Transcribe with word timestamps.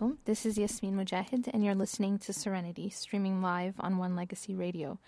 alaikum. 0.00 0.16
This 0.24 0.46
is 0.46 0.58
Yasmin 0.58 0.94
Mogahed, 0.94 1.48
and 1.52 1.64
you're 1.64 1.74
listening 1.74 2.18
to 2.20 2.32
Serenity, 2.32 2.90
streaming 2.90 3.42
live 3.42 3.74
on 3.78 3.98
One 3.98 4.16
Legacy 4.16 4.54
Radio. 4.54 4.98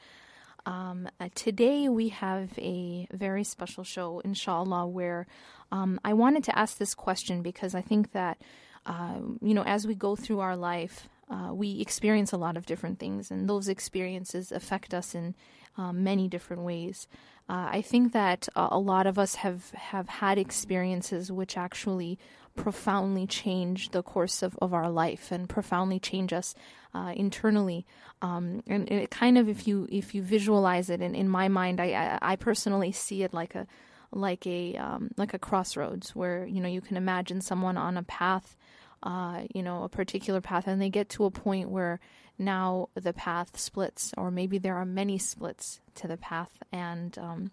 Um, 0.66 1.09
uh, 1.18 1.28
today 1.34 1.88
we 1.88 2.09
have 2.10 2.51
a 2.59 3.06
very 3.12 3.45
special 3.45 3.84
show, 3.84 4.20
inshallah, 4.20 4.87
where 4.87 5.27
um, 5.70 5.98
I 6.05 6.12
wanted 6.12 6.45
to 6.45 6.59
ask 6.59 6.78
this 6.78 6.95
question 6.95 7.42
because 7.42 7.74
I 7.74 7.80
think 7.80 8.12
that, 8.12 8.41
uh, 8.87 9.18
you 9.41 9.55
know, 9.55 9.65
as 9.65 9.87
we 9.87 9.95
go 9.95 10.15
through 10.15 10.41
our 10.41 10.56
life, 10.56 11.09
uh, 11.30 11.52
we 11.52 11.80
experience 11.80 12.32
a 12.32 12.37
lot 12.37 12.56
of 12.56 12.66
different 12.66 12.98
things, 12.98 13.30
and 13.30 13.48
those 13.48 13.68
experiences 13.68 14.52
affect 14.52 14.93
us 14.93 15.15
in 15.15 15.34
um, 15.77 16.04
many 16.04 16.29
different 16.29 16.62
ways. 16.62 17.09
Uh, 17.48 17.68
I 17.73 17.82
think 17.82 18.12
that 18.12 18.48
uh, 18.54 18.68
a 18.70 18.79
lot 18.79 19.06
of 19.06 19.18
us 19.18 19.37
have, 19.37 19.70
have 19.70 20.09
had 20.09 20.38
experiences 20.38 21.32
which 21.32 21.56
actually 21.56 22.18
profoundly 22.55 23.26
change 23.26 23.90
the 23.90 24.02
course 24.02 24.43
of, 24.43 24.57
of 24.60 24.74
our 24.74 24.90
life 24.90 25.32
and 25.32 25.49
profoundly 25.49 25.99
change 25.99 26.32
us 26.32 26.54
uh, 26.95 27.13
internally. 27.16 27.87
Um, 28.21 28.63
and 28.66 28.90
it 28.90 29.10
kind 29.10 29.38
of, 29.38 29.49
if 29.49 29.66
you 29.66 29.88
if 29.90 30.15
you 30.15 30.23
visualize 30.23 30.91
it, 30.91 31.01
and 31.01 31.16
in 31.16 31.29
my 31.29 31.49
mind, 31.49 31.80
I, 31.80 32.18
I 32.23 32.32
I 32.32 32.37
personally 32.37 32.93
see 32.93 33.23
it 33.23 33.32
like 33.35 33.54
a 33.54 33.66
like 34.13 34.46
a 34.46 34.76
um, 34.76 35.10
like 35.16 35.35
a 35.35 35.38
crossroads 35.38 36.15
where 36.15 36.46
you 36.46 36.60
know 36.60 36.68
you 36.68 36.80
can 36.80 36.96
imagine 36.96 37.41
someone 37.41 37.76
on 37.76 37.96
a 37.96 38.02
path, 38.02 38.57
uh, 39.02 39.43
you 39.54 39.63
know, 39.63 39.82
a 39.82 39.88
particular 39.88 40.41
path, 40.41 40.66
and 40.66 40.80
they 40.80 40.91
get 40.91 41.09
to 41.10 41.24
a 41.24 41.30
point 41.30 41.71
where 41.71 41.98
now 42.38 42.88
the 42.95 43.13
path 43.13 43.59
splits, 43.59 44.13
or 44.16 44.30
maybe 44.30 44.59
there 44.59 44.76
are 44.76 44.87
many 44.87 45.19
splits 45.19 45.80
to 45.96 46.07
the 46.07 46.16
path, 46.16 46.52
and 46.71 47.19
um, 47.19 47.51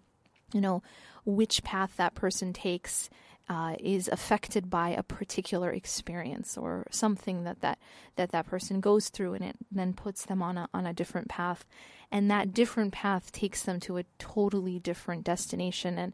you 0.52 0.60
know 0.60 0.82
which 1.24 1.62
path 1.62 1.96
that 1.96 2.14
person 2.14 2.52
takes 2.52 3.10
uh, 3.50 3.74
is 3.80 4.06
affected 4.06 4.70
by 4.70 4.90
a 4.90 5.02
particular 5.02 5.72
experience 5.72 6.56
or 6.56 6.86
something 6.92 7.42
that 7.42 7.60
that, 7.60 7.80
that 8.14 8.30
that 8.30 8.46
person 8.46 8.80
goes 8.80 9.08
through, 9.08 9.34
and 9.34 9.44
it 9.44 9.56
then 9.72 9.92
puts 9.92 10.24
them 10.24 10.40
on 10.40 10.56
a 10.56 10.68
on 10.72 10.86
a 10.86 10.94
different 10.94 11.28
path, 11.28 11.66
and 12.12 12.30
that 12.30 12.54
different 12.54 12.92
path 12.92 13.32
takes 13.32 13.64
them 13.64 13.80
to 13.80 13.96
a 13.96 14.04
totally 14.20 14.78
different 14.78 15.24
destination, 15.24 15.98
and 15.98 16.12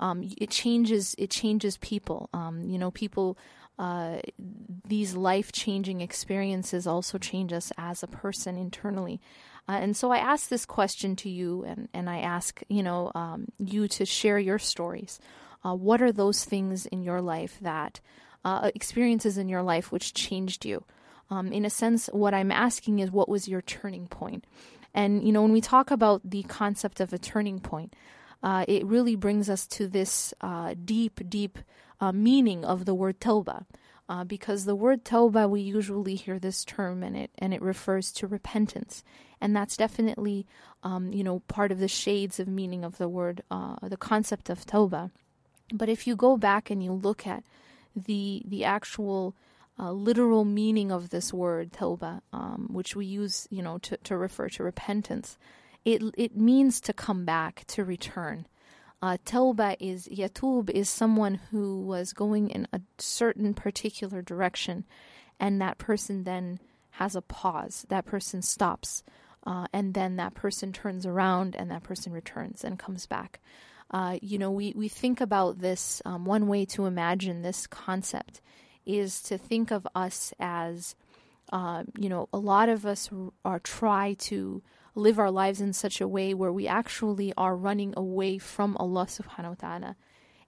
um, 0.00 0.26
it 0.38 0.48
changes 0.48 1.14
it 1.18 1.28
changes 1.28 1.76
people. 1.76 2.30
Um, 2.32 2.64
you 2.64 2.78
know, 2.78 2.90
people. 2.90 3.38
Uh, 3.80 4.18
these 4.88 5.14
life 5.14 5.52
changing 5.52 6.00
experiences 6.00 6.84
also 6.84 7.16
change 7.16 7.52
us 7.52 7.70
as 7.78 8.02
a 8.02 8.08
person 8.08 8.58
internally. 8.58 9.20
Uh, 9.68 9.78
and 9.80 9.96
so 9.96 10.10
I 10.10 10.18
ask 10.18 10.48
this 10.48 10.66
question 10.66 11.14
to 11.14 11.30
you, 11.30 11.62
and, 11.62 11.88
and 11.94 12.10
I 12.10 12.18
ask 12.18 12.60
you 12.68 12.82
know 12.82 13.12
um, 13.14 13.46
you 13.60 13.86
to 13.88 14.04
share 14.04 14.40
your 14.40 14.58
stories. 14.58 15.20
Uh, 15.64 15.74
what 15.74 16.00
are 16.00 16.12
those 16.12 16.44
things 16.44 16.86
in 16.86 17.02
your 17.02 17.20
life 17.20 17.58
that 17.60 18.00
uh, 18.44 18.70
experiences 18.74 19.38
in 19.38 19.48
your 19.48 19.62
life 19.62 19.90
which 19.90 20.14
changed 20.14 20.64
you? 20.64 20.84
Um, 21.30 21.52
in 21.52 21.64
a 21.64 21.70
sense, 21.70 22.08
what 22.12 22.34
I'm 22.34 22.50
asking 22.50 23.00
is, 23.00 23.10
what 23.10 23.28
was 23.28 23.48
your 23.48 23.62
turning 23.62 24.06
point? 24.06 24.44
And 24.94 25.22
you 25.22 25.32
know, 25.32 25.42
when 25.42 25.52
we 25.52 25.60
talk 25.60 25.90
about 25.90 26.22
the 26.24 26.42
concept 26.44 27.00
of 27.00 27.12
a 27.12 27.18
turning 27.18 27.60
point, 27.60 27.94
uh, 28.42 28.64
it 28.68 28.86
really 28.86 29.16
brings 29.16 29.50
us 29.50 29.66
to 29.66 29.88
this 29.88 30.32
uh, 30.40 30.74
deep, 30.84 31.20
deep 31.28 31.58
uh, 32.00 32.12
meaning 32.12 32.64
of 32.64 32.84
the 32.84 32.94
word 32.94 33.20
tawbah. 33.20 33.64
Uh, 34.10 34.24
because 34.24 34.64
the 34.64 34.74
word 34.74 35.04
tawbah, 35.04 35.50
we 35.50 35.60
usually 35.60 36.14
hear 36.14 36.38
this 36.38 36.64
term 36.64 37.02
in 37.02 37.14
it 37.14 37.30
and 37.38 37.52
it 37.52 37.60
refers 37.60 38.10
to 38.10 38.26
repentance, 38.26 39.04
and 39.38 39.54
that's 39.54 39.76
definitely, 39.76 40.46
um, 40.82 41.12
you 41.12 41.22
know, 41.22 41.40
part 41.40 41.70
of 41.70 41.78
the 41.78 41.88
shades 41.88 42.40
of 42.40 42.48
meaning 42.48 42.84
of 42.84 42.96
the 42.96 43.08
word, 43.08 43.42
uh, 43.50 43.76
the 43.82 43.98
concept 43.98 44.48
of 44.48 44.64
tawbah. 44.64 45.10
But 45.72 45.88
if 45.88 46.06
you 46.06 46.16
go 46.16 46.36
back 46.36 46.70
and 46.70 46.82
you 46.82 46.92
look 46.92 47.26
at 47.26 47.44
the 47.94 48.42
the 48.46 48.64
actual 48.64 49.34
uh, 49.78 49.92
literal 49.92 50.44
meaning 50.44 50.90
of 50.90 51.10
this 51.10 51.32
word 51.32 51.72
tawbah, 51.72 52.20
um, 52.32 52.68
which 52.72 52.96
we 52.96 53.06
use, 53.06 53.46
you 53.50 53.62
know, 53.62 53.78
to, 53.78 53.96
to 53.98 54.16
refer 54.16 54.48
to 54.48 54.62
repentance, 54.62 55.38
it 55.84 56.02
it 56.16 56.36
means 56.36 56.80
to 56.80 56.92
come 56.92 57.24
back, 57.24 57.64
to 57.68 57.84
return. 57.84 58.46
Uh, 59.00 59.16
tawbah 59.24 59.76
is 59.78 60.08
yatub 60.08 60.68
is 60.70 60.90
someone 60.90 61.36
who 61.50 61.80
was 61.80 62.12
going 62.12 62.50
in 62.50 62.66
a 62.72 62.80
certain 62.98 63.54
particular 63.54 64.22
direction, 64.22 64.84
and 65.38 65.60
that 65.60 65.78
person 65.78 66.24
then 66.24 66.58
has 66.92 67.14
a 67.14 67.22
pause. 67.22 67.86
That 67.88 68.06
person 68.06 68.42
stops, 68.42 69.04
uh, 69.46 69.66
and 69.72 69.94
then 69.94 70.16
that 70.16 70.34
person 70.34 70.72
turns 70.72 71.06
around, 71.06 71.54
and 71.54 71.70
that 71.70 71.84
person 71.84 72.12
returns 72.12 72.64
and 72.64 72.78
comes 72.78 73.06
back. 73.06 73.40
Uh, 73.90 74.18
you 74.20 74.38
know, 74.38 74.50
we, 74.50 74.72
we 74.76 74.88
think 74.88 75.20
about 75.20 75.60
this. 75.60 76.02
Um, 76.04 76.24
one 76.24 76.46
way 76.46 76.64
to 76.66 76.86
imagine 76.86 77.42
this 77.42 77.66
concept 77.66 78.40
is 78.84 79.22
to 79.22 79.38
think 79.38 79.70
of 79.70 79.86
us 79.94 80.32
as, 80.38 80.94
uh, 81.52 81.84
you 81.98 82.08
know, 82.08 82.28
a 82.32 82.38
lot 82.38 82.68
of 82.68 82.84
us 82.84 83.10
are 83.44 83.58
try 83.58 84.14
to 84.14 84.62
live 84.94 85.18
our 85.18 85.30
lives 85.30 85.60
in 85.60 85.72
such 85.72 86.00
a 86.00 86.08
way 86.08 86.34
where 86.34 86.52
we 86.52 86.66
actually 86.66 87.32
are 87.36 87.56
running 87.56 87.94
away 87.96 88.38
from 88.38 88.76
Allah 88.76 89.06
subhanahu 89.06 89.50
wa 89.50 89.54
ta'ala. 89.54 89.96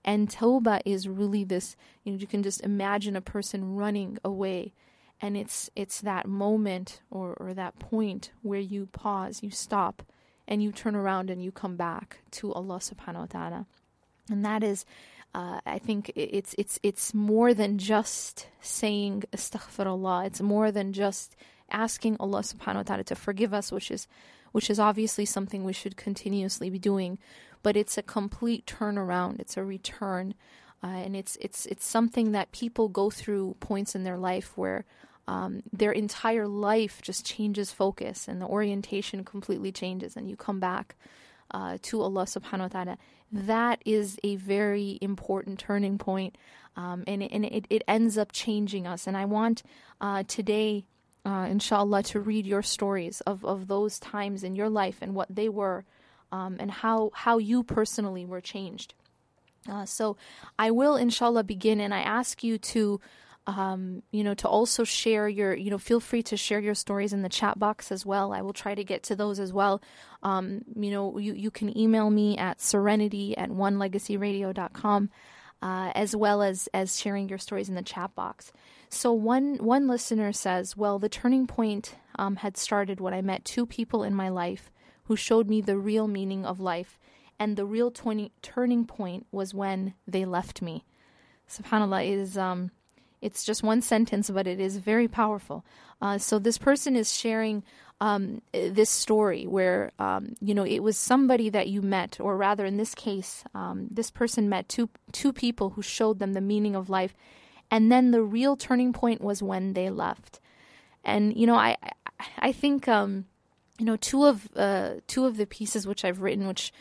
And 0.05 0.29
tawbah 0.29 0.81
is 0.85 1.09
really 1.09 1.45
this, 1.45 1.77
you 2.05 2.13
know, 2.13 2.19
you 2.19 2.27
can 2.27 2.43
just 2.43 2.61
imagine 2.63 3.17
a 3.17 3.21
person 3.21 3.75
running 3.75 4.19
away. 4.25 4.73
And 5.21 5.37
it's 5.37 5.69
it's 5.77 6.01
that 6.01 6.27
moment 6.27 7.03
or, 7.11 7.35
or 7.35 7.53
that 7.53 7.79
point 7.79 8.33
where 8.43 8.61
you 8.61 8.87
pause, 8.87 9.43
you 9.43 9.51
stop, 9.51 10.03
and 10.51 10.63
you 10.63 10.73
turn 10.73 10.97
around 10.97 11.31
and 11.31 11.43
you 11.43 11.53
come 11.53 11.77
back 11.77 12.19
to 12.33 12.53
Allah 12.53 12.79
subhanahu 12.79 13.21
wa 13.21 13.27
ta'ala. 13.27 13.67
And 14.29 14.45
that 14.45 14.63
is 14.63 14.85
uh, 15.33 15.61
I 15.65 15.79
think 15.79 16.11
it's 16.17 16.55
it's 16.59 16.81
it's 16.83 17.15
more 17.15 17.55
than 17.55 17.79
just 17.79 18.49
saying 18.61 19.25
astaghfirullah. 19.33 20.27
It's 20.27 20.41
more 20.41 20.73
than 20.73 20.93
just 20.93 21.37
asking 21.71 22.17
Allah 22.19 22.41
subhanahu 22.41 22.77
wa 22.77 22.83
ta'ala 22.83 23.05
to 23.05 23.15
forgive 23.15 23.55
us, 23.55 23.71
which 23.71 23.91
is 23.93 24.09
which 24.51 24.69
is 24.69 24.81
obviously 24.81 25.25
something 25.25 25.63
we 25.63 25.73
should 25.73 25.97
continuously 25.97 26.69
be 26.69 26.81
doing, 26.81 27.19
but 27.63 27.77
it's 27.77 27.97
a 27.97 28.03
complete 28.03 28.67
turnaround. 28.67 29.39
It's 29.39 29.57
a 29.57 29.63
return, 29.63 30.35
uh, 30.83 30.89
and 30.89 31.15
it's 31.15 31.37
it's 31.41 31.65
it's 31.67 31.87
something 31.87 32.33
that 32.33 32.51
people 32.51 32.89
go 32.89 33.09
through 33.09 33.55
points 33.61 33.95
in 33.95 34.03
their 34.03 34.19
life 34.19 34.59
where 34.59 34.85
um, 35.27 35.63
their 35.73 35.93
entire 35.93 36.47
life 36.47 37.01
just 37.03 37.25
changes 37.25 37.73
focus 37.73 38.29
and 38.29 38.41
the 38.41 38.47
orientation 38.47 39.25
completely 39.25 39.73
changes, 39.73 40.17
and 40.17 40.29
you 40.29 40.37
come 40.37 40.61
back 40.61 40.97
uh, 41.51 41.79
to 41.83 42.01
Allah 42.01 42.25
Subhanahu 42.25 42.73
wa 42.73 42.85
Taala. 42.85 42.97
That 43.33 43.81
is 43.85 44.19
a 44.25 44.37
very 44.37 44.99
important 45.01 45.59
turning 45.59 45.99
point, 45.99 46.37
um, 46.77 47.05
and 47.07 47.23
and 47.23 47.45
it, 47.45 47.67
it 47.71 47.83
ends 47.87 48.19
up 48.19 48.33
changing 48.33 48.87
us. 48.87 49.07
And 49.07 49.17
I 49.17 49.25
want 49.25 49.63
uh, 50.01 50.25
today 50.27 50.85
uh, 51.25 51.47
inshallah, 51.51 52.03
to 52.03 52.21
read 52.21 52.47
your 52.47 52.63
stories 52.63 53.21
of, 53.23 53.45
of 53.45 53.69
those 53.69 53.99
times 53.99 54.43
in 54.43 54.55
your 54.55 54.69
life 54.69 54.99
and 55.01 55.15
what 55.15 55.29
they 55.35 55.49
were 55.49 55.85
um, 56.33 56.57
and 56.59 56.71
how, 56.71 57.11
how 57.15 57.39
you 57.39 57.63
personally 57.63 58.25
were 58.25 58.41
changed. 58.41 58.95
Uh, 59.71 59.85
so 59.85 60.17
I 60.59 60.71
will, 60.71 60.97
inshallah, 60.97 61.45
begin 61.45 61.81
and 61.81 61.93
I 61.93 62.01
ask 62.01 62.43
you 62.43 62.59
to. 62.59 63.01
Um, 63.47 64.03
you 64.13 64.23
know, 64.23 64.35
to 64.35 64.49
also 64.49 64.85
share 64.85 65.29
your, 65.29 65.57
you 65.57 65.71
know, 65.71 65.79
feel 65.79 65.99
free 65.99 66.23
to 66.25 66.37
share 66.37 66.61
your 66.61 66.75
stories 66.75 67.13
in 67.13 67.23
the 67.23 67.29
chat 67.29 67.59
box 67.59 67.91
as 67.91 68.07
well. 68.07 68.33
I 68.33 68.43
will 68.43 68.53
try 68.53 68.75
to 68.75 68.85
get 68.85 69.03
to 69.05 69.17
those 69.17 69.41
as 69.41 69.53
well. 69.53 69.83
Um, 70.23 70.63
you 70.77 70.91
know, 70.91 71.19
you, 71.19 71.33
you 71.33 71.51
can 71.51 71.77
email 71.77 72.11
me 72.11 72.37
at 72.37 72.61
serenity 72.61 73.37
at 73.37 73.51
onelegacyradio.com, 73.51 75.11
uh, 75.63 75.93
as 75.95 76.15
well 76.15 76.43
as, 76.43 76.69
as 76.75 77.01
sharing 77.01 77.29
your 77.29 77.39
stories 77.39 77.69
in 77.69 77.75
the 77.75 77.83
chat 77.83 78.15
box. 78.15 78.53
So 78.91 79.13
one 79.13 79.57
one 79.59 79.87
listener 79.87 80.33
says, 80.33 80.77
"Well, 80.77 80.99
the 80.99 81.09
turning 81.09 81.47
point 81.47 81.95
um, 82.19 82.37
had 82.37 82.57
started 82.57 83.01
when 83.01 83.15
I 83.15 83.23
met 83.23 83.45
two 83.45 83.65
people 83.65 84.03
in 84.03 84.15
my 84.15 84.29
life 84.29 84.71
who 85.05 85.15
showed 85.15 85.49
me 85.49 85.61
the 85.61 85.79
real 85.79 86.09
meaning 86.09 86.45
of 86.45 86.59
life, 86.59 86.99
and 87.39 87.57
the 87.57 87.65
real 87.65 87.91
20, 87.93 88.33
turning 88.43 88.85
point 88.85 89.27
was 89.31 89.55
when 89.55 89.95
they 90.09 90.25
left 90.25 90.61
me." 90.61 90.85
Subhanallah 91.49 92.05
is 92.05 92.37
um, 92.37 92.73
It's 93.21 93.45
just 93.45 93.63
one 93.63 93.83
sentence, 93.83 94.31
but 94.31 94.47
it 94.47 94.61
is 94.61 94.79
very 94.79 95.09
powerful. 95.09 95.65
Uh, 96.01 96.19
so 96.19 96.39
this 96.39 96.59
person 96.59 96.97
is 96.97 97.15
sharing 97.15 97.63
um, 98.01 98.41
this 98.53 98.89
story 98.89 99.47
where 99.47 99.93
um, 99.99 100.35
you 100.41 100.55
know 100.55 100.65
it 100.65 100.81
was 100.81 100.97
somebody 100.97 101.51
that 101.51 101.69
you 101.69 101.83
met, 101.83 102.19
or 102.19 102.37
rather, 102.37 102.65
in 102.65 102.79
this 102.79 102.95
case, 102.95 103.45
um, 103.55 103.89
this 103.91 104.11
person 104.11 104.49
met 104.49 104.69
two 104.69 104.89
two 105.13 105.33
people 105.33 105.71
who 105.71 105.83
showed 105.83 106.19
them 106.19 106.33
the 106.33 106.41
meaning 106.41 106.75
of 106.75 106.89
life, 106.89 107.15
and 107.71 107.93
then 107.93 108.11
the 108.11 108.23
real 108.23 108.57
turning 108.57 108.93
point 108.93 109.21
was 109.21 109.43
when 109.43 109.75
they 109.75 109.91
left. 109.91 110.41
And 111.05 111.37
you 111.37 111.47
know, 111.47 111.57
I 111.57 111.77
I 112.39 112.53
think 112.53 112.89
um, 112.89 113.27
you 113.79 113.85
know 113.85 113.97
two 113.97 114.25
of 114.25 114.49
uh, 114.57 114.95
two 115.07 115.27
of 115.27 115.37
the 115.37 115.47
pieces 115.47 115.87
which 115.87 116.05
I've 116.05 116.23
written, 116.23 116.47
which 116.47 116.73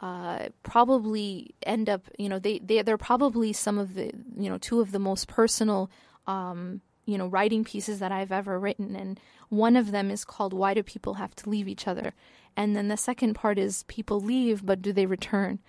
uh, 0.00 0.48
probably 0.62 1.54
end 1.64 1.88
up, 1.88 2.02
you 2.18 2.28
know, 2.28 2.38
they, 2.38 2.58
they 2.58 2.82
they're 2.82 2.98
probably 2.98 3.52
some 3.52 3.78
of 3.78 3.94
the, 3.94 4.10
you 4.36 4.50
know, 4.50 4.58
two 4.58 4.80
of 4.80 4.92
the 4.92 4.98
most 4.98 5.26
personal, 5.26 5.90
um, 6.26 6.82
you 7.06 7.16
know, 7.16 7.26
writing 7.26 7.64
pieces 7.64 7.98
that 8.00 8.12
I've 8.12 8.32
ever 8.32 8.58
written, 8.58 8.94
and 8.94 9.18
one 9.48 9.76
of 9.76 9.92
them 9.92 10.10
is 10.10 10.24
called 10.24 10.52
"Why 10.52 10.74
Do 10.74 10.82
People 10.82 11.14
Have 11.14 11.34
to 11.36 11.48
Leave 11.48 11.68
Each 11.68 11.88
Other," 11.88 12.12
and 12.56 12.76
then 12.76 12.88
the 12.88 12.96
second 12.96 13.34
part 13.34 13.58
is 13.58 13.84
"People 13.84 14.20
Leave, 14.20 14.66
but 14.66 14.82
Do 14.82 14.92
They 14.92 15.06
Return?" 15.06 15.60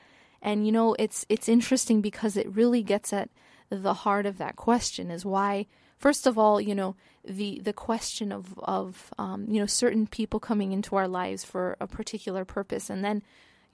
And 0.42 0.66
you 0.66 0.72
know, 0.72 0.96
it's 1.00 1.26
it's 1.30 1.48
interesting 1.48 2.02
because 2.02 2.36
it 2.36 2.54
really 2.54 2.84
gets 2.84 3.14
at 3.14 3.30
the 3.70 3.94
heart 3.94 4.26
of 4.26 4.38
that 4.40 4.58
question: 4.58 5.10
is 5.10 5.26
why, 5.26 5.68
first 5.98 6.28
of 6.28 6.38
all, 6.38 6.60
you 6.60 6.76
know, 6.76 6.96
the 7.24 7.62
the 7.64 7.74
question 7.74 8.32
of 8.34 8.58
of 8.60 9.14
um, 9.18 9.46
you 9.48 9.60
know 9.60 9.66
certain 9.68 10.06
people 10.06 10.40
coming 10.40 10.74
into 10.74 10.98
our 10.98 11.08
lives 11.08 11.46
for 11.46 11.78
a 11.80 11.88
particular 11.88 12.44
purpose, 12.44 12.90
and 12.90 13.06
then 13.06 13.24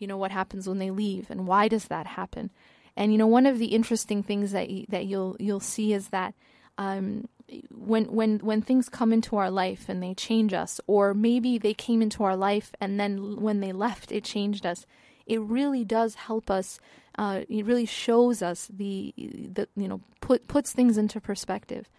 you 0.03 0.07
know 0.07 0.17
what 0.17 0.31
happens 0.31 0.67
when 0.67 0.79
they 0.79 0.91
leave 0.91 1.31
and 1.31 1.47
why 1.47 1.67
does 1.67 1.85
that 1.85 2.05
happen? 2.05 2.51
And 2.95 3.11
you 3.11 3.17
know 3.17 3.27
one 3.27 3.45
of 3.45 3.57
the 3.57 3.67
interesting 3.67 4.21
things 4.21 4.51
that 4.51 4.69
that 4.89 5.05
you'll 5.05 5.37
you'll 5.39 5.59
see 5.59 5.93
is 5.93 6.09
that 6.09 6.33
um, 6.77 7.27
when 7.71 8.05
when 8.05 8.39
when 8.39 8.61
things 8.61 8.89
come 8.89 9.13
into 9.13 9.37
our 9.37 9.49
life 9.49 9.87
and 9.87 10.03
they 10.03 10.13
change 10.13 10.53
us 10.53 10.81
or 10.87 11.13
maybe 11.13 11.57
they 11.57 11.73
came 11.73 12.01
into 12.01 12.23
our 12.23 12.35
life 12.35 12.75
and 12.81 12.99
then 12.99 13.41
when 13.41 13.61
they 13.61 13.71
left 13.71 14.11
it 14.11 14.23
changed 14.23 14.65
us. 14.65 14.85
It 15.25 15.39
really 15.39 15.85
does 15.85 16.15
help 16.15 16.51
us 16.51 16.79
uh, 17.17 17.41
it 17.47 17.65
really 17.65 17.85
shows 17.85 18.41
us 18.41 18.69
the 18.73 19.13
the 19.17 19.67
you 19.75 19.87
know 19.87 20.01
put 20.21 20.47
puts 20.47 20.73
things 20.73 20.97
into 20.97 21.21
perspective. 21.21 21.89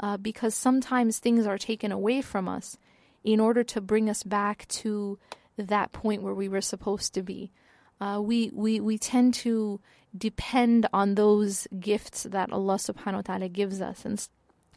Uh, 0.00 0.16
because 0.16 0.56
sometimes 0.56 1.20
things 1.20 1.46
are 1.46 1.56
taken 1.56 1.92
away 1.92 2.20
from 2.20 2.48
us 2.48 2.76
in 3.22 3.38
order 3.38 3.62
to 3.62 3.80
bring 3.80 4.10
us 4.10 4.24
back 4.24 4.66
to 4.66 5.18
that 5.56 5.92
point 5.92 6.22
where 6.22 6.34
we 6.34 6.48
were 6.48 6.60
supposed 6.60 7.14
to 7.14 7.22
be. 7.22 7.50
Uh, 8.00 8.20
we, 8.22 8.50
we, 8.52 8.80
we 8.80 8.98
tend 8.98 9.34
to 9.34 9.80
depend 10.16 10.86
on 10.92 11.14
those 11.14 11.66
gifts 11.78 12.24
that 12.24 12.52
Allah 12.52 12.74
subhanahu 12.74 13.14
wa 13.14 13.22
ta'ala 13.22 13.48
gives 13.48 13.80
us. 13.80 14.04
And 14.04 14.26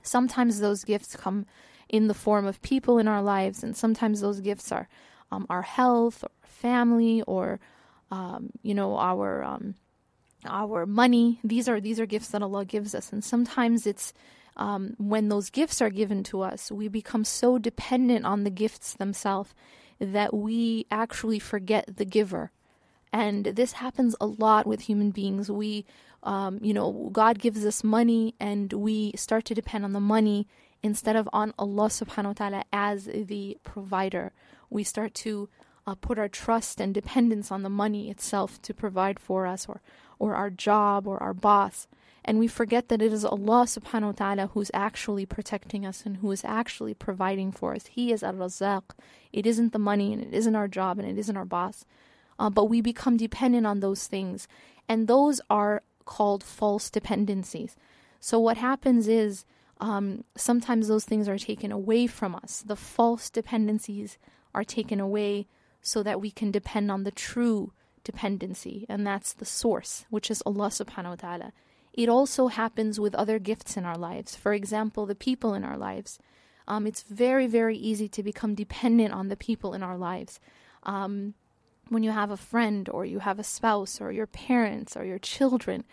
sometimes 0.04 0.60
those 0.60 0.84
gifts 0.84 1.16
come 1.16 1.46
in 1.90 2.08
the 2.08 2.14
form 2.14 2.46
of 2.46 2.62
people 2.62 2.98
in 2.98 3.08
our 3.08 3.22
lives, 3.22 3.64
and 3.64 3.76
sometimes 3.76 4.22
those 4.22 4.42
gifts 4.42 4.72
are 4.72 4.88
um, 5.32 5.46
our 5.50 5.62
health, 5.62 6.24
or 6.24 6.30
family, 6.44 7.22
or 7.24 7.60
um, 8.12 8.50
you 8.62 8.74
know 8.74 8.98
our 8.98 9.44
um, 9.44 9.76
our 10.46 10.86
money. 10.86 11.40
These 11.44 11.70
are 11.70 11.80
these 11.80 12.00
are 12.00 12.06
gifts 12.06 12.30
that 12.30 12.42
Allah 12.42 12.66
gives 12.66 12.94
us, 12.94 13.12
and 13.14 13.24
sometimes 13.24 13.88
it's 13.88 14.14
um, 14.58 14.96
when 14.98 15.30
those 15.30 15.50
gifts 15.50 15.82
are 15.82 15.90
given 15.90 16.24
to 16.26 16.42
us, 16.42 16.72
we 16.72 16.88
become 16.88 17.24
so 17.24 17.58
dependent 17.58 18.26
on 18.26 18.44
the 18.44 18.50
gifts 18.50 18.94
themselves 18.94 19.54
that 20.00 20.34
we 20.34 20.86
actually 20.92 21.40
forget 21.40 21.98
the 21.98 22.06
giver. 22.06 22.52
And 23.14 23.46
this 23.46 23.74
happens 23.74 24.16
a 24.20 24.26
lot 24.26 24.68
with 24.68 24.82
human 24.82 25.12
beings. 25.12 25.50
We, 25.50 25.86
um, 26.24 26.60
you 26.62 26.74
know, 26.74 27.10
God 27.12 27.40
gives 27.40 27.66
us 27.66 27.84
money 27.84 28.36
and 28.40 28.72
we 28.74 29.14
start 29.16 29.46
to 29.46 29.56
depend 29.56 29.86
on 29.86 29.94
the 29.94 30.00
money 30.00 30.48
instead 30.84 31.16
of 31.16 31.28
on 31.34 31.54
Allah 31.58 31.88
subhanahu 31.88 32.26
wa 32.26 32.34
ta'ala 32.34 32.64
as 32.72 33.06
the 33.06 33.58
provider. 33.64 34.34
We 34.70 34.84
start 34.84 35.14
to 35.16 35.50
uh, 35.88 35.96
put 35.96 36.20
our 36.20 36.28
trust 36.28 36.82
and 36.82 36.94
dependence 36.94 37.52
on 37.52 37.64
the 37.64 37.70
money 37.70 38.10
itself 38.10 38.62
to 38.64 38.74
provide 38.74 39.20
for 39.20 39.48
us 39.48 39.68
or, 39.68 39.82
or 40.20 40.36
our 40.36 40.50
job 40.50 41.08
or 41.08 41.22
our 41.24 41.34
boss 41.34 41.88
and 42.28 42.40
we 42.40 42.48
forget 42.48 42.90
that 42.90 43.02
it 43.02 43.14
is 43.14 43.24
Allah 43.24 43.64
subhanahu 43.64 44.08
wa 44.08 44.12
ta'ala 44.12 44.48
who's 44.48 44.70
actually 44.74 45.26
protecting 45.26 45.86
us 45.86 46.04
and 46.06 46.18
who 46.18 46.30
is 46.32 46.44
actually 46.44 46.94
providing 46.94 47.54
for 47.54 47.74
us. 47.74 47.86
He 47.86 48.12
is 48.12 48.22
al-Razzaq. 48.22 48.84
It 49.32 49.48
isn't 49.48 49.72
the 49.72 49.80
money 49.80 50.12
and 50.12 50.22
it 50.22 50.34
isn't 50.34 50.56
our 50.56 50.68
job 50.68 51.00
and 51.00 51.08
it 51.08 51.18
isn't 51.18 51.38
our 51.38 51.46
boss. 51.46 51.86
Uh, 52.38 52.50
but 52.50 52.66
we 52.66 52.82
become 52.82 53.16
dependent 53.16 53.66
on 53.66 53.80
those 53.80 54.08
things. 54.08 54.46
And 54.90 55.08
those 55.08 55.40
are 55.50 55.84
called 56.04 56.44
false 56.44 56.90
dependencies. 56.90 57.78
So 58.20 58.40
what 58.40 58.58
happens 58.58 59.08
is 59.08 59.46
um, 59.80 60.26
sometimes 60.36 60.90
those 60.90 61.06
things 61.06 61.30
are 61.30 61.38
taken 61.38 61.72
away 61.72 62.08
from 62.08 62.36
us. 62.36 62.62
The 62.66 62.76
false 62.76 63.30
dependencies 63.30 64.18
are 64.54 64.66
taken 64.66 65.00
away 65.00 65.48
so 65.82 66.04
that 66.04 66.20
we 66.20 66.32
can 66.32 66.52
depend 66.52 66.92
on 66.92 67.06
the 67.06 67.12
true 67.12 67.72
dependency, 68.04 68.86
and 68.90 69.06
that's 69.06 69.34
the 69.34 69.46
source, 69.46 70.06
which 70.10 70.32
is 70.32 70.42
Allah 70.46 70.68
subhanahu 70.68 71.10
wa 71.10 71.16
ta'ala. 71.16 71.54
It 71.98 72.10
also 72.10 72.48
happens 72.48 73.00
with 73.00 73.16
other 73.16 73.40
gifts 73.40 73.76
in 73.76 73.84
our 73.84 73.98
lives. 73.98 74.36
For 74.36 74.54
example, 74.54 75.08
the 75.08 75.16
people 75.16 75.56
in 75.56 75.64
our 75.64 75.78
lives. 75.78 76.20
Um, 76.68 76.86
it's 76.86 77.02
very, 77.02 77.48
very 77.48 77.76
easy 77.76 78.08
to 78.10 78.22
become 78.22 78.54
dependent 78.54 79.14
on 79.14 79.30
the 79.30 79.36
people 79.36 79.74
in 79.74 79.82
our 79.82 79.98
lives. 79.98 80.40
Um, 80.84 81.34
when 81.90 82.04
you 82.04 82.12
have 82.12 82.30
a 82.30 82.38
friend, 82.38 82.88
or 82.90 83.04
you 83.04 83.20
have 83.20 83.40
a 83.40 83.44
spouse, 83.44 84.00
or 84.00 84.12
your 84.12 84.28
parents, 84.28 84.96
or 84.96 85.06
your 85.06 85.18
children, 85.18 85.86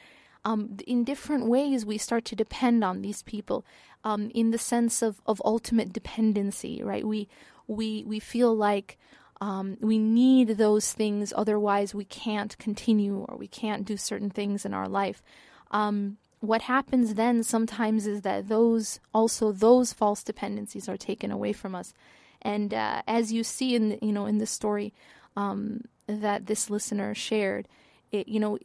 um, 0.45 0.77
in 0.87 1.05
different 1.05 1.47
ways 1.47 1.87
we 1.87 1.97
start 1.97 2.27
to 2.27 2.37
depend 2.37 2.85
on 2.85 3.01
these 3.01 3.23
people 3.23 3.65
um, 4.03 4.31
in 4.35 4.51
the 4.51 4.59
sense 4.59 5.01
of, 5.01 5.23
of 5.25 5.41
ultimate 5.43 5.91
dependency, 5.91 6.83
right? 6.83 7.07
We, 7.07 7.29
we, 7.67 8.05
we 8.07 8.21
feel 8.21 8.55
like 8.55 8.99
um, 9.41 9.79
we 9.81 9.99
need 9.99 10.49
those 10.59 10.93
things, 10.93 11.33
otherwise, 11.35 11.95
we 11.95 12.05
can't 12.05 12.59
continue 12.59 13.25
or 13.27 13.39
we 13.39 13.49
can't 13.49 13.87
do 13.87 13.97
certain 13.97 14.29
things 14.29 14.67
in 14.67 14.75
our 14.75 14.89
life 14.89 15.23
um, 15.71 16.19
what 16.45 16.63
happens 16.63 17.15
then 17.15 17.43
sometimes 17.43 18.07
is 18.07 18.23
that 18.23 18.49
those 18.49 19.01
also 19.13 19.53
those 19.53 19.93
false 19.93 20.23
dependencies 20.23 20.89
are 20.89 20.97
taken 20.97 21.31
away 21.31 21.53
from 21.53 21.75
us. 21.75 21.95
And 22.43 22.75
uh, 22.75 23.03
as 23.07 23.33
you 23.33 23.43
see 23.43 23.75
in 23.75 23.99
you 24.03 24.13
know 24.13 24.27
in 24.27 24.39
the 24.39 24.47
story 24.47 24.93
um, 25.37 25.83
that 26.07 26.47
this 26.47 26.71
listener 26.71 27.15
shared 27.15 27.67
it, 28.13 28.29
you 28.29 28.39
know 28.39 28.59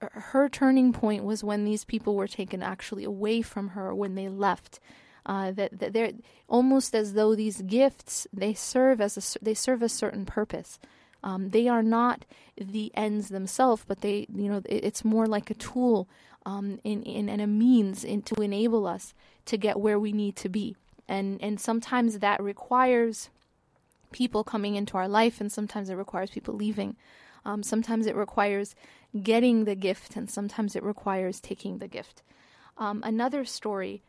her, 0.00 0.10
her, 0.12 0.48
turning 0.48 0.92
point 0.92 1.24
was 1.24 1.44
when 1.44 1.64
these 1.64 1.84
people 1.84 2.14
were 2.14 2.28
taken 2.28 2.62
actually 2.62 3.04
away 3.04 3.42
from 3.42 3.68
her 3.68 3.94
when 3.94 4.14
they 4.14 4.28
left. 4.28 4.80
Uh, 5.26 5.50
that, 5.52 5.78
that 5.78 5.94
they're 5.94 6.12
almost 6.48 6.94
as 6.94 7.14
though 7.14 7.34
these 7.34 7.62
gifts 7.62 8.26
they 8.30 8.52
serve 8.52 9.00
as 9.00 9.16
a 9.16 9.44
they 9.44 9.54
serve 9.54 9.82
a 9.82 9.88
certain 9.88 10.26
purpose. 10.26 10.78
Um, 11.22 11.48
they 11.50 11.66
are 11.66 11.82
not 11.82 12.26
the 12.58 12.92
ends 12.94 13.30
themselves 13.30 13.82
but 13.88 14.02
they 14.02 14.26
you 14.34 14.50
know 14.50 14.58
it, 14.66 14.84
it's 14.84 15.04
more 15.04 15.26
like 15.26 15.50
a 15.50 15.54
tool 15.54 16.06
um, 16.46 16.78
in, 16.84 17.02
in, 17.02 17.28
and 17.28 17.40
a 17.40 17.46
means 17.46 18.04
in, 18.04 18.22
to 18.22 18.42
enable 18.42 18.86
us 18.86 19.14
to 19.46 19.56
get 19.56 19.80
where 19.80 19.98
we 19.98 20.12
need 20.12 20.36
to 20.36 20.48
be. 20.48 20.76
And, 21.08 21.40
and 21.42 21.60
sometimes 21.60 22.18
that 22.18 22.42
requires 22.42 23.30
people 24.12 24.44
coming 24.44 24.76
into 24.76 24.96
our 24.96 25.08
life, 25.08 25.40
and 25.40 25.50
sometimes 25.50 25.90
it 25.90 25.96
requires 25.96 26.30
people 26.30 26.54
leaving. 26.54 26.96
Um, 27.44 27.62
sometimes 27.62 28.06
it 28.06 28.16
requires 28.16 28.74
getting 29.22 29.64
the 29.64 29.74
gift, 29.74 30.16
and 30.16 30.30
sometimes 30.30 30.76
it 30.76 30.82
requires 30.82 31.40
taking 31.40 31.78
the 31.78 31.88
gift. 31.88 32.22
Um, 32.78 33.02
another 33.04 33.44
story 33.44 34.02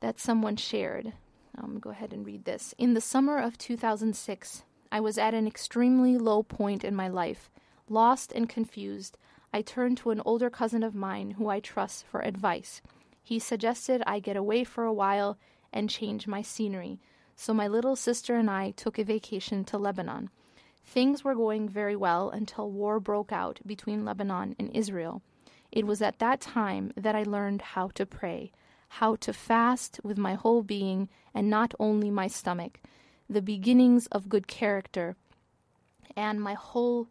that 0.00 0.20
someone 0.20 0.56
shared, 0.56 1.12
um, 1.56 1.78
go 1.78 1.90
ahead 1.90 2.12
and 2.12 2.26
read 2.26 2.44
this. 2.44 2.74
In 2.78 2.94
the 2.94 3.00
summer 3.00 3.38
of 3.38 3.58
2006, 3.58 4.62
I 4.90 5.00
was 5.00 5.18
at 5.18 5.34
an 5.34 5.46
extremely 5.46 6.16
low 6.16 6.42
point 6.42 6.84
in 6.84 6.94
my 6.94 7.08
life, 7.08 7.50
lost 7.88 8.32
and 8.32 8.48
confused, 8.48 9.18
I 9.54 9.62
turned 9.62 9.98
to 9.98 10.10
an 10.10 10.20
older 10.24 10.50
cousin 10.50 10.82
of 10.82 10.96
mine 10.96 11.30
who 11.38 11.48
I 11.48 11.60
trust 11.60 12.04
for 12.06 12.20
advice. 12.20 12.82
He 13.22 13.38
suggested 13.38 14.02
I 14.04 14.18
get 14.18 14.36
away 14.36 14.64
for 14.64 14.82
a 14.82 14.92
while 14.92 15.38
and 15.72 15.88
change 15.88 16.26
my 16.26 16.42
scenery, 16.42 16.98
so 17.36 17.54
my 17.54 17.68
little 17.68 17.94
sister 17.94 18.34
and 18.34 18.50
I 18.50 18.72
took 18.72 18.98
a 18.98 19.04
vacation 19.04 19.62
to 19.66 19.78
Lebanon. 19.78 20.30
Things 20.84 21.22
were 21.22 21.36
going 21.36 21.68
very 21.68 21.94
well 21.94 22.30
until 22.30 22.68
war 22.68 22.98
broke 22.98 23.30
out 23.30 23.60
between 23.64 24.04
Lebanon 24.04 24.56
and 24.58 24.74
Israel. 24.74 25.22
It 25.70 25.86
was 25.86 26.02
at 26.02 26.18
that 26.18 26.40
time 26.40 26.92
that 26.96 27.14
I 27.14 27.22
learned 27.22 27.62
how 27.62 27.90
to 27.94 28.04
pray, 28.04 28.50
how 28.88 29.14
to 29.14 29.32
fast 29.32 30.00
with 30.02 30.18
my 30.18 30.34
whole 30.34 30.64
being 30.64 31.08
and 31.32 31.48
not 31.48 31.74
only 31.78 32.10
my 32.10 32.26
stomach, 32.26 32.80
the 33.30 33.40
beginnings 33.40 34.08
of 34.08 34.28
good 34.28 34.48
character, 34.48 35.14
and 36.16 36.42
my 36.42 36.54
whole 36.54 37.06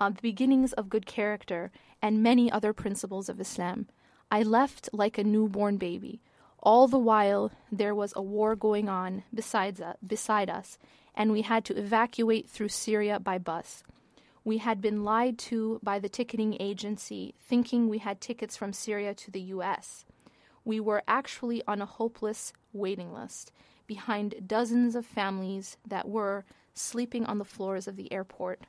uh, 0.00 0.10
the 0.10 0.22
beginnings 0.22 0.72
of 0.74 0.88
good 0.88 1.06
character, 1.06 1.70
and 2.02 2.22
many 2.22 2.50
other 2.50 2.72
principles 2.72 3.28
of 3.28 3.40
Islam. 3.40 3.86
I 4.30 4.42
left 4.42 4.88
like 4.92 5.18
a 5.18 5.24
newborn 5.24 5.76
baby. 5.76 6.20
All 6.62 6.88
the 6.88 6.98
while, 6.98 7.52
there 7.70 7.94
was 7.94 8.12
a 8.16 8.22
war 8.22 8.56
going 8.56 8.88
on 8.88 9.22
besides, 9.32 9.80
uh, 9.80 9.94
beside 10.06 10.50
us, 10.50 10.78
and 11.14 11.30
we 11.30 11.42
had 11.42 11.64
to 11.66 11.78
evacuate 11.78 12.48
through 12.48 12.68
Syria 12.70 13.20
by 13.20 13.38
bus. 13.38 13.84
We 14.44 14.58
had 14.58 14.80
been 14.80 15.04
lied 15.04 15.38
to 15.50 15.80
by 15.82 15.98
the 15.98 16.08
ticketing 16.08 16.56
agency, 16.60 17.34
thinking 17.40 17.88
we 17.88 17.98
had 17.98 18.20
tickets 18.20 18.56
from 18.56 18.72
Syria 18.72 19.14
to 19.14 19.30
the 19.30 19.40
U.S. 19.40 20.04
we 20.64 20.80
were 20.80 21.02
actually 21.06 21.62
on 21.66 21.80
a 21.80 21.86
hopeless 21.86 22.52
waiting 22.72 23.12
list 23.12 23.52
behind 23.86 24.46
dozens 24.46 24.94
of 24.94 25.06
families 25.06 25.76
that 25.86 26.08
were 26.08 26.44
sleeping 26.74 27.24
on 27.26 27.38
the 27.38 27.44
floors 27.44 27.86
of 27.86 27.96
the 27.96 28.12
airport. 28.12 28.60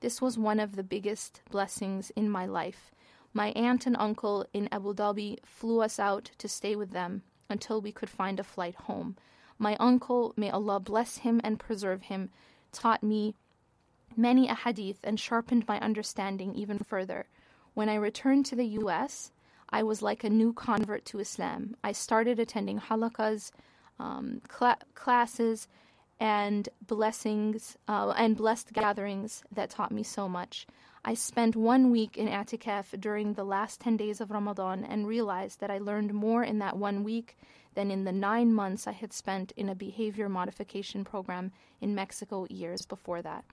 This 0.00 0.20
was 0.22 0.38
one 0.38 0.58
of 0.58 0.76
the 0.76 0.82
biggest 0.82 1.42
blessings 1.50 2.10
in 2.16 2.30
my 2.30 2.46
life. 2.46 2.90
My 3.32 3.48
aunt 3.50 3.86
and 3.86 3.96
uncle 3.98 4.46
in 4.52 4.68
Abu 4.72 4.94
Dhabi 4.94 5.38
flew 5.44 5.82
us 5.82 5.98
out 6.00 6.30
to 6.38 6.48
stay 6.48 6.74
with 6.74 6.90
them 6.90 7.22
until 7.48 7.80
we 7.80 7.92
could 7.92 8.10
find 8.10 8.40
a 8.40 8.44
flight 8.44 8.74
home. 8.74 9.16
My 9.58 9.76
uncle, 9.76 10.32
may 10.36 10.50
Allah 10.50 10.80
bless 10.80 11.18
him 11.18 11.40
and 11.44 11.60
preserve 11.60 12.02
him, 12.04 12.30
taught 12.72 13.02
me 13.02 13.34
many 14.16 14.48
a 14.48 14.54
hadith 14.54 14.98
and 15.04 15.20
sharpened 15.20 15.68
my 15.68 15.78
understanding 15.80 16.54
even 16.54 16.78
further. 16.78 17.26
When 17.74 17.88
I 17.88 17.94
returned 17.96 18.46
to 18.46 18.56
the 18.56 18.66
US, 18.66 19.32
I 19.68 19.82
was 19.82 20.02
like 20.02 20.24
a 20.24 20.30
new 20.30 20.52
convert 20.52 21.04
to 21.06 21.20
Islam. 21.20 21.76
I 21.84 21.92
started 21.92 22.38
attending 22.38 22.80
halaqas, 22.80 23.52
um, 23.98 24.40
cla- 24.48 24.78
classes, 24.94 25.68
and 26.20 26.68
blessings 26.86 27.78
uh, 27.88 28.10
and 28.10 28.36
blessed 28.36 28.72
gatherings 28.74 29.42
that 29.50 29.70
taught 29.70 29.90
me 29.90 30.02
so 30.02 30.28
much. 30.28 30.66
I 31.02 31.14
spent 31.14 31.56
one 31.56 31.90
week 31.90 32.18
in 32.18 32.28
I'tikaf 32.28 33.00
during 33.00 33.32
the 33.32 33.44
last 33.44 33.80
10 33.80 33.96
days 33.96 34.20
of 34.20 34.30
Ramadan 34.30 34.84
and 34.84 35.08
realized 35.08 35.60
that 35.60 35.70
I 35.70 35.78
learned 35.78 36.12
more 36.12 36.44
in 36.44 36.58
that 36.58 36.76
one 36.76 37.04
week 37.04 37.38
than 37.74 37.90
in 37.90 38.04
the 38.04 38.12
nine 38.12 38.52
months 38.52 38.86
I 38.86 38.92
had 38.92 39.14
spent 39.14 39.52
in 39.56 39.70
a 39.70 39.74
behavior 39.74 40.28
modification 40.28 41.04
program 41.04 41.52
in 41.80 41.94
Mexico 41.94 42.46
years 42.50 42.84
before 42.84 43.22
that. 43.22 43.44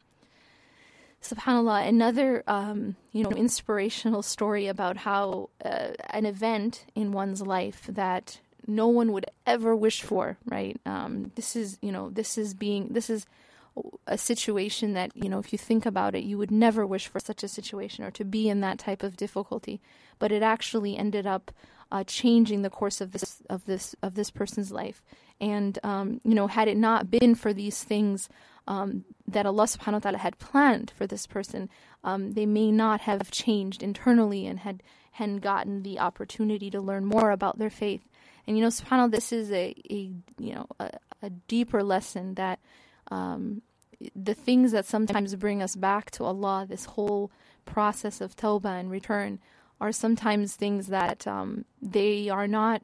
Subhanallah, 1.22 1.88
another 1.88 2.44
um, 2.48 2.96
you 3.12 3.24
know 3.24 3.32
inspirational 3.32 4.22
story 4.22 4.68
about 4.68 4.98
how 4.98 5.50
uh, 5.64 5.90
an 6.10 6.26
event 6.26 6.86
in 6.96 7.12
one's 7.12 7.42
life 7.42 7.88
that 7.90 8.40
no 8.68 8.88
one 8.88 9.12
would 9.14 9.26
ever 9.46 9.76
wish 9.76 10.02
for, 10.02 10.38
right? 10.46 10.80
Um, 10.86 11.32
this 11.36 11.56
is 11.56 11.80
you 11.82 11.92
know 11.92 12.10
this 12.10 12.38
is 12.38 12.54
being 12.54 12.90
this 12.90 13.10
is 13.10 13.26
a 14.08 14.18
situation 14.18 14.94
that 14.94 15.12
you 15.16 15.30
know 15.30 15.40
if 15.40 15.54
you 15.54 15.60
think 15.60 15.86
about 15.86 16.16
it 16.16 16.24
you 16.24 16.36
would 16.36 16.50
never 16.50 16.86
wish 16.86 17.08
for 17.08 17.20
such 17.20 17.44
a 17.44 17.48
situation 17.48 18.04
or 18.04 18.10
to 18.10 18.26
be 18.26 18.50
in 18.50 18.60
that 18.62 18.80
type 18.80 19.04
of 19.04 19.18
difficulty. 19.18 19.82
But 20.20 20.32
it 20.32 20.44
actually 20.44 20.98
ended 20.98 21.26
up 21.26 21.52
uh, 21.92 22.04
changing 22.04 22.64
the 22.64 22.70
course 22.70 23.00
of 23.00 23.12
this 23.12 23.42
of 23.50 23.66
this 23.66 23.96
of 24.02 24.16
this 24.16 24.30
person's 24.30 24.72
life. 24.72 25.02
And 25.40 25.80
um, 25.84 26.22
you 26.24 26.36
know 26.36 26.48
had 26.48 26.68
it 26.68 26.78
not 26.78 27.10
been 27.10 27.36
for 27.36 27.54
these 27.54 27.84
things 27.84 28.30
um, 28.68 29.06
that 29.28 29.46
Allah 29.46 29.64
subhanahu 29.64 29.94
wa 29.94 30.00
ta'ala 30.00 30.18
had 30.18 30.40
planned 30.40 30.92
for 30.96 31.08
this 31.08 31.26
person 31.26 31.70
um, 32.04 32.32
they 32.34 32.46
may 32.46 32.72
not 32.72 33.02
have 33.02 33.32
changed 33.32 33.82
internally 33.82 34.46
and 34.46 34.60
had 34.60 34.84
had 35.14 35.42
gotten 35.42 35.84
the 35.84 36.00
opportunity 36.00 36.70
to 36.70 36.80
learn 36.80 37.06
more 37.06 37.32
about 37.32 37.58
their 37.58 37.70
faith 37.70 38.08
and 38.48 38.58
you 38.58 38.64
know 38.64 38.70
subhanallah 38.70 39.12
this 39.12 39.32
is 39.32 39.52
a, 39.52 39.76
a 39.90 40.12
you 40.40 40.56
know 40.56 40.68
a, 40.80 40.90
a 41.22 41.30
deeper 41.30 41.84
lesson 41.84 42.36
that 42.36 42.60
um, 43.12 43.62
the 44.16 44.34
things 44.34 44.72
that 44.72 44.86
sometimes 44.86 45.36
bring 45.36 45.62
us 45.62 45.76
back 45.76 46.12
to 46.12 46.24
Allah, 46.24 46.66
this 46.68 46.86
whole 46.86 47.32
process 47.66 48.22
of 48.22 48.36
tawbah 48.36 48.80
and 48.80 48.92
return, 48.92 49.40
are 49.80 49.92
sometimes 49.92 50.56
things 50.56 50.88
that 50.88 51.28
um, 51.28 51.66
they 51.82 52.30
are 52.30 52.48
not 52.48 52.82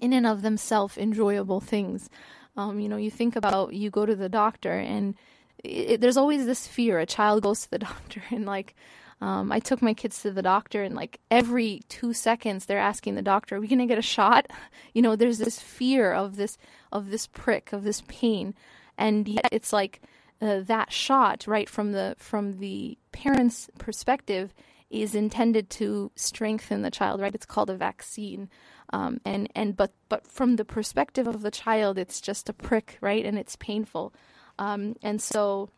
in 0.00 0.12
and 0.12 0.26
of 0.26 0.42
themselves 0.42 0.96
enjoyable 0.96 1.60
things. 1.60 2.08
Um, 2.56 2.80
you 2.80 2.88
know, 2.88 2.96
you 2.96 3.10
think 3.10 3.36
about 3.36 3.74
you 3.74 3.90
go 3.90 4.06
to 4.06 4.16
the 4.16 4.28
doctor 4.28 4.72
and 4.72 5.14
it, 5.62 6.00
there's 6.00 6.16
always 6.16 6.46
this 6.46 6.66
fear. 6.66 6.98
A 6.98 7.06
child 7.06 7.42
goes 7.42 7.62
to 7.62 7.70
the 7.70 7.78
doctor 7.90 8.22
and 8.30 8.44
like, 8.46 8.74
um, 9.20 9.52
I 9.52 9.58
took 9.60 9.82
my 9.82 9.92
kids 9.92 10.22
to 10.22 10.30
the 10.30 10.42
doctor, 10.42 10.82
and 10.82 10.94
like 10.94 11.20
every 11.30 11.82
two 11.88 12.12
seconds, 12.12 12.66
they're 12.66 12.78
asking 12.78 13.14
the 13.14 13.22
doctor, 13.22 13.56
"Are 13.56 13.60
we 13.60 13.68
gonna 13.68 13.86
get 13.86 13.98
a 13.98 14.02
shot?" 14.02 14.46
You 14.92 15.02
know, 15.02 15.14
there's 15.14 15.38
this 15.38 15.60
fear 15.60 16.12
of 16.12 16.34
this 16.34 16.58
of 16.90 17.10
this 17.10 17.28
prick 17.28 17.72
of 17.72 17.84
this 17.84 18.02
pain, 18.08 18.54
and 18.98 19.28
yet 19.28 19.48
it's 19.52 19.72
like 19.72 20.02
uh, 20.42 20.60
that 20.60 20.90
shot 20.92 21.46
right 21.46 21.68
from 21.68 21.92
the 21.92 22.16
from 22.18 22.58
the 22.58 22.98
parent's 23.12 23.68
perspective 23.78 24.52
is 24.90 25.14
intended 25.14 25.70
to 25.70 26.10
strengthen 26.16 26.82
the 26.82 26.90
child 26.90 27.20
right? 27.20 27.34
It's 27.34 27.46
called 27.46 27.70
a 27.70 27.76
vaccine. 27.76 28.48
Um, 28.92 29.20
and 29.24 29.48
and 29.54 29.76
but 29.76 29.92
but 30.08 30.26
from 30.26 30.56
the 30.56 30.64
perspective 30.64 31.28
of 31.28 31.42
the 31.42 31.50
child 31.50 31.96
it's 31.96 32.20
just 32.20 32.48
a 32.48 32.52
prick 32.52 32.98
right? 33.00 33.24
And 33.24 33.38
it's 33.38 33.54
painful. 33.56 34.12
Um, 34.58 34.96
and 35.02 35.22
so 35.22 35.70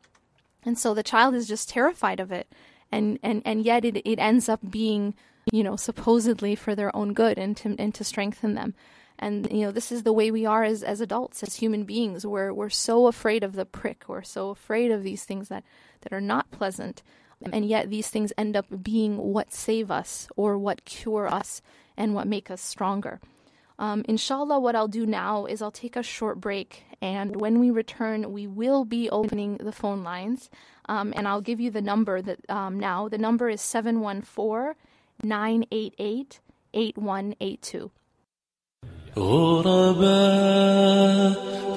and 0.64 0.78
so 0.78 0.94
the 0.94 1.02
child 1.02 1.34
is 1.34 1.46
just 1.46 1.68
terrified 1.68 2.20
of 2.20 2.32
it 2.32 2.50
and 2.92 3.18
and 3.22 3.42
and 3.44 3.64
yet 3.64 3.84
it 3.84 3.96
it 4.04 4.18
ends 4.18 4.48
up 4.48 4.60
being 4.70 5.14
you 5.50 5.64
know 5.64 5.76
supposedly 5.76 6.54
for 6.54 6.74
their 6.74 6.94
own 6.94 7.12
good 7.14 7.38
and 7.38 7.56
to 7.58 7.74
and 7.78 7.94
to 7.94 8.04
strengthen 8.04 8.54
them. 8.54 8.74
And 9.18 9.50
you 9.50 9.62
know 9.62 9.72
this 9.72 9.90
is 9.90 10.02
the 10.02 10.12
way 10.12 10.30
we 10.30 10.46
are 10.46 10.64
as 10.64 10.82
as 10.82 11.00
adults 11.00 11.42
as 11.42 11.56
human 11.56 11.84
beings. 11.84 12.26
We're 12.26 12.52
we're 12.52 12.70
so 12.70 13.06
afraid 13.06 13.42
of 13.42 13.54
the 13.54 13.66
prick. 13.66 14.04
We're 14.06 14.22
so 14.22 14.50
afraid 14.50 14.90
of 14.90 15.02
these 15.02 15.24
things 15.24 15.48
that 15.48 15.64
that 16.02 16.12
are 16.12 16.20
not 16.20 16.50
pleasant. 16.50 17.02
And 17.50 17.66
yet 17.66 17.90
these 17.90 18.08
things 18.08 18.32
end 18.38 18.56
up 18.56 18.66
being 18.84 19.16
what 19.18 19.52
save 19.52 19.90
us 19.90 20.28
or 20.36 20.56
what 20.56 20.84
cure 20.84 21.26
us 21.26 21.60
and 21.96 22.14
what 22.14 22.28
make 22.28 22.52
us 22.52 22.60
stronger 22.60 23.20
um, 23.81 24.03
inshallah 24.07 24.59
what 24.59 24.75
i'll 24.75 24.87
do 24.87 25.05
now 25.05 25.45
is 25.45 25.61
i'll 25.61 25.71
take 25.71 25.95
a 25.95 26.03
short 26.03 26.39
break 26.39 26.85
and 27.01 27.39
when 27.39 27.59
we 27.59 27.69
return 27.69 28.31
we 28.31 28.47
will 28.47 28.85
be 28.85 29.09
opening 29.09 29.57
the 29.57 29.71
phone 29.71 30.03
lines 30.03 30.49
um, 30.89 31.13
and 31.15 31.27
i'll 31.27 31.41
give 31.41 31.59
you 31.59 31.71
the 31.71 31.81
number 31.81 32.21
that 32.21 32.39
um, 32.49 32.79
now 32.79 33.07
the 33.07 33.17
number 33.17 33.49
is 33.49 33.61
714 33.61 34.75
988 35.23 36.39
8182 36.73 37.91
غرباء 39.17 40.07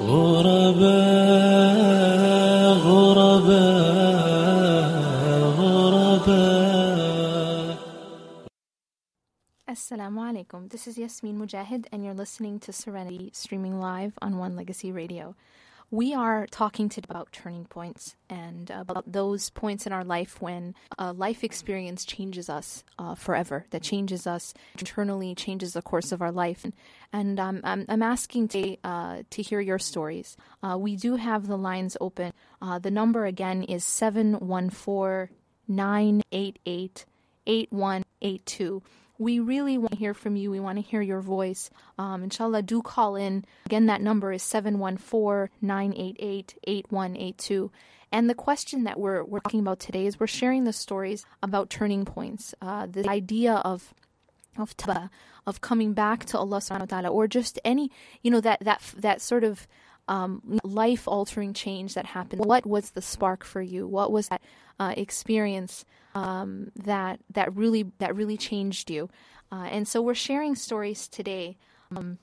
غرباء 0.08 1.80
غرباء 2.84 4.03
Assalamu 9.85 10.33
alaikum. 10.33 10.67
This 10.71 10.87
is 10.87 10.97
Yasmin 10.97 11.37
Mogahed, 11.37 11.85
and 11.91 12.03
you're 12.03 12.15
listening 12.15 12.59
to 12.61 12.73
Serenity 12.73 13.29
streaming 13.35 13.79
live 13.79 14.17
on 14.19 14.39
One 14.39 14.55
Legacy 14.55 14.91
Radio. 14.91 15.35
We 15.91 16.11
are 16.11 16.47
talking 16.47 16.89
today 16.89 17.05
about 17.07 17.31
turning 17.31 17.65
points 17.65 18.15
and 18.27 18.71
about 18.71 19.11
those 19.11 19.51
points 19.51 19.85
in 19.85 19.93
our 19.93 20.03
life 20.03 20.41
when 20.41 20.73
a 20.97 21.13
life 21.13 21.43
experience 21.43 22.03
changes 22.03 22.49
us 22.49 22.83
uh, 22.97 23.13
forever, 23.13 23.67
that 23.69 23.83
changes 23.83 24.25
us 24.25 24.55
internally, 24.79 25.35
changes 25.35 25.73
the 25.73 25.83
course 25.83 26.11
of 26.11 26.19
our 26.19 26.31
life. 26.31 26.63
And, 26.63 26.73
and 27.13 27.39
um, 27.39 27.61
I'm, 27.63 27.85
I'm 27.87 28.01
asking 28.01 28.47
to, 28.47 28.77
uh, 28.83 29.21
to 29.29 29.41
hear 29.43 29.59
your 29.59 29.77
stories. 29.77 30.35
Uh, 30.63 30.79
we 30.79 30.95
do 30.95 31.17
have 31.17 31.45
the 31.45 31.59
lines 31.59 31.95
open. 32.01 32.33
Uh, 32.59 32.79
the 32.79 32.89
number 32.89 33.27
again 33.27 33.61
is 33.61 33.83
714 33.83 35.29
988 35.67 37.05
8182 37.45 38.81
we 39.17 39.39
really 39.39 39.77
want 39.77 39.91
to 39.91 39.97
hear 39.97 40.13
from 40.13 40.35
you. 40.35 40.51
We 40.51 40.59
want 40.59 40.77
to 40.77 40.81
hear 40.81 41.01
your 41.01 41.21
voice. 41.21 41.69
Um, 41.97 42.23
inshallah, 42.23 42.63
do 42.63 42.81
call 42.81 43.15
in. 43.15 43.45
Again, 43.65 43.85
that 43.87 44.01
number 44.01 44.31
is 44.31 44.43
714 44.43 45.49
988 45.61 46.55
8182. 46.63 47.71
And 48.11 48.29
the 48.29 48.35
question 48.35 48.83
that 48.85 48.99
we're, 48.99 49.23
we're 49.23 49.39
talking 49.39 49.59
about 49.59 49.79
today 49.79 50.05
is 50.05 50.19
we're 50.19 50.27
sharing 50.27 50.63
the 50.63 50.73
stories 50.73 51.25
about 51.43 51.69
turning 51.69 52.05
points, 52.05 52.53
uh, 52.61 52.85
the 52.85 53.07
idea 53.09 53.55
of 53.55 53.93
of 54.57 54.77
tawbah, 54.77 55.09
of 55.45 55.59
coming 55.59 55.91
back 55.91 56.23
to 56.25 56.37
Allah 56.37 56.59
subhanahu 56.59 56.79
wa 56.79 56.85
ta'ala, 56.85 57.09
or 57.09 57.27
just 57.27 57.59
any, 57.65 57.91
you 58.21 58.31
know, 58.31 58.39
that, 58.39 58.61
that, 58.61 58.81
that 58.97 59.21
sort 59.21 59.43
of 59.43 59.67
um, 60.07 60.59
life 60.63 61.07
altering 61.07 61.53
change 61.53 61.93
that 61.95 62.05
happened. 62.05 62.45
What 62.45 62.65
was 62.65 62.91
the 62.91 63.01
spark 63.01 63.43
for 63.43 63.61
you? 63.61 63.85
What 63.85 64.13
was 64.13 64.29
that 64.29 64.41
uh, 64.79 64.93
experience 64.95 65.83
um, 66.15 66.71
that 66.75 67.19
that 67.31 67.55
really 67.55 67.91
that 67.99 68.15
really 68.15 68.37
changed 68.37 68.89
you? 68.89 69.09
Uh, 69.51 69.67
and 69.69 69.87
so 69.87 70.01
we're 70.01 70.15
sharing 70.15 70.55
stories 70.55 71.07
today. 71.07 71.57
Um, 71.95 72.17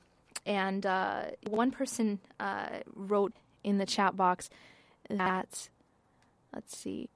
and 0.44 0.84
uh, 0.84 1.22
one 1.46 1.70
person 1.70 2.18
uh, 2.40 2.80
wrote 2.94 3.32
in 3.62 3.78
the 3.78 3.86
chat 3.86 4.16
box 4.16 4.50
that 5.08 5.68
let's 6.52 6.76
see. 6.76 7.08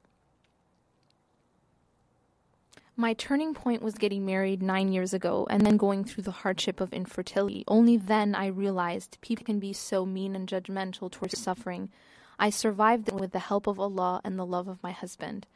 My 2.98 3.12
turning 3.12 3.52
point 3.52 3.82
was 3.82 3.94
getting 3.94 4.24
married 4.24 4.62
nine 4.62 4.90
years 4.90 5.12
ago 5.12 5.46
and 5.50 5.66
then 5.66 5.76
going 5.76 6.02
through 6.04 6.22
the 6.22 6.30
hardship 6.30 6.80
of 6.80 6.94
infertility. 6.94 7.62
Only 7.68 7.98
then 7.98 8.34
I 8.34 8.46
realized 8.46 9.18
people 9.20 9.44
can 9.44 9.58
be 9.58 9.74
so 9.74 10.06
mean 10.06 10.34
and 10.34 10.48
judgmental 10.48 11.10
towards 11.10 11.38
suffering. 11.38 11.90
I 12.38 12.48
survived 12.48 13.08
it 13.08 13.14
with 13.14 13.32
the 13.32 13.38
help 13.38 13.66
of 13.66 13.78
Allah 13.78 14.22
and 14.24 14.38
the 14.38 14.46
love 14.46 14.66
of 14.66 14.82
my 14.82 14.92
husband. 14.92 15.46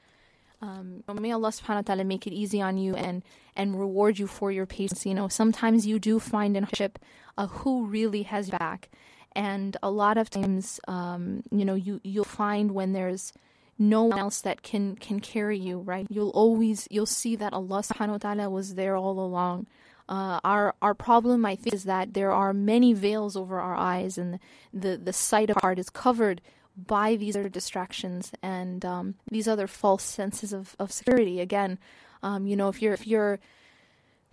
Um, 0.62 1.02
may 1.20 1.32
Allah 1.32 1.48
subhanahu 1.48 1.76
wa 1.76 1.82
ta'ala 1.82 2.04
make 2.04 2.26
it 2.26 2.32
easy 2.32 2.60
on 2.60 2.76
you 2.76 2.94
and, 2.94 3.22
and 3.56 3.78
reward 3.78 4.18
you 4.18 4.26
for 4.26 4.52
your 4.52 4.66
patience. 4.66 5.06
You 5.06 5.14
know, 5.14 5.28
sometimes 5.28 5.86
you 5.86 5.98
do 5.98 6.20
find 6.20 6.56
in 6.56 6.64
hardship 6.64 6.98
uh, 7.38 7.46
who 7.46 7.86
really 7.86 8.24
has 8.24 8.48
your 8.48 8.58
back. 8.58 8.90
And 9.32 9.76
a 9.82 9.90
lot 9.90 10.18
of 10.18 10.28
times, 10.28 10.80
um, 10.88 11.42
you 11.50 11.64
know, 11.64 11.74
you, 11.74 12.00
you'll 12.04 12.24
find 12.24 12.72
when 12.72 12.92
there's 12.92 13.32
no 13.78 14.04
one 14.04 14.18
else 14.18 14.42
that 14.42 14.60
can 14.62 14.94
can 14.96 15.20
carry 15.20 15.58
you 15.58 15.78
right 15.78 16.06
you'll 16.10 16.28
always 16.36 16.86
you'll 16.90 17.06
see 17.06 17.34
that 17.34 17.54
allah 17.54 17.80
subhanahu 17.80 18.10
wa 18.10 18.18
ta'ala 18.18 18.50
was 18.50 18.74
there 18.74 18.94
all 18.94 19.18
along 19.18 19.66
Uh, 20.10 20.40
our 20.42 20.74
our 20.82 20.92
problem, 20.92 21.46
I 21.46 21.54
think, 21.54 21.72
is 21.72 21.84
that 21.84 22.14
there 22.18 22.32
are 22.32 22.52
many 22.52 22.92
veils 22.92 23.36
over 23.36 23.62
our 23.62 23.78
eyes, 23.78 24.18
and 24.18 24.42
the 24.74 24.98
the 24.98 25.14
sight 25.14 25.50
of 25.50 25.56
our 25.62 25.70
heart 25.70 25.78
is 25.78 25.88
covered 25.88 26.42
by 26.76 27.16
these 27.16 27.36
other 27.36 27.48
distractions 27.48 28.32
and 28.42 28.84
um, 28.84 29.14
these 29.30 29.48
other 29.48 29.66
false 29.66 30.02
senses 30.02 30.52
of, 30.52 30.76
of 30.78 30.92
security. 30.92 31.40
Again, 31.40 31.78
um, 32.22 32.46
you 32.46 32.56
know, 32.56 32.68
if 32.68 32.80
you're 32.82 32.94
if 32.94 33.06
you're 33.06 33.38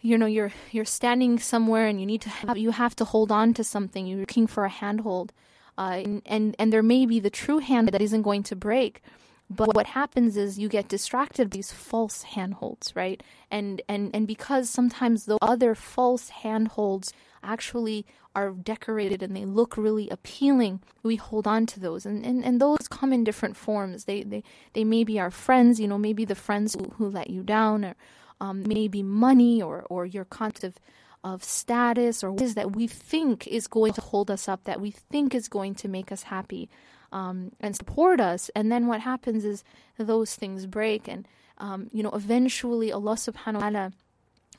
you 0.01 0.17
know 0.17 0.25
you're 0.25 0.51
you're 0.71 0.85
standing 0.85 1.39
somewhere 1.39 1.87
and 1.87 1.99
you 1.99 2.05
need 2.05 2.21
to 2.21 2.29
have, 2.29 2.57
you 2.57 2.71
have 2.71 2.95
to 2.97 3.05
hold 3.05 3.31
on 3.31 3.53
to 3.55 3.63
something. 3.63 4.05
You're 4.05 4.19
looking 4.19 4.47
for 4.47 4.65
a 4.65 4.69
handhold, 4.69 5.33
uh, 5.77 6.01
and, 6.03 6.21
and 6.25 6.55
and 6.59 6.71
there 6.71 6.83
may 6.83 7.05
be 7.05 7.19
the 7.19 7.29
true 7.29 7.59
hand 7.59 7.89
that 7.89 8.01
isn't 8.01 8.21
going 8.21 8.43
to 8.43 8.55
break. 8.55 9.01
But 9.49 9.73
what 9.73 9.87
happens 9.87 10.35
is 10.35 10.59
you 10.59 10.67
get 10.67 10.89
distracted 10.89 11.49
by 11.49 11.55
these 11.55 11.71
false 11.71 12.23
handholds, 12.23 12.95
right? 12.95 13.23
And 13.49 13.81
and 13.87 14.11
and 14.13 14.27
because 14.27 14.69
sometimes 14.69 15.25
the 15.25 15.37
other 15.41 15.73
false 15.73 16.29
handholds 16.29 17.13
actually 17.41 18.05
are 18.35 18.51
decorated 18.51 19.23
and 19.23 19.35
they 19.35 19.45
look 19.45 19.77
really 19.77 20.09
appealing, 20.09 20.81
we 21.01 21.15
hold 21.15 21.47
on 21.47 21.65
to 21.67 21.79
those. 21.79 22.05
And 22.05 22.25
and, 22.25 22.43
and 22.43 22.59
those 22.59 22.89
come 22.89 23.13
in 23.13 23.23
different 23.23 23.55
forms. 23.55 24.03
They 24.03 24.23
they 24.23 24.43
they 24.73 24.83
may 24.83 25.05
be 25.05 25.17
our 25.17 25.31
friends, 25.31 25.79
you 25.79 25.87
know, 25.87 25.97
maybe 25.97 26.25
the 26.25 26.35
friends 26.35 26.75
who, 26.75 26.89
who 26.97 27.09
let 27.09 27.29
you 27.29 27.41
down 27.41 27.85
or 27.85 27.95
um, 28.41 28.63
maybe 28.67 29.01
money 29.01 29.61
or 29.61 29.85
or 29.89 30.05
your 30.05 30.25
concept 30.25 30.65
of 30.65 30.75
of 31.23 31.43
status 31.43 32.23
or 32.23 32.31
what 32.31 32.41
is 32.41 32.55
that 32.55 32.75
we 32.75 32.85
think 32.85 33.47
is 33.47 33.67
going 33.67 33.93
to 33.93 34.01
hold 34.01 34.29
us 34.29 34.47
up, 34.49 34.65
that 34.65 34.81
we 34.81 34.91
think 34.91 35.33
is 35.33 35.47
going 35.47 35.73
to 35.75 35.87
make 35.87 36.11
us 36.11 36.23
happy 36.23 36.69
um, 37.12 37.52
and 37.60 37.76
support 37.76 38.20
us. 38.20 38.50
And 38.54 38.70
then 38.70 38.86
what 38.86 39.00
happens 39.00 39.44
is 39.44 39.64
those 39.98 40.34
things 40.34 40.66
break, 40.66 41.08
and 41.08 41.26
um, 41.58 41.88
you 41.92 42.02
know, 42.02 42.10
eventually 42.10 42.92
Allah 42.92 43.14
Subhanahu 43.14 43.60
wa 43.60 43.70
Taala 43.70 43.92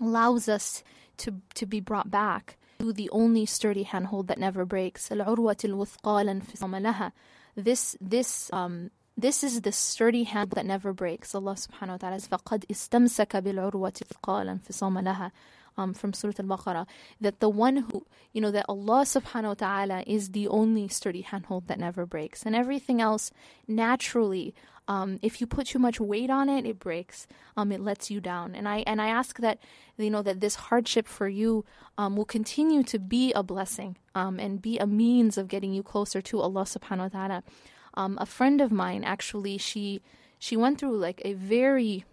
allows 0.01 0.49
us 0.49 0.83
to 1.17 1.35
to 1.55 1.65
be 1.65 1.79
brought 1.79 2.09
back 2.09 2.57
to 2.79 2.93
the 2.93 3.09
only 3.11 3.45
sturdy 3.45 3.83
handhold 3.83 4.27
that 4.27 4.37
never 4.37 4.65
breaks. 4.65 5.09
This 7.55 7.95
this 8.01 8.49
um, 8.53 8.89
this 9.15 9.43
is 9.43 9.61
the 9.61 9.71
sturdy 9.71 10.23
hand 10.23 10.51
that 10.51 10.65
never 10.65 10.91
breaks. 10.91 11.35
Allah 11.35 11.53
subhanahu 11.53 11.89
wa 11.89 11.97
ta'ala 11.97 12.19
says, 12.19 12.29
فَقَدْ 12.29 12.65
إِسْتَمْسَكَ 12.65 13.41
بِالْعُرْوَةِ 13.43 14.01
الْقَالًا 14.01 14.59
فِصَامَ 14.65 14.97
لَهَا 15.03 15.31
um, 15.78 15.94
from 15.94 16.12
Surah 16.12 16.34
Al-Baqarah, 16.38 16.86
that 17.20 17.40
the 17.40 17.48
one 17.48 17.76
who, 17.76 18.06
you 18.32 18.40
know, 18.40 18.50
that 18.50 18.66
Allah 18.68 19.02
subhanahu 19.02 19.48
wa 19.48 19.54
ta'ala 19.54 20.04
is 20.06 20.30
the 20.30 20.48
only 20.48 20.88
sturdy 20.88 21.22
handhold 21.22 21.68
that 21.68 21.78
never 21.78 22.04
breaks. 22.04 22.44
And 22.44 22.54
everything 22.54 23.00
else, 23.00 23.30
naturally, 23.66 24.54
um, 24.88 25.18
if 25.22 25.40
you 25.40 25.46
put 25.46 25.68
too 25.68 25.78
much 25.78 26.00
weight 26.00 26.30
on 26.30 26.48
it, 26.48 26.66
it 26.66 26.78
breaks. 26.78 27.26
Um, 27.56 27.70
it 27.70 27.80
lets 27.80 28.10
you 28.10 28.20
down. 28.20 28.54
And 28.54 28.66
I 28.66 28.78
and 28.86 29.00
I 29.00 29.08
ask 29.08 29.38
that 29.38 29.58
you 29.98 30.10
know 30.10 30.22
that 30.22 30.40
this 30.40 30.56
hardship 30.56 31.06
for 31.06 31.28
you 31.28 31.64
um, 31.98 32.16
will 32.16 32.24
continue 32.24 32.82
to 32.84 32.98
be 32.98 33.32
a 33.34 33.42
blessing 33.42 33.96
um, 34.14 34.40
and 34.40 34.62
be 34.62 34.78
a 34.78 34.86
means 34.86 35.36
of 35.36 35.46
getting 35.46 35.74
you 35.74 35.82
closer 35.82 36.22
to 36.22 36.40
Allah 36.40 36.62
Subhanahu 36.62 37.12
wa 37.12 37.20
Taala. 37.20 37.42
Um, 37.94 38.16
a 38.20 38.26
friend 38.26 38.60
of 38.60 38.72
mine 38.72 39.04
actually 39.04 39.58
she 39.58 40.00
she 40.38 40.56
went 40.56 40.78
through 40.78 40.96
like 40.96 41.20
a 41.24 41.34
very 41.34 42.04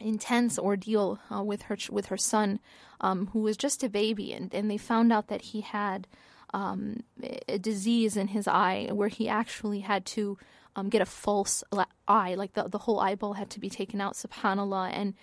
intense 0.00 0.58
ordeal 0.58 1.18
uh, 1.34 1.42
with 1.42 1.62
her 1.62 1.76
with 1.90 2.06
her 2.06 2.16
son, 2.16 2.60
um, 3.00 3.28
who 3.28 3.40
was 3.40 3.56
just 3.56 3.82
a 3.82 3.88
baby, 3.88 4.32
and, 4.32 4.54
and 4.54 4.70
they 4.70 4.78
found 4.78 5.12
out 5.12 5.28
that 5.28 5.42
he 5.42 5.60
had 5.60 6.06
um, 6.54 7.02
a 7.48 7.58
disease 7.58 8.16
in 8.16 8.28
his 8.28 8.48
eye 8.48 8.88
where 8.92 9.08
he 9.08 9.28
actually 9.28 9.80
had 9.80 10.04
to 10.06 10.38
um, 10.76 10.88
get 10.88 11.02
a 11.02 11.06
false 11.06 11.62
eye, 12.06 12.34
like 12.34 12.54
the 12.54 12.68
the 12.68 12.78
whole 12.78 13.00
eyeball 13.00 13.34
had 13.34 13.50
to 13.50 13.60
be 13.60 13.70
taken 13.70 14.00
out. 14.00 14.14
Subhanallah, 14.14 14.90
and 14.92 15.14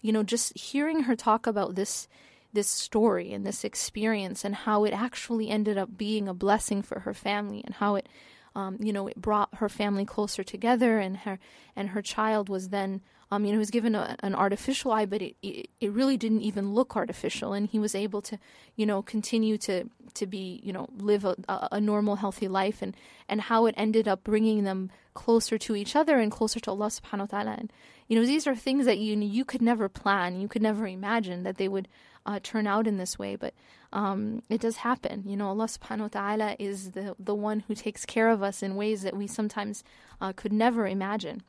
you 0.00 0.12
know, 0.12 0.22
just 0.22 0.56
hearing 0.58 1.04
her 1.04 1.16
talk 1.16 1.46
about 1.46 1.74
this 1.74 2.08
this 2.52 2.68
story 2.68 3.32
and 3.32 3.44
this 3.44 3.64
experience 3.64 4.44
and 4.44 4.54
how 4.54 4.84
it 4.84 4.92
actually 4.92 5.50
ended 5.50 5.76
up 5.76 5.98
being 5.98 6.28
a 6.28 6.34
blessing 6.34 6.82
for 6.82 7.00
her 7.00 7.12
family 7.12 7.62
and 7.64 7.74
how 7.74 7.96
it 7.96 8.08
um, 8.54 8.78
you 8.80 8.92
know 8.92 9.08
it 9.08 9.20
brought 9.20 9.56
her 9.56 9.68
family 9.68 10.04
closer 10.04 10.44
together 10.44 10.98
and 10.98 11.18
her 11.18 11.38
and 11.74 11.90
her 11.90 12.00
child 12.00 12.48
was 12.48 12.68
then 12.68 13.00
um, 13.34 13.44
you 13.44 13.50
know, 13.50 13.56
he 13.56 13.66
was 13.66 13.70
given 13.70 13.94
a, 13.96 14.16
an 14.20 14.34
artificial 14.34 14.92
eye, 14.92 15.06
but 15.06 15.20
it, 15.20 15.34
it, 15.42 15.68
it 15.80 15.90
really 15.90 16.16
didn't 16.16 16.42
even 16.42 16.72
look 16.72 16.94
artificial, 16.94 17.52
and 17.52 17.68
he 17.68 17.80
was 17.80 17.94
able 17.94 18.22
to, 18.22 18.38
you 18.76 18.86
know, 18.86 19.02
continue 19.02 19.58
to 19.58 19.90
to 20.14 20.26
be, 20.26 20.60
you 20.62 20.72
know, 20.72 20.86
live 20.96 21.24
a, 21.24 21.34
a 21.72 21.80
normal, 21.80 22.16
healthy 22.16 22.46
life, 22.46 22.80
and 22.80 22.96
and 23.28 23.40
how 23.40 23.66
it 23.66 23.74
ended 23.76 24.06
up 24.06 24.22
bringing 24.22 24.62
them 24.62 24.90
closer 25.14 25.58
to 25.58 25.74
each 25.74 25.96
other 25.96 26.18
and 26.18 26.30
closer 26.30 26.60
to 26.60 26.70
Allah 26.70 26.86
Subhanahu 26.86 27.32
wa 27.32 27.38
Taala. 27.40 27.58
And 27.58 27.72
you 28.06 28.18
know, 28.18 28.24
these 28.24 28.46
are 28.46 28.54
things 28.54 28.86
that 28.86 28.98
you 28.98 29.18
you 29.18 29.44
could 29.44 29.62
never 29.62 29.88
plan, 29.88 30.40
you 30.40 30.46
could 30.46 30.62
never 30.62 30.86
imagine 30.86 31.42
that 31.42 31.56
they 31.56 31.68
would 31.68 31.88
uh, 32.26 32.38
turn 32.42 32.68
out 32.68 32.86
in 32.86 32.98
this 32.98 33.18
way, 33.18 33.34
but 33.34 33.52
um, 33.92 34.42
it 34.48 34.60
does 34.60 34.76
happen. 34.78 35.24
You 35.26 35.36
know, 35.36 35.48
Allah 35.48 35.66
Subhanahu 35.66 36.14
wa 36.14 36.20
Taala 36.20 36.56
is 36.60 36.92
the 36.92 37.16
the 37.18 37.34
one 37.34 37.60
who 37.66 37.74
takes 37.74 38.06
care 38.06 38.28
of 38.28 38.44
us 38.44 38.62
in 38.62 38.76
ways 38.76 39.02
that 39.02 39.16
we 39.16 39.26
sometimes 39.26 39.82
uh, 40.20 40.32
could 40.32 40.52
never 40.52 40.86
imagine. 40.86 41.42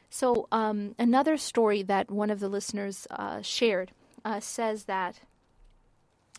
So, 0.10 0.48
um, 0.52 0.96
another 1.00 1.38
story 1.38 1.84
that 1.84 2.12
one 2.12 2.30
of 2.30 2.40
the 2.40 2.48
listeners 2.48 3.08
uh, 3.10 3.42
shared 3.42 3.92
uh, 4.24 4.40
says 4.40 4.86
that 4.86 5.22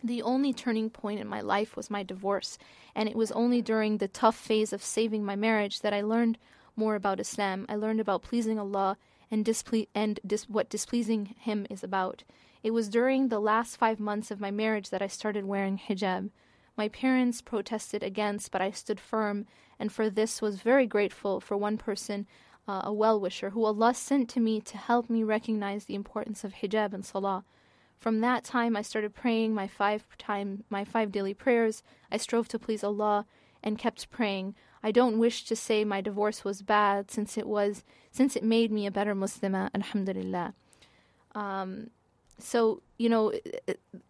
the 0.03 0.21
only 0.21 0.53
turning 0.53 0.89
point 0.89 1.21
in 1.21 1.27
my 1.27 1.39
life 1.39 1.77
was 1.77 1.89
my 1.89 2.03
divorce, 2.03 2.57
and 2.93 3.07
it 3.07 3.15
was 3.15 3.31
only 3.31 3.61
during 3.61 3.97
the 3.97 4.07
tough 4.07 4.35
phase 4.35 4.73
of 4.73 4.83
saving 4.83 5.23
my 5.23 5.35
marriage 5.35 5.79
that 5.79 5.93
I 5.93 6.01
learned 6.01 6.37
more 6.75 6.95
about 6.95 7.19
Islam. 7.19 7.65
I 7.69 7.75
learned 7.75 8.01
about 8.01 8.21
pleasing 8.21 8.59
Allah 8.59 8.97
and, 9.31 9.45
disple- 9.45 9.87
and 9.95 10.19
dis- 10.25 10.49
what 10.49 10.69
displeasing 10.69 11.35
Him 11.39 11.65
is 11.69 11.83
about. 11.83 12.23
It 12.63 12.71
was 12.71 12.89
during 12.89 13.27
the 13.27 13.39
last 13.39 13.77
five 13.77 13.99
months 13.99 14.29
of 14.29 14.39
my 14.39 14.51
marriage 14.51 14.89
that 14.89 15.01
I 15.01 15.07
started 15.07 15.45
wearing 15.45 15.77
hijab. 15.77 16.31
My 16.75 16.89
parents 16.89 17.41
protested 17.41 18.03
against, 18.03 18.51
but 18.51 18.61
I 18.61 18.71
stood 18.71 18.99
firm, 18.99 19.45
and 19.79 19.91
for 19.91 20.09
this 20.09 20.41
was 20.41 20.61
very 20.61 20.87
grateful 20.87 21.39
for 21.39 21.55
one 21.55 21.77
person, 21.77 22.25
uh, 22.67 22.81
a 22.83 22.93
well 22.93 23.19
wisher, 23.19 23.51
who 23.51 23.63
Allah 23.63 23.93
sent 23.93 24.29
to 24.29 24.39
me 24.39 24.59
to 24.61 24.77
help 24.77 25.09
me 25.09 25.23
recognize 25.23 25.85
the 25.85 25.95
importance 25.95 26.43
of 26.43 26.55
hijab 26.55 26.93
and 26.93 27.05
salah. 27.05 27.45
From 28.03 28.19
that 28.19 28.43
time, 28.43 28.75
I 28.75 28.81
started 28.81 29.15
praying 29.15 29.55
my 29.55 29.65
five 29.65 30.03
time 30.17 30.65
my 30.69 30.83
five 30.83 31.09
daily 31.09 31.33
prayers. 31.33 31.83
I 32.11 32.17
strove 32.17 32.49
to 32.49 32.59
please 32.59 32.83
Allah 32.83 33.25
and 33.63 33.79
kept 33.79 34.11
praying. 34.11 34.55
I 34.83 34.91
don't 34.91 35.17
wish 35.17 35.45
to 35.45 35.55
say 35.55 35.85
my 35.85 36.01
divorce 36.01 36.43
was 36.43 36.61
bad, 36.61 37.09
since 37.09 37.37
it 37.37 37.47
was 37.47 37.85
since 38.11 38.35
it 38.35 38.43
made 38.43 38.73
me 38.73 38.85
a 38.85 38.91
better 38.91 39.15
Muslimah. 39.15 39.69
Alhamdulillah. 39.73 40.53
Um, 41.33 41.91
so 42.37 42.81
you 42.97 43.07
know, 43.07 43.31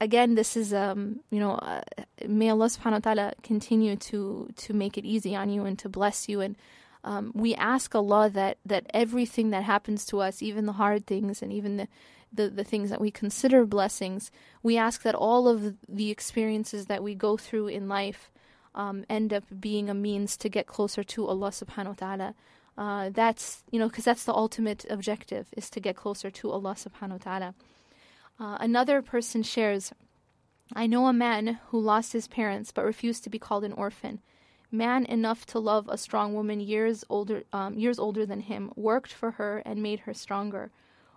again, 0.01 0.33
this 0.33 0.57
is 0.57 0.73
um, 0.73 1.19
you 1.29 1.39
know, 1.39 1.51
uh, 1.51 1.81
may 2.27 2.49
Allah 2.49 2.69
Subhanahu 2.73 3.05
wa 3.05 3.13
Taala 3.13 3.33
continue 3.43 3.95
to 4.09 4.49
to 4.55 4.73
make 4.73 4.97
it 4.97 5.05
easy 5.05 5.35
on 5.35 5.51
you 5.51 5.65
and 5.65 5.77
to 5.77 5.87
bless 5.87 6.27
you 6.27 6.41
and. 6.41 6.55
Um, 7.05 7.33
we 7.35 7.53
ask 7.55 7.93
Allah 7.93 8.29
that, 8.29 8.59
that 8.65 8.85
everything 8.93 9.49
that 9.49 9.63
happens 9.63 10.05
to 10.05 10.21
us, 10.21 10.41
even 10.41 10.65
the 10.65 10.79
hard 10.79 11.05
things 11.05 11.41
and 11.41 11.51
even 11.51 11.75
the, 11.75 11.89
the, 12.33 12.49
the 12.49 12.63
things 12.63 12.89
that 12.89 13.01
we 13.01 13.11
consider 13.11 13.65
blessings, 13.65 14.31
we 14.61 14.77
ask 14.77 15.03
that 15.03 15.15
all 15.15 15.47
of 15.47 15.75
the 15.87 16.09
experiences 16.09 16.87
that 16.87 17.03
we 17.03 17.15
go 17.15 17.37
through 17.37 17.67
in 17.67 17.87
life 17.87 18.31
um, 18.75 19.05
end 19.09 19.31
up 19.33 19.43
being 19.59 19.89
a 19.89 19.93
means 19.93 20.35
to 20.37 20.49
get 20.49 20.65
closer 20.65 21.03
to 21.03 21.27
Allah 21.27 21.49
subhanahu 21.49 21.87
wa 21.87 21.93
ta'ala. 21.93 22.35
Uh, 22.75 23.09
that's, 23.13 23.63
you 23.69 23.77
know, 23.77 23.87
because 23.87 24.05
that's 24.05 24.25
the 24.25 24.33
ultimate 24.33 24.85
objective, 24.89 25.47
is 25.55 25.69
to 25.69 25.79
get 25.79 25.95
closer 25.95 26.31
to 26.31 26.51
Allah 26.51 26.73
subhanahu 26.73 27.11
wa 27.11 27.17
ta'ala. 27.17 27.55
Uh, 28.39 28.57
another 28.59 29.03
person 29.03 29.43
shares, 29.43 29.93
I 30.73 30.87
know 30.87 31.05
a 31.05 31.13
man 31.13 31.59
who 31.67 31.79
lost 31.79 32.13
his 32.13 32.27
parents 32.27 32.71
but 32.71 32.83
refused 32.83 33.23
to 33.25 33.29
be 33.29 33.37
called 33.37 33.63
an 33.63 33.73
orphan. 33.73 34.21
Man 34.71 35.05
enough 35.05 35.45
to 35.47 35.59
love 35.59 35.87
a 35.87 35.99
strong 35.99 36.33
woman 36.33 36.59
years 36.59 37.05
older, 37.09 37.43
um, 37.53 37.77
years 37.77 37.99
older 37.99 38.25
than 38.25 38.39
him, 38.39 38.71
worked 38.75 39.13
for 39.13 39.31
her 39.31 39.61
and 39.67 39.83
made 39.83 40.01
her 40.01 40.15
stronger 40.15 40.71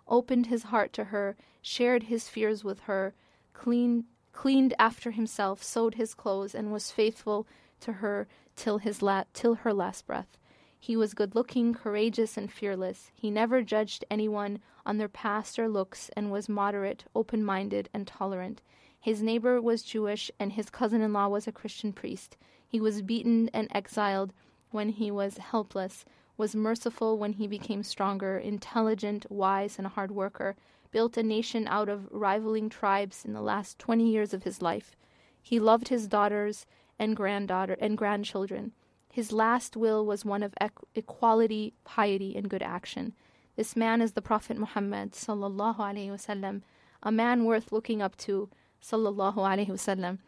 opened 0.08 0.46
his 0.46 0.64
heart 0.64 0.92
to 0.94 1.04
her, 1.04 1.36
shared 1.62 2.04
his 2.04 2.28
fears 2.28 2.64
with 2.64 2.80
her, 2.80 3.14
cleaned, 3.52 4.04
cleaned 4.32 4.74
after 4.78 5.10
himself, 5.10 5.62
sewed 5.62 5.94
his 5.94 6.14
clothes, 6.14 6.54
and 6.54 6.72
was 6.72 6.90
faithful 6.90 7.46
to 7.80 7.94
her 7.94 8.28
till, 8.54 8.78
his 8.78 9.02
la- 9.02 9.24
till 9.32 9.56
her 9.56 9.72
last 9.72 10.06
breath. 10.06 10.38
He 10.78 10.96
was 10.96 11.14
good 11.14 11.34
looking, 11.34 11.74
courageous, 11.74 12.36
and 12.36 12.52
fearless. 12.52 13.10
He 13.14 13.30
never 13.30 13.62
judged 13.62 14.04
anyone 14.10 14.60
on 14.84 14.98
their 14.98 15.08
past 15.08 15.58
or 15.58 15.68
looks 15.68 16.10
and 16.16 16.30
was 16.30 16.48
moderate, 16.48 17.04
open 17.14 17.44
minded, 17.44 17.88
and 17.92 18.06
tolerant. 18.06 18.62
His 19.00 19.22
neighbor 19.22 19.60
was 19.60 19.82
Jewish, 19.82 20.30
and 20.38 20.52
his 20.52 20.70
cousin 20.70 21.00
in 21.00 21.12
law 21.12 21.28
was 21.28 21.46
a 21.46 21.52
Christian 21.52 21.92
priest. 21.92 22.36
He 22.68 22.76
He 22.76 22.80
was 22.80 23.00
beaten 23.00 23.48
and 23.54 23.68
exiled 23.70 24.32
when 24.70 24.90
he 24.90 25.10
was 25.10 25.38
helpless, 25.38 26.04
was 26.36 26.54
merciful 26.54 27.18
when 27.18 27.34
he 27.34 27.46
became 27.46 27.82
stronger, 27.82 28.38
intelligent, 28.38 29.26
wise, 29.30 29.78
and 29.78 29.86
a 29.86 29.90
hard 29.90 30.10
worker, 30.10 30.56
built 30.90 31.16
a 31.16 31.22
nation 31.22 31.66
out 31.68 31.88
of 31.88 32.08
rivaling 32.10 32.68
tribes 32.68 33.24
in 33.24 33.32
the 33.32 33.40
last 33.40 33.78
20 33.78 34.08
years 34.08 34.32
of 34.34 34.44
his 34.44 34.62
life. 34.62 34.96
He 35.40 35.60
loved 35.60 35.88
his 35.88 36.08
daughters 36.08 36.66
and 36.98 37.16
granddaughter 37.16 37.76
and 37.80 37.96
grandchildren. 37.96 38.72
His 39.12 39.32
last 39.32 39.76
will 39.76 40.04
was 40.04 40.24
one 40.24 40.42
of 40.42 40.54
equality, 40.94 41.74
piety, 41.84 42.36
and 42.36 42.50
good 42.50 42.62
action. 42.62 43.14
This 43.56 43.74
man 43.74 44.02
is 44.02 44.12
the 44.12 44.22
Prophet 44.22 44.58
Muhammad 44.58 45.12
sallallahu 45.12 45.78
alaihi 45.78 46.10
wasallam, 46.10 46.62
a 47.02 47.10
man 47.10 47.44
worth 47.46 47.72
looking 47.72 48.02
up 48.02 48.16
to 48.18 48.50
sallallahu 48.82 49.36
alaihi 49.36 49.68
wasallam. 49.68 50.18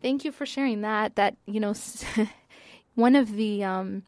Thank 0.00 0.24
you 0.24 0.30
for 0.30 0.46
sharing 0.46 0.82
that. 0.82 1.16
That 1.16 1.36
you 1.46 1.58
know, 1.58 1.74
one 2.94 3.16
of 3.16 3.32
the 3.34 3.64
um, 3.64 4.04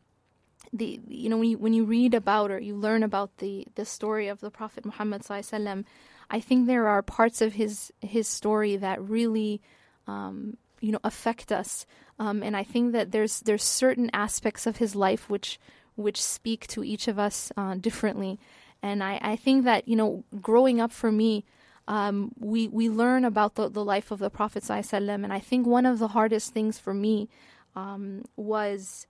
the 0.75 1.01
you 1.09 1.29
know 1.29 1.39
when 1.39 1.51
you 1.51 1.59
when 1.59 1.73
you 1.73 1.85
read 1.85 2.15
about 2.15 2.51
or 2.51 2.59
you 2.59 2.75
learn 2.75 3.03
about 3.03 3.39
the 3.39 3.67
the 3.77 3.85
story 3.85 4.29
of 4.29 4.41
the 4.41 4.51
Prophet 4.51 4.85
Muhammad 4.85 5.23
sallallahu 5.23 5.85
I 6.31 6.41
think 6.41 6.67
there 6.67 6.89
are 6.89 7.03
parts 7.03 7.41
of 7.41 7.55
his 7.55 7.93
his 8.01 8.27
story 8.29 8.77
that 8.77 9.01
really 9.01 9.63
um, 10.07 10.57
you 10.81 10.93
know 10.93 11.01
affect 11.05 11.53
us 11.53 11.87
um, 12.19 12.43
and 12.43 12.57
I 12.57 12.65
think 12.65 12.93
that 12.93 13.13
there's 13.13 13.41
there's 13.41 13.65
certain 13.65 14.11
aspects 14.13 14.67
of 14.67 14.77
his 14.77 14.95
life 14.95 15.31
which 15.31 15.59
which 15.97 16.23
speak 16.23 16.67
to 16.69 16.85
each 16.85 17.09
of 17.09 17.19
us 17.19 17.53
uh, 17.57 17.75
differently. 17.75 18.39
And 18.83 19.03
I, 19.03 19.19
I 19.23 19.37
think 19.37 19.65
that 19.65 19.89
you 19.89 19.97
know, 19.97 20.25
growing 20.41 20.81
up 20.81 20.93
for 20.93 21.11
me, 21.11 21.45
um, 21.89 22.33
we 22.39 22.69
we 22.69 22.89
learn 22.89 23.25
about 23.25 23.55
the, 23.57 23.69
the 23.69 23.85
life 23.85 24.11
of 24.11 24.19
the 24.19 24.31
Prophet 24.31 24.63
ﷺ, 24.63 25.25
and 25.25 25.33
I 25.33 25.39
think 25.39 25.67
one 25.67 25.87
of 25.87 25.99
the 25.99 26.09
hardest 26.09 26.53
things 26.53 26.79
for 26.79 26.95
me 26.95 27.29
um, 27.75 28.25
was 28.37 29.07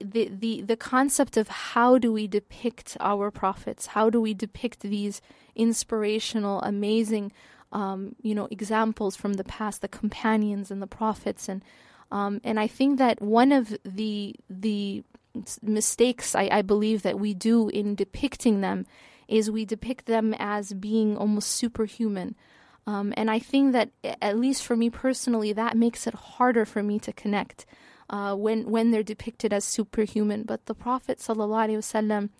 the 0.00 0.28
the 0.28 0.62
the 0.62 0.76
concept 0.76 1.36
of 1.36 1.48
how 1.48 1.98
do 1.98 2.12
we 2.12 2.26
depict 2.26 2.96
our 3.00 3.30
prophets? 3.30 3.86
How 3.86 4.10
do 4.10 4.20
we 4.20 4.34
depict 4.34 4.80
these 4.80 5.20
inspirational, 5.54 6.60
amazing 6.62 7.32
um, 7.72 8.14
you 8.22 8.34
know, 8.34 8.48
examples 8.50 9.16
from 9.16 9.34
the 9.34 9.44
past, 9.44 9.82
the 9.82 9.88
companions 9.88 10.70
and 10.70 10.80
the 10.80 10.86
prophets, 10.86 11.48
and 11.48 11.62
um, 12.10 12.40
and 12.44 12.58
I 12.58 12.66
think 12.66 12.98
that 12.98 13.20
one 13.20 13.52
of 13.52 13.76
the 13.84 14.34
the 14.48 15.04
mistakes 15.62 16.34
I, 16.34 16.48
I 16.50 16.62
believe 16.62 17.02
that 17.02 17.20
we 17.20 17.34
do 17.34 17.68
in 17.68 17.94
depicting 17.94 18.60
them 18.62 18.86
is 19.28 19.50
we 19.50 19.64
depict 19.64 20.06
them 20.06 20.34
as 20.38 20.72
being 20.72 21.16
almost 21.16 21.50
superhuman. 21.50 22.34
Um, 22.86 23.12
and 23.16 23.30
I 23.30 23.40
think 23.40 23.72
that, 23.72 23.90
at 24.22 24.38
least 24.38 24.62
for 24.62 24.76
me 24.76 24.88
personally, 24.88 25.52
that 25.52 25.76
makes 25.76 26.06
it 26.06 26.14
harder 26.14 26.64
for 26.64 26.82
me 26.82 26.98
to 27.00 27.12
connect 27.12 27.66
uh, 28.10 28.34
when 28.34 28.70
when 28.70 28.90
they're 28.90 29.02
depicted 29.02 29.52
as 29.52 29.64
superhuman. 29.64 30.44
But 30.44 30.66
the 30.66 30.74
Prophet 30.74 31.18
ﷺ 31.18 32.30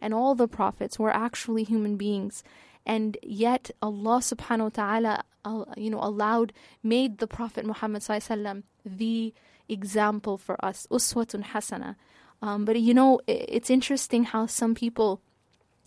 and 0.00 0.14
all 0.14 0.34
the 0.34 0.48
prophets 0.48 0.98
were 0.98 1.14
actually 1.14 1.64
human 1.64 1.96
beings, 1.96 2.42
and 2.84 3.16
yet 3.22 3.70
Allah 3.80 4.18
subhanahu 4.18 4.64
wa 4.64 4.68
ta'ala 4.68 5.24
uh, 5.44 5.64
you 5.76 5.90
know 5.90 6.00
allowed 6.00 6.52
made 6.82 7.18
the 7.18 7.26
prophet 7.26 7.64
Muhammad 7.64 8.02
sallallahu 8.02 8.62
the 8.84 9.32
example 9.68 10.36
for 10.38 10.62
us 10.64 10.86
uswatun 10.90 11.44
hasana. 11.44 11.96
Um, 12.42 12.64
but 12.64 12.80
you 12.80 12.94
know 12.94 13.20
it's 13.26 13.70
interesting 13.70 14.24
how 14.24 14.46
some 14.46 14.74
people 14.74 15.20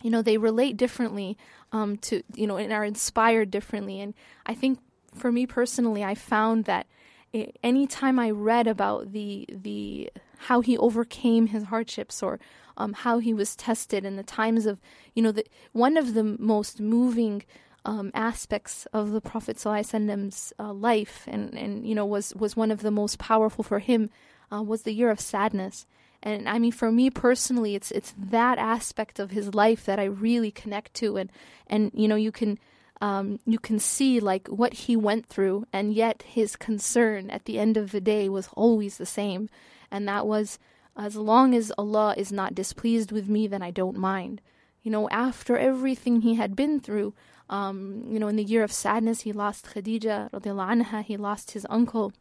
you 0.01 0.09
know 0.09 0.21
they 0.21 0.37
relate 0.37 0.77
differently 0.77 1.37
um, 1.71 1.97
to 1.97 2.23
you 2.33 2.47
know 2.47 2.57
and 2.57 2.71
are 2.71 2.85
inspired 2.85 3.51
differently. 3.51 3.99
And 3.99 4.13
I 4.45 4.53
think 4.53 4.79
for 5.13 5.31
me 5.31 5.45
personally 5.45 6.03
I 6.03 6.15
found 6.15 6.65
that 6.65 6.87
anytime 7.63 8.19
I 8.19 8.29
read 8.31 8.67
about 8.67 9.11
the 9.11 9.47
the 9.49 10.11
how 10.37 10.61
he 10.61 10.77
overcame 10.77 11.47
his 11.47 11.63
hardships 11.63 12.21
or 12.21 12.39
um, 12.77 12.93
how 12.93 13.19
he 13.19 13.33
was 13.33 13.55
tested 13.55 14.05
in 14.05 14.15
the 14.15 14.23
times 14.23 14.65
of, 14.65 14.79
you 15.13 15.23
know, 15.23 15.31
the, 15.31 15.45
one 15.71 15.97
of 15.97 16.13
the 16.13 16.23
most 16.23 16.79
moving 16.79 17.43
um, 17.85 18.11
aspects 18.13 18.85
of 18.91 19.11
the 19.11 19.21
Prophet 19.21 19.57
ﷺ's 19.57 20.53
uh, 20.59 20.73
life, 20.73 21.23
and, 21.27 21.53
and 21.57 21.87
you 21.87 21.95
know, 21.95 22.05
was 22.05 22.33
was 22.35 22.55
one 22.55 22.71
of 22.71 22.81
the 22.81 22.91
most 22.91 23.19
powerful 23.19 23.63
for 23.63 23.79
him, 23.79 24.09
uh, 24.51 24.61
was 24.61 24.81
the 24.81 24.93
year 24.93 25.11
of 25.11 25.19
sadness. 25.19 25.85
And 26.23 26.49
I 26.49 26.57
mean, 26.57 26.71
for 26.71 26.91
me 26.91 27.09
personally, 27.11 27.75
it's 27.75 27.91
it's 27.91 28.13
that 28.17 28.57
aspect 28.57 29.19
of 29.19 29.31
his 29.31 29.53
life 29.53 29.85
that 29.85 29.99
I 29.99 30.05
really 30.05 30.51
connect 30.51 30.95
to, 30.95 31.17
and 31.17 31.31
and 31.67 31.91
you 31.93 32.07
know, 32.07 32.15
you 32.15 32.31
can. 32.31 32.59
Um, 33.01 33.39
you 33.45 33.59
can 33.59 33.79
see 33.79 34.19
like 34.19 34.47
what 34.47 34.73
he 34.73 34.95
went 34.95 35.27
through, 35.27 35.65
and 35.73 35.93
yet 35.93 36.23
his 36.23 36.55
concern 36.55 37.29
at 37.29 37.45
the 37.45 37.59
end 37.59 37.77
of 37.77 37.91
the 37.91 38.01
day 38.01 38.29
was 38.29 38.49
always 38.53 38.97
the 38.97 39.05
same, 39.05 39.49
and 39.91 40.07
that 40.07 40.25
was 40.25 40.59
as 40.97 41.15
long 41.15 41.53
as 41.53 41.73
Allah 41.77 42.15
is 42.17 42.31
not 42.31 42.55
displeased 42.55 43.11
with 43.11 43.27
me, 43.27 43.47
then 43.47 43.61
I 43.61 43.71
don't 43.71 43.97
mind. 43.97 44.41
You 44.81 44.91
know, 44.91 45.09
after 45.09 45.57
everything 45.57 46.21
he 46.21 46.35
had 46.35 46.55
been 46.55 46.79
through, 46.79 47.13
um, 47.49 48.05
you 48.07 48.19
know, 48.19 48.27
in 48.27 48.37
the 48.37 48.43
year 48.43 48.63
of 48.63 48.71
sadness, 48.71 49.21
he 49.21 49.33
lost 49.33 49.65
Khadija, 49.65 50.31
anha, 50.31 51.03
he 51.03 51.17
lost 51.17 51.51
his 51.51 51.65
uncle. 51.69 52.13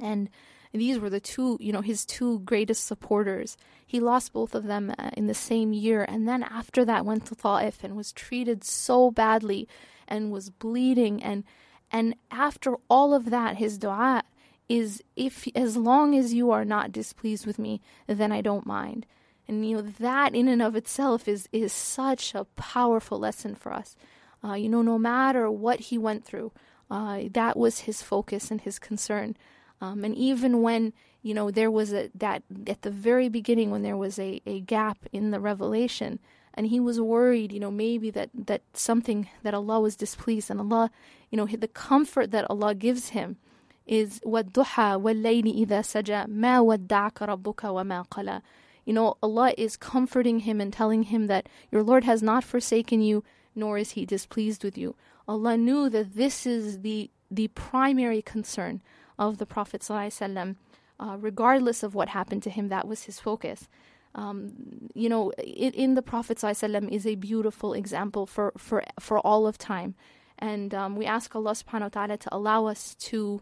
And 0.00 0.30
these 0.72 0.98
were 0.98 1.10
the 1.10 1.20
two, 1.20 1.56
you 1.60 1.72
know, 1.72 1.80
his 1.80 2.04
two 2.04 2.40
greatest 2.40 2.86
supporters. 2.86 3.56
He 3.86 4.00
lost 4.00 4.32
both 4.32 4.54
of 4.54 4.64
them 4.64 4.94
uh, 4.98 5.10
in 5.16 5.26
the 5.26 5.34
same 5.34 5.72
year. 5.72 6.02
And 6.02 6.28
then 6.28 6.42
after 6.42 6.84
that, 6.84 7.04
went 7.04 7.26
to 7.26 7.34
Ta'if 7.34 7.82
and 7.84 7.96
was 7.96 8.12
treated 8.12 8.64
so 8.64 9.10
badly 9.10 9.68
and 10.08 10.30
was 10.30 10.50
bleeding. 10.50 11.22
And, 11.22 11.44
and 11.90 12.14
after 12.30 12.76
all 12.88 13.14
of 13.14 13.30
that, 13.30 13.56
his 13.56 13.78
dua 13.78 14.22
is 14.68 15.02
if 15.16 15.46
as 15.54 15.76
long 15.76 16.16
as 16.16 16.32
you 16.32 16.50
are 16.50 16.64
not 16.64 16.92
displeased 16.92 17.46
with 17.46 17.58
me, 17.58 17.80
then 18.06 18.32
I 18.32 18.40
don't 18.40 18.66
mind. 18.66 19.06
And 19.46 19.68
you 19.68 19.76
know 19.76 19.82
that 19.82 20.34
in 20.34 20.48
and 20.48 20.62
of 20.62 20.74
itself 20.74 21.28
is 21.28 21.48
is 21.52 21.72
such 21.72 22.34
a 22.34 22.44
powerful 22.56 23.18
lesson 23.18 23.54
for 23.54 23.72
us. 23.72 23.94
Uh, 24.42 24.54
you 24.54 24.68
know, 24.68 24.82
no 24.82 24.98
matter 24.98 25.50
what 25.50 25.80
he 25.80 25.98
went 25.98 26.24
through, 26.24 26.52
uh, 26.90 27.22
that 27.32 27.56
was 27.56 27.80
his 27.80 28.02
focus 28.02 28.50
and 28.50 28.60
his 28.60 28.78
concern. 28.78 29.36
Um, 29.80 30.04
and 30.04 30.14
even 30.14 30.62
when 30.62 30.92
you 31.22 31.34
know 31.34 31.50
there 31.50 31.70
was 31.70 31.92
a 31.92 32.10
that 32.14 32.42
at 32.66 32.82
the 32.82 32.90
very 32.90 33.28
beginning 33.28 33.70
when 33.70 33.82
there 33.82 33.96
was 33.96 34.18
a, 34.18 34.40
a 34.46 34.60
gap 34.60 34.98
in 35.12 35.30
the 35.30 35.40
revelation, 35.40 36.20
and 36.53 36.67
he 36.67 36.79
was 36.79 36.99
worried, 36.99 37.51
you 37.51 37.59
know, 37.59 37.71
maybe 37.71 38.09
that 38.11 38.29
that 38.33 38.61
something 38.73 39.29
that 39.43 39.53
Allah 39.53 39.79
was 39.79 39.95
displeased, 39.95 40.49
and 40.49 40.59
Allah, 40.59 40.91
you 41.29 41.37
know, 41.37 41.45
the 41.45 41.67
comfort 41.67 42.31
that 42.31 42.49
Allah 42.49 42.75
gives 42.75 43.09
him 43.09 43.37
is 43.85 44.19
وَالضُّحَى 44.25 45.01
وَاللَّيْلِ 45.01 45.65
إِذَا 45.65 45.81
سَجَى 45.81 46.27
مَا 46.27 46.61
وَدَّعَكَ 46.61 47.13
رَبُّكَ 47.13 47.55
وَمَا 47.55 48.07
قَلَى 48.09 48.41
You 48.85 48.93
know, 48.93 49.17
Allah 49.23 49.53
is 49.57 49.77
comforting 49.77 50.41
him 50.41 50.61
and 50.61 50.71
telling 50.71 51.03
him 51.03 51.25
that 51.27 51.49
your 51.71 51.81
Lord 51.81 52.03
has 52.03 52.21
not 52.21 52.43
forsaken 52.43 53.01
you, 53.01 53.23
nor 53.55 53.79
is 53.79 53.91
He 53.91 54.05
displeased 54.05 54.63
with 54.63 54.77
you. 54.77 54.95
Allah 55.27 55.57
knew 55.57 55.89
that 55.89 56.15
this 56.15 56.45
is 56.45 56.81
the, 56.81 57.09
the 57.31 57.47
primary 57.49 58.21
concern 58.21 58.81
of 59.17 59.37
the 59.37 59.45
Prophet 59.45 59.81
ﷺ, 59.81 60.55
uh, 60.99 61.17
regardless 61.19 61.83
of 61.83 61.95
what 61.95 62.09
happened 62.09 62.43
to 62.43 62.49
him, 62.49 62.69
that 62.69 62.87
was 62.87 63.03
his 63.03 63.19
focus. 63.19 63.67
Um, 64.14 64.90
you 64.94 65.08
know, 65.08 65.32
in, 65.32 65.72
in 65.72 65.94
the 65.94 66.02
Prophet 66.02 66.38
ﷺ 66.38 66.88
is 66.90 67.06
a 67.06 67.16
beautiful 67.16 67.72
example 67.72 68.26
for, 68.26 68.52
for, 68.56 68.84
for 69.00 69.18
all 69.18 69.46
of 69.46 69.58
time. 69.58 69.94
And 70.38 70.74
um, 70.74 70.96
we 70.96 71.06
ask 71.06 71.34
Allah 71.34 71.52
subhanahu 71.52 71.82
wa 71.82 71.88
ta'ala 71.88 72.16
to 72.18 72.34
allow 72.34 72.66
us 72.66 72.94
to 73.10 73.40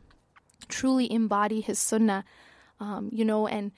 truly 0.68 1.10
embody 1.12 1.60
his 1.60 1.78
sunnah, 1.78 2.24
um, 2.80 3.08
you 3.12 3.24
know, 3.24 3.46
and 3.46 3.72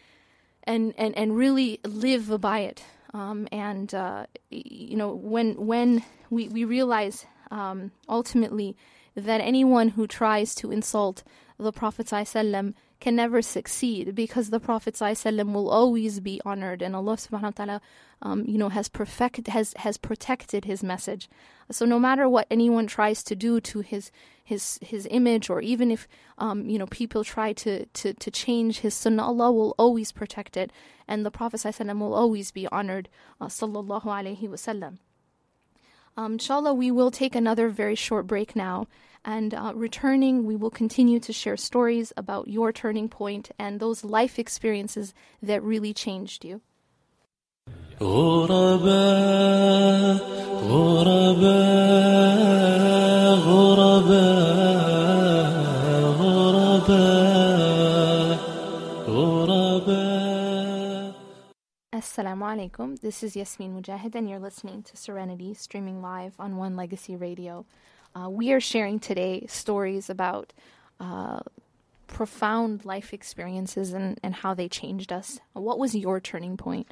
and 0.65 0.95
and 0.97 1.17
and 1.17 1.37
really 1.37 1.81
live 1.85 2.41
by 2.41 2.61
it. 2.61 2.85
Um, 3.13 3.47
and 3.53 3.95
uh, 3.95 4.27
you 4.51 4.97
know, 4.97 5.15
when 5.15 5.55
when 5.67 6.03
we 6.31 6.49
we 6.49 6.65
realize 6.65 7.27
um, 7.51 7.93
ultimately 8.09 8.77
that 9.15 9.41
anyone 9.41 9.91
who 9.91 10.07
tries 10.07 10.55
to 10.57 10.73
insult 10.73 11.23
the 11.59 11.73
Prophet 11.73 12.07
ﷺ 12.07 12.75
can 13.01 13.17
never 13.17 13.43
succeed 13.43 14.15
because 14.15 14.51
the 14.51 14.61
Prophet 14.61 14.99
will 15.01 15.69
always 15.69 16.21
be 16.21 16.41
honored 16.45 16.81
and 16.83 16.97
Allah 16.97 17.17
subhanahu 17.17 17.43
wa 17.43 17.51
ta'ala 17.51 17.81
um, 18.23 18.45
you 18.47 18.57
know 18.57 18.71
has 18.71 18.89
perfect 18.89 19.47
has 19.49 19.75
has 19.79 19.99
protected 19.99 20.65
his 20.65 20.83
message. 20.83 21.29
So 21.71 21.85
no 21.85 21.99
matter 21.99 22.29
what 22.29 22.47
anyone 22.51 22.87
tries 22.87 23.23
to 23.25 23.37
do 23.37 23.61
to 23.61 23.81
his 23.81 24.11
his 24.43 24.79
his 24.83 25.07
image 25.11 25.51
or 25.51 25.61
even 25.61 25.91
if 25.91 26.07
um, 26.39 26.69
you 26.69 26.79
know 26.79 26.87
people 26.87 27.25
try 27.25 27.53
to, 27.53 27.87
to, 27.87 28.15
to 28.15 28.31
change 28.31 28.81
his 28.81 28.95
sunnah, 28.95 29.25
Allah 29.25 29.53
will 29.53 29.75
always 29.79 30.13
protect 30.13 30.57
it 30.57 30.73
and 31.07 31.25
the 31.25 31.31
Prophet 31.31 31.65
will 31.79 32.15
always 32.15 32.51
be 32.51 32.67
honored. 32.69 33.09
Uh, 33.41 33.47
sallallahu 33.47 34.05
alaihi 34.05 34.49
wasallam. 34.49 34.99
Um, 36.17 36.35
inshallah, 36.35 36.75
we 36.75 36.91
will 36.91 37.11
take 37.11 37.35
another 37.35 37.69
very 37.69 37.97
short 37.97 38.27
break 38.27 38.55
now. 38.55 38.87
And 39.25 39.55
uh, 39.55 39.73
returning, 39.75 40.45
we 40.45 40.55
will 40.55 40.71
continue 40.71 41.19
to 41.21 41.33
share 41.33 41.57
stories 41.57 42.13
about 42.17 42.49
your 42.49 42.73
turning 42.73 43.09
point 43.09 43.51
and 43.59 43.81
those 43.81 44.05
life 44.05 44.39
experiences 44.39 45.15
that 45.43 45.63
really 45.63 45.95
changed 45.95 46.45
you. 46.45 46.61
غرباء 48.01 48.85
غرباء 50.69 52.35
غرباء 53.49 55.09
غرباء 56.21 58.39
غرباء 59.09 61.15
Assalamu 61.95 62.45
alaikum. 62.45 63.01
This 63.01 63.23
is 63.23 63.37
Yasmin 63.37 63.81
Mogahed, 63.81 64.15
and 64.15 64.29
you're 64.29 64.39
listening 64.41 64.83
to 64.83 64.97
Serenity, 64.97 65.55
streaming 65.55 66.03
live 66.03 66.35
on 66.39 66.57
One 66.57 66.77
Legacy 66.77 67.17
Radio. 67.17 67.65
Uh, 68.15 68.31
we 68.31 68.53
are 68.53 68.61
sharing 68.61 68.99
today 68.99 69.45
stories 69.49 70.09
about 70.09 70.53
uh, 71.01 71.41
profound 72.07 72.85
life 72.85 73.13
experiences 73.13 73.93
and, 73.93 74.19
and 74.23 74.35
how 74.35 74.55
they 74.55 74.69
changed 74.69 75.13
us. 75.13 75.41
What 75.53 75.79
was 75.79 75.95
your 75.95 76.21
turning 76.21 76.57
point? 76.57 76.87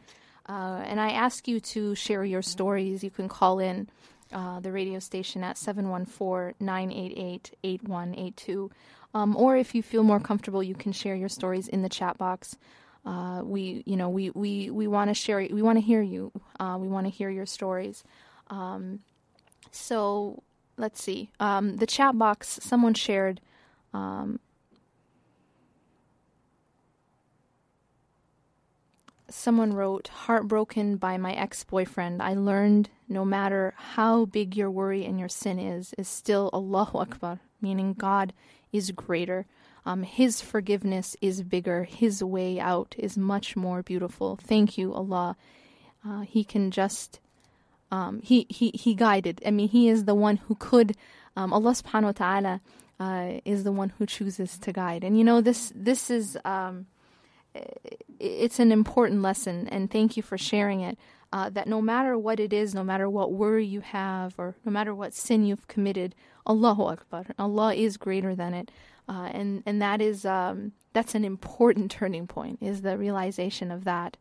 Uh, 0.48 0.82
and 0.84 1.00
I 1.00 1.10
ask 1.10 1.46
you 1.46 1.60
to 1.60 1.94
share 1.94 2.24
your 2.24 2.42
stories. 2.42 3.04
You 3.04 3.10
can 3.10 3.28
call 3.28 3.60
in 3.60 3.88
uh, 4.32 4.60
the 4.60 4.72
radio 4.72 4.98
station 4.98 5.44
at 5.44 5.56
714 5.56 6.54
988 6.58 7.56
8182. 7.62 8.70
Um, 9.14 9.36
or 9.36 9.56
if 9.56 9.74
you 9.74 9.82
feel 9.82 10.02
more 10.02 10.18
comfortable, 10.18 10.62
you 10.62 10.74
can 10.74 10.92
share 10.92 11.14
your 11.14 11.28
stories 11.28 11.68
in 11.68 11.82
the 11.82 11.88
chat 11.88 12.18
box. 12.18 12.56
Uh, 13.04 13.42
we, 13.44 13.82
you 13.86 13.96
know, 13.96 14.08
we 14.08 14.30
we 14.30 14.70
we 14.70 14.86
want 14.86 15.10
to 15.10 15.14
share. 15.14 15.46
We 15.50 15.62
want 15.62 15.76
to 15.76 15.84
hear 15.84 16.02
you. 16.02 16.32
Uh, 16.58 16.78
we 16.80 16.88
want 16.88 17.06
to 17.06 17.10
hear 17.10 17.30
your 17.30 17.46
stories. 17.46 18.04
Um, 18.48 19.00
so 19.70 20.42
let's 20.82 21.02
see. 21.02 21.30
Um, 21.40 21.76
the 21.76 21.86
chat 21.86 22.18
box. 22.18 22.58
Someone 22.60 22.92
shared. 22.94 23.40
Um, 23.94 24.40
someone 29.30 29.72
wrote, 29.72 30.08
"Heartbroken 30.08 30.96
by 30.96 31.16
my 31.16 31.32
ex-boyfriend. 31.32 32.20
I 32.20 32.34
learned 32.34 32.90
no 33.08 33.24
matter 33.24 33.74
how 33.94 34.26
big 34.26 34.56
your 34.56 34.70
worry 34.70 35.06
and 35.06 35.18
your 35.18 35.28
sin 35.28 35.58
is, 35.58 35.94
is 35.96 36.08
still 36.08 36.50
Allahu 36.52 36.98
Akbar, 36.98 37.40
meaning 37.60 37.94
God 37.94 38.34
is 38.72 38.90
greater." 38.90 39.46
Um, 39.84 40.02
his 40.02 40.40
forgiveness 40.40 41.16
is 41.20 41.42
bigger. 41.42 41.84
His 41.84 42.22
way 42.22 42.60
out 42.60 42.94
is 42.98 43.16
much 43.16 43.56
more 43.56 43.82
beautiful. 43.82 44.36
Thank 44.36 44.78
you, 44.78 44.92
Allah. 44.94 45.36
Uh, 46.06 46.20
he 46.20 46.44
can 46.44 46.70
just, 46.70 47.20
um, 47.92 48.20
he, 48.22 48.46
he, 48.48 48.72
he 48.74 48.94
guided. 48.94 49.40
I 49.46 49.50
mean, 49.52 49.68
He 49.68 49.88
is 49.88 50.06
the 50.06 50.14
one 50.14 50.38
who 50.38 50.56
could, 50.56 50.96
um, 51.36 51.52
Allah 51.52 51.72
subhanahu 51.72 52.02
wa 52.04 52.12
ta'ala 52.12 52.60
uh, 52.98 53.40
is 53.44 53.62
the 53.62 53.70
one 53.70 53.92
who 53.98 54.06
chooses 54.06 54.58
to 54.58 54.72
guide. 54.72 55.04
And 55.04 55.16
you 55.16 55.22
know, 55.22 55.40
this, 55.40 55.72
this 55.76 56.10
is, 56.10 56.38
um, 56.44 56.86
it's 58.18 58.58
an 58.58 58.72
important 58.72 59.20
lesson, 59.20 59.68
and 59.68 59.90
thank 59.90 60.16
you 60.16 60.22
for 60.22 60.38
sharing 60.38 60.80
it. 60.80 60.98
Uh, 61.34 61.48
that 61.48 61.66
no 61.66 61.80
matter 61.80 62.18
what 62.18 62.38
it 62.38 62.52
is, 62.52 62.74
no 62.74 62.84
matter 62.84 63.08
what 63.08 63.32
worry 63.32 63.64
you 63.64 63.80
have, 63.80 64.34
or 64.38 64.54
no 64.66 64.72
matter 64.72 64.94
what 64.94 65.14
sin 65.14 65.44
you've 65.44 65.66
committed, 65.66 66.14
Allahu 66.46 66.82
Akbar, 66.82 67.24
Allah 67.38 67.74
is 67.74 67.96
greater 67.96 68.34
than 68.34 68.52
it. 68.52 68.70
Uh, 69.08 69.30
and 69.32 69.62
and 69.64 69.80
that 69.80 70.00
is 70.02 70.26
um, 70.26 70.72
that's 70.92 71.14
an 71.14 71.24
important 71.24 71.90
turning 71.90 72.26
point 72.26 72.58
is 72.60 72.82
the 72.82 72.98
realization 72.98 73.70
of 73.70 73.84
that. 73.84 74.18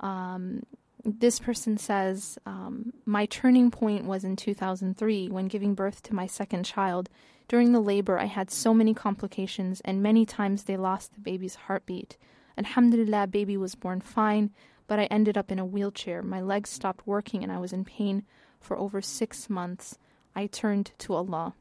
Um, 0.00 0.62
this 1.06 1.38
person 1.38 1.78
says 1.78 2.36
um, 2.46 2.92
my 3.04 3.26
turning 3.26 3.70
point 3.70 4.06
was 4.06 4.24
in 4.24 4.34
2003 4.34 5.28
when 5.28 5.46
giving 5.46 5.74
birth 5.74 6.02
to 6.02 6.14
my 6.14 6.26
second 6.26 6.64
child. 6.64 7.08
During 7.46 7.70
the 7.70 7.80
labor, 7.80 8.18
I 8.18 8.24
had 8.24 8.50
so 8.50 8.74
many 8.74 8.92
complications, 8.92 9.80
and 9.84 10.02
many 10.02 10.26
times 10.26 10.64
they 10.64 10.76
lost 10.76 11.14
the 11.14 11.20
baby's 11.20 11.54
heartbeat. 11.54 12.16
Alhamdulillah, 12.58 13.28
baby 13.28 13.56
was 13.56 13.76
born 13.76 14.00
fine, 14.00 14.50
but 14.88 14.98
I 14.98 15.04
ended 15.04 15.38
up 15.38 15.52
in 15.52 15.60
a 15.60 15.64
wheelchair. 15.64 16.22
My 16.22 16.40
legs 16.40 16.70
stopped 16.70 17.06
working, 17.06 17.44
and 17.44 17.52
I 17.52 17.58
was 17.58 17.72
in 17.72 17.84
pain 17.84 18.24
for 18.60 18.76
over 18.76 19.00
six 19.00 19.48
months. 19.48 19.98
I 20.34 20.46
turned 20.46 20.90
to 20.98 21.14
Allah. 21.14 21.54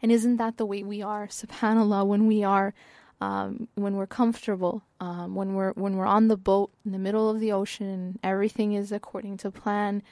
And 0.00 0.12
isn't 0.12 0.36
that 0.36 0.56
the 0.56 0.66
way 0.66 0.84
we 0.84 1.02
are, 1.02 1.26
subhanAllah, 1.26 2.06
when 2.06 2.28
we 2.28 2.44
are 2.44 2.74
um, 3.20 3.68
when 3.74 3.96
we're 3.96 4.06
comfortable, 4.06 4.82
um, 5.00 5.34
when 5.34 5.54
we're 5.54 5.72
when 5.72 5.96
we're 5.96 6.06
on 6.06 6.28
the 6.28 6.36
boat 6.36 6.70
in 6.84 6.92
the 6.92 6.98
middle 6.98 7.28
of 7.28 7.40
the 7.40 7.52
ocean, 7.52 8.18
everything 8.22 8.72
is 8.72 8.92
according 8.92 9.36
to 9.38 9.50
plan, 9.50 10.02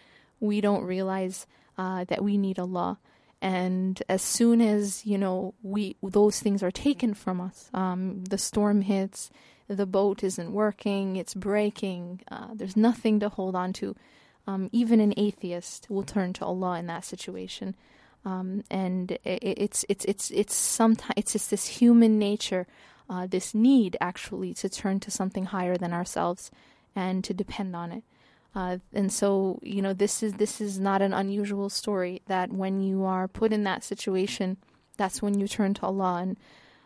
we 0.40 0.61
don't 0.61 0.85
realize 0.85 1.47
uh, 1.77 2.05
that 2.05 2.23
we 2.23 2.37
need 2.37 2.59
Allah. 2.59 2.99
And 3.40 4.03
as 4.09 4.21
soon 4.21 4.61
as 4.61 5.07
you 5.07 5.16
know 5.16 5.55
we 5.62 5.97
those 6.03 6.40
things 6.40 6.62
are 6.62 6.71
taken 6.71 7.14
from 7.14 7.40
us, 7.40 7.71
um, 7.73 8.25
the 8.25 8.38
storm 8.38 8.83
hits, 8.83 9.31
the 9.68 9.87
boat 9.87 10.25
isn't 10.25 10.53
working, 10.53 11.16
it's 11.16 11.35
breaking. 11.35 12.23
Uh, 12.31 12.49
there's 12.55 12.77
nothing 12.77 13.21
to 13.21 13.29
hold 13.29 13.55
on 13.55 13.73
to. 13.75 13.94
Um, 14.47 14.71
even 14.73 14.99
an 15.01 15.12
atheist 15.16 15.88
will 15.90 16.03
turn 16.03 16.33
to 16.35 16.44
Allah 16.44 16.79
in 16.79 16.87
that 16.87 17.05
situation. 17.05 17.77
Um, 18.25 18.64
and 18.71 19.12
it, 19.12 19.42
it's 19.42 19.85
it's 19.88 20.05
it's 20.07 20.31
it's 20.31 20.55
sometimes 20.55 21.14
it's 21.16 21.33
just 21.33 21.51
this 21.51 21.66
human 21.66 22.18
nature, 22.18 22.66
uh, 23.09 23.27
this 23.27 23.55
need 23.55 23.97
actually 24.01 24.55
to 24.55 24.68
turn 24.68 25.01
to 25.01 25.11
something 25.11 25.47
higher 25.47 25.77
than 25.77 25.92
ourselves 25.92 26.51
and 26.94 27.25
to 27.25 27.33
depend 27.33 27.75
on 27.75 27.92
it. 27.92 28.05
Uh, 28.55 28.79
and 28.92 29.12
so 29.12 29.59
you 29.62 29.83
know 29.83 29.92
this 29.92 30.23
is 30.23 30.35
this 30.35 30.61
is 30.61 30.79
not 30.79 31.03
an 31.03 31.12
unusual 31.12 31.68
story 31.68 32.23
that 32.27 32.53
when 32.53 32.81
you 32.81 33.05
are 33.05 33.29
put 33.29 33.53
in 33.53 33.64
that 33.64 33.85
situation, 33.85 34.57
that's 34.97 35.23
when 35.23 35.38
you 35.38 35.47
turn 35.47 35.75
to 35.75 35.83
Allah 35.83 36.21
and 36.23 36.37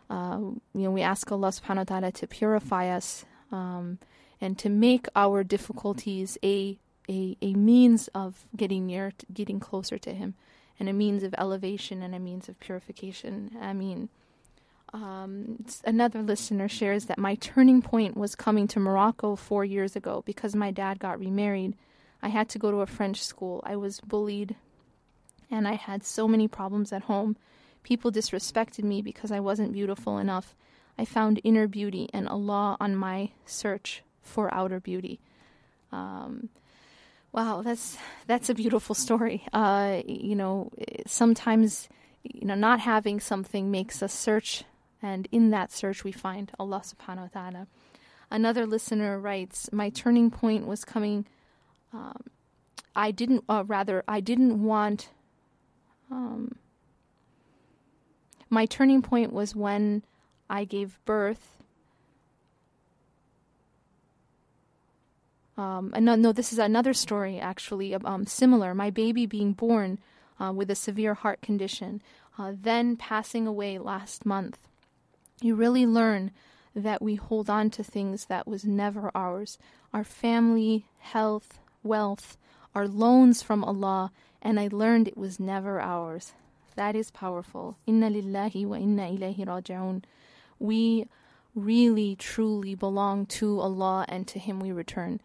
uh, 0.09 0.37
you 0.73 0.83
know 0.83 0.91
we 0.91 1.01
ask 1.01 1.31
Allah 1.31 1.49
Subhanahu 1.49 1.89
wa 1.89 1.99
Taala 1.99 2.13
to 2.13 2.27
purify 2.27 2.89
us 2.89 3.25
um, 3.51 3.97
and 4.41 4.57
to 4.59 4.69
make 4.69 5.07
our 5.15 5.43
difficulties 5.43 6.37
a 6.43 6.77
a 7.09 7.37
a 7.41 7.53
means 7.53 8.09
of 8.09 8.45
getting 8.55 8.85
near, 8.85 9.13
getting 9.33 9.59
closer 9.59 9.97
to 9.97 10.13
Him 10.13 10.35
and 10.79 10.89
a 10.89 10.93
means 10.93 11.23
of 11.23 11.33
elevation 11.37 12.01
and 12.03 12.13
a 12.13 12.19
means 12.19 12.49
of 12.49 12.59
purification. 12.59 13.55
I 13.61 13.73
mean, 13.73 14.09
um, 14.93 15.65
another 15.83 16.21
listener 16.21 16.67
shares 16.67 17.05
that 17.05 17.17
my 17.17 17.35
turning 17.35 17.81
point 17.81 18.15
was 18.15 18.35
coming 18.35 18.67
to 18.69 18.79
Morocco 18.79 19.35
four 19.35 19.65
years 19.65 19.95
ago 19.95 20.23
because 20.25 20.55
my 20.55 20.71
dad 20.71 20.99
got 20.99 21.19
remarried. 21.19 21.75
I 22.21 22.29
had 22.29 22.47
to 22.49 22.59
go 22.59 22.71
to 22.71 22.81
a 22.81 22.87
French 22.87 23.23
school. 23.23 23.61
I 23.65 23.75
was 23.75 23.99
bullied 23.99 24.55
and 25.51 25.67
I 25.67 25.73
had 25.73 26.03
so 26.03 26.27
many 26.27 26.47
problems 26.47 26.93
at 26.93 27.03
home. 27.03 27.35
People 27.81 28.11
disrespected 28.11 28.83
me 28.83 29.01
because 29.01 29.31
I 29.31 29.39
wasn't 29.39 29.73
beautiful 29.73 30.17
enough. 30.19 30.55
I 30.97 31.05
found 31.05 31.41
inner 31.43 31.67
beauty 31.67 32.09
and 32.13 32.29
Allah 32.29 32.77
on 32.79 32.95
my 32.95 33.31
search 33.45 34.03
for 34.21 34.53
outer 34.53 34.79
beauty. 34.79 35.19
Um, 35.91 36.49
Wow, 37.33 37.63
that's 37.63 37.97
that's 38.27 38.49
a 38.49 38.53
beautiful 38.53 38.93
story. 38.93 39.43
Uh, 39.51 40.03
you 40.05 40.35
know, 40.35 40.71
sometimes 41.07 41.89
you 42.21 42.45
know 42.45 42.53
not 42.53 42.79
having 42.79 43.19
something 43.19 43.71
makes 43.71 44.03
us 44.03 44.13
search, 44.13 44.65
and 45.03 45.27
in 45.31 45.51
that 45.51 45.71
search 45.71 46.03
we 46.03 46.11
find 46.11 46.51
Allah 46.57 46.81
Subhanahu 46.83 47.29
wa 47.33 47.41
Taala. 47.41 47.67
Another 48.31 48.65
listener 48.65 49.19
writes, 49.19 49.69
"My 49.71 49.89
turning 49.89 50.31
point 50.31 50.65
was 50.65 50.83
coming. 50.83 51.27
Um, 51.93 52.23
I 52.95 53.11
didn't, 53.11 53.43
uh, 53.47 53.63
rather, 53.67 54.03
I 54.07 54.19
didn't 54.21 54.63
want. 54.63 55.09
Um, 56.09 56.55
my 58.49 58.65
turning 58.65 59.01
point 59.01 59.33
was 59.33 59.55
when 59.55 60.03
I 60.49 60.63
gave 60.65 60.97
birth 61.05 61.53
Um, 65.57 65.91
and 65.95 66.05
no, 66.05 66.15
no, 66.15 66.31
this 66.31 66.51
is 66.51 66.59
another 66.59 66.93
story 66.93 67.39
actually, 67.39 67.93
um, 67.93 68.25
similar. 68.25 68.73
My 68.73 68.89
baby 68.89 69.25
being 69.25 69.53
born 69.53 69.99
uh, 70.39 70.51
with 70.51 70.71
a 70.71 70.75
severe 70.75 71.13
heart 71.13 71.41
condition, 71.41 72.01
uh, 72.37 72.53
then 72.59 72.97
passing 72.97 73.45
away 73.45 73.77
last 73.77 74.25
month. 74.25 74.57
You 75.43 75.55
really 75.55 75.85
learn 75.85 76.31
that 76.73 77.01
we 77.01 77.15
hold 77.15 77.49
on 77.49 77.69
to 77.71 77.83
things 77.83 78.25
that 78.25 78.47
was 78.47 78.63
never 78.63 79.11
ours 79.13 79.57
our 79.93 80.05
family, 80.05 80.85
health, 80.99 81.59
wealth, 81.83 82.37
our 82.73 82.87
loans 82.87 83.43
from 83.43 83.61
Allah, 83.61 84.13
and 84.41 84.57
I 84.57 84.69
learned 84.71 85.09
it 85.09 85.17
was 85.17 85.41
never 85.41 85.81
ours. 85.81 86.31
That 86.75 86.95
is 86.95 87.11
powerful. 87.11 87.77
Inna 87.85 88.09
lillahi 88.09 88.65
wa 88.65 88.77
inna 88.77 89.03
ilayhi 89.03 89.45
raji'un. 89.45 90.03
We 90.59 91.07
really, 91.53 92.15
truly 92.15 92.73
belong 92.73 93.25
to 93.25 93.59
Allah 93.59 94.05
and 94.07 94.25
to 94.29 94.39
Him 94.39 94.61
we 94.61 94.71
return. 94.71 95.19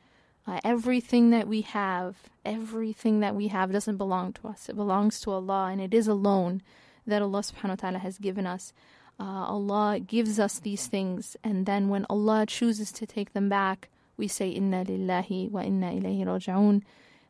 Uh, 0.48 0.58
everything 0.64 1.30
that 1.30 1.46
we 1.46 1.60
have, 1.60 2.16
everything 2.44 3.20
that 3.20 3.36
we 3.36 3.48
have 3.48 3.70
doesn't 3.70 3.96
belong 3.96 4.32
to 4.32 4.48
us. 4.48 4.68
It 4.68 4.74
belongs 4.74 5.20
to 5.20 5.30
Allah, 5.30 5.68
and 5.70 5.80
it 5.80 5.94
is 5.94 6.08
a 6.08 6.14
loan 6.14 6.60
that 7.06 7.22
Allah 7.22 7.40
subhanahu 7.40 7.68
wa 7.68 7.74
ta'ala 7.76 7.98
has 8.00 8.18
given 8.18 8.48
us. 8.48 8.72
Uh, 9.20 9.46
Allah 9.48 9.98
gives 10.00 10.38
us 10.38 10.60
these 10.60 10.86
things, 10.86 11.36
and 11.42 11.66
then 11.66 11.88
when 11.88 12.06
Allah 12.08 12.46
chooses 12.46 12.92
to 12.92 13.06
take 13.06 13.32
them 13.32 13.48
back, 13.48 13.88
we 14.16 14.28
say, 14.28 14.48
Inna 14.48 14.84
lillahi 14.84 15.50
wa 15.50 15.60
inna 15.60 15.92
ilayhi 15.92 16.24
raja'un. 16.24 16.82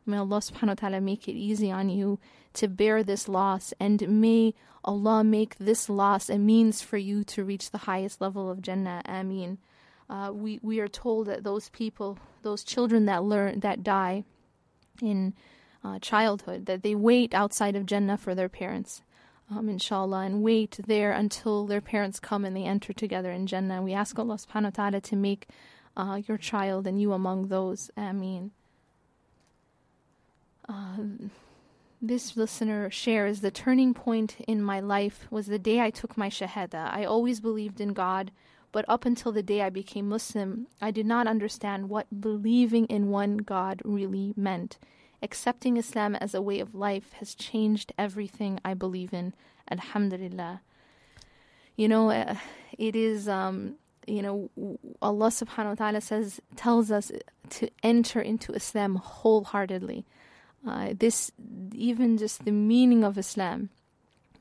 May 0.05 0.17
Allah 0.17 0.39
subhanahu 0.39 0.67
wa 0.67 0.73
ta'ala 0.75 1.01
make 1.01 1.27
it 1.27 1.33
easy 1.33 1.71
on 1.71 1.89
you 1.89 2.19
to 2.53 2.67
bear 2.67 3.03
this 3.03 3.27
loss, 3.27 3.73
and 3.79 4.21
may 4.21 4.53
Allah 4.83 5.23
make 5.23 5.57
this 5.57 5.89
loss 5.89 6.29
a 6.29 6.37
means 6.37 6.81
for 6.81 6.97
you 6.97 7.23
to 7.25 7.43
reach 7.43 7.71
the 7.71 7.79
highest 7.79 8.21
level 8.21 8.49
of 8.49 8.61
Jannah. 8.61 9.01
Ameen 9.05 9.57
uh, 10.09 10.31
we 10.33 10.59
we 10.63 10.79
are 10.79 10.87
told 10.87 11.27
that 11.27 11.43
those 11.43 11.69
people, 11.69 12.17
those 12.41 12.63
children 12.63 13.05
that 13.05 13.23
learn 13.23 13.59
that 13.59 13.83
die 13.83 14.23
in 15.01 15.33
uh, 15.83 15.99
childhood, 15.99 16.65
that 16.65 16.81
they 16.81 16.95
wait 16.95 17.33
outside 17.33 17.75
of 17.75 17.85
Jannah 17.85 18.17
for 18.17 18.33
their 18.33 18.49
parents. 18.49 19.01
Um, 19.51 19.69
inshallah, 19.69 20.21
and 20.21 20.43
wait 20.43 20.79
there 20.85 21.11
until 21.11 21.65
their 21.65 21.81
parents 21.81 22.19
come 22.19 22.45
and 22.45 22.55
they 22.55 22.63
enter 22.63 22.93
together 22.93 23.31
in 23.31 23.47
Jannah. 23.47 23.81
We 23.81 23.93
ask 23.93 24.17
Allah 24.17 24.35
subhanahu 24.35 24.63
wa 24.63 24.69
ta'ala 24.69 25.01
to 25.01 25.15
make 25.15 25.47
uh, 25.97 26.21
your 26.27 26.37
child 26.37 26.87
and 26.87 27.01
you 27.01 27.13
among 27.13 27.47
those. 27.47 27.89
Ameen. 27.97 28.51
Uh, 30.67 31.27
this 32.01 32.37
listener 32.37 32.89
shares 32.89 33.41
the 33.41 33.51
turning 33.51 33.93
point 33.93 34.37
in 34.47 34.61
my 34.61 34.79
life 34.79 35.27
was 35.29 35.47
the 35.47 35.59
day 35.59 35.81
I 35.81 35.89
took 35.89 36.15
my 36.15 36.29
shahada. 36.29 36.93
I 36.93 37.03
always 37.03 37.41
believed 37.41 37.81
in 37.81 37.93
God, 37.93 38.31
but 38.71 38.85
up 38.87 39.03
until 39.03 39.31
the 39.31 39.43
day 39.43 39.61
I 39.63 39.69
became 39.69 40.07
Muslim, 40.07 40.67
I 40.79 40.91
did 40.91 41.05
not 41.05 41.27
understand 41.27 41.89
what 41.89 42.21
believing 42.21 42.85
in 42.85 43.09
one 43.09 43.37
God 43.37 43.81
really 43.83 44.33
meant. 44.37 44.77
Accepting 45.21 45.77
Islam 45.77 46.15
as 46.15 46.33
a 46.33 46.41
way 46.41 46.59
of 46.59 46.73
life 46.73 47.13
has 47.13 47.35
changed 47.35 47.91
everything 47.97 48.59
I 48.63 48.73
believe 48.73 49.13
in. 49.13 49.33
Alhamdulillah. 49.69 50.61
You 51.75 51.87
know, 51.87 52.09
uh, 52.09 52.35
it 52.77 52.95
is, 52.95 53.27
um, 53.27 53.75
you 54.07 54.21
know, 54.21 54.49
Allah 55.01 55.27
subhanahu 55.27 55.69
wa 55.69 55.75
ta'ala 55.75 56.01
says, 56.01 56.39
tells 56.55 56.91
us 56.91 57.11
to 57.51 57.69
enter 57.83 58.21
into 58.21 58.53
Islam 58.53 58.95
wholeheartedly. 58.95 60.05
Uh, 60.67 60.93
this, 60.97 61.31
even 61.73 62.17
just 62.17 62.45
the 62.45 62.51
meaning 62.51 63.03
of 63.03 63.17
Islam, 63.17 63.69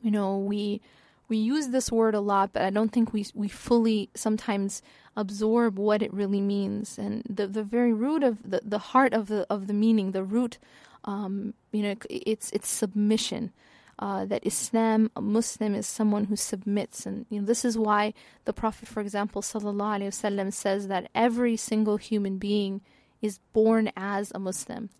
you 0.02 0.10
know, 0.10 0.38
we 0.38 0.80
we 1.28 1.36
use 1.36 1.68
this 1.68 1.92
word 1.92 2.14
a 2.14 2.20
lot, 2.20 2.52
but 2.52 2.62
I 2.62 2.70
don't 2.70 2.90
think 2.90 3.12
we 3.12 3.26
we 3.34 3.48
fully 3.48 4.10
sometimes 4.14 4.82
absorb 5.16 5.78
what 5.78 6.02
it 6.02 6.12
really 6.12 6.40
means. 6.40 6.98
And 6.98 7.22
the 7.28 7.46
the 7.46 7.62
very 7.62 7.92
root 7.92 8.22
of 8.22 8.38
the, 8.50 8.62
the 8.64 8.78
heart 8.78 9.12
of 9.12 9.28
the 9.28 9.46
of 9.50 9.66
the 9.66 9.74
meaning, 9.74 10.12
the 10.12 10.24
root, 10.24 10.58
um, 11.04 11.54
you 11.72 11.82
know, 11.82 11.94
it's 12.08 12.50
it's 12.50 12.68
submission. 12.68 13.52
Uh, 14.00 14.24
that 14.24 14.46
Islam, 14.46 15.10
a 15.16 15.20
Muslim, 15.20 15.74
is 15.74 15.84
someone 15.84 16.26
who 16.26 16.36
submits, 16.36 17.04
and 17.04 17.26
you 17.30 17.40
know 17.40 17.46
this 17.46 17.64
is 17.64 17.76
why 17.76 18.14
the 18.44 18.52
Prophet, 18.52 18.86
for 18.86 19.00
example, 19.00 19.42
sallallahu 19.42 19.98
alaihi 19.98 20.14
wasallam, 20.14 20.52
says 20.52 20.86
that 20.86 21.10
every 21.16 21.56
single 21.56 21.96
human 21.96 22.38
being 22.38 22.80
is 23.20 23.40
born 23.52 23.90
as 23.96 24.30
a 24.36 24.38
Muslim. 24.38 24.90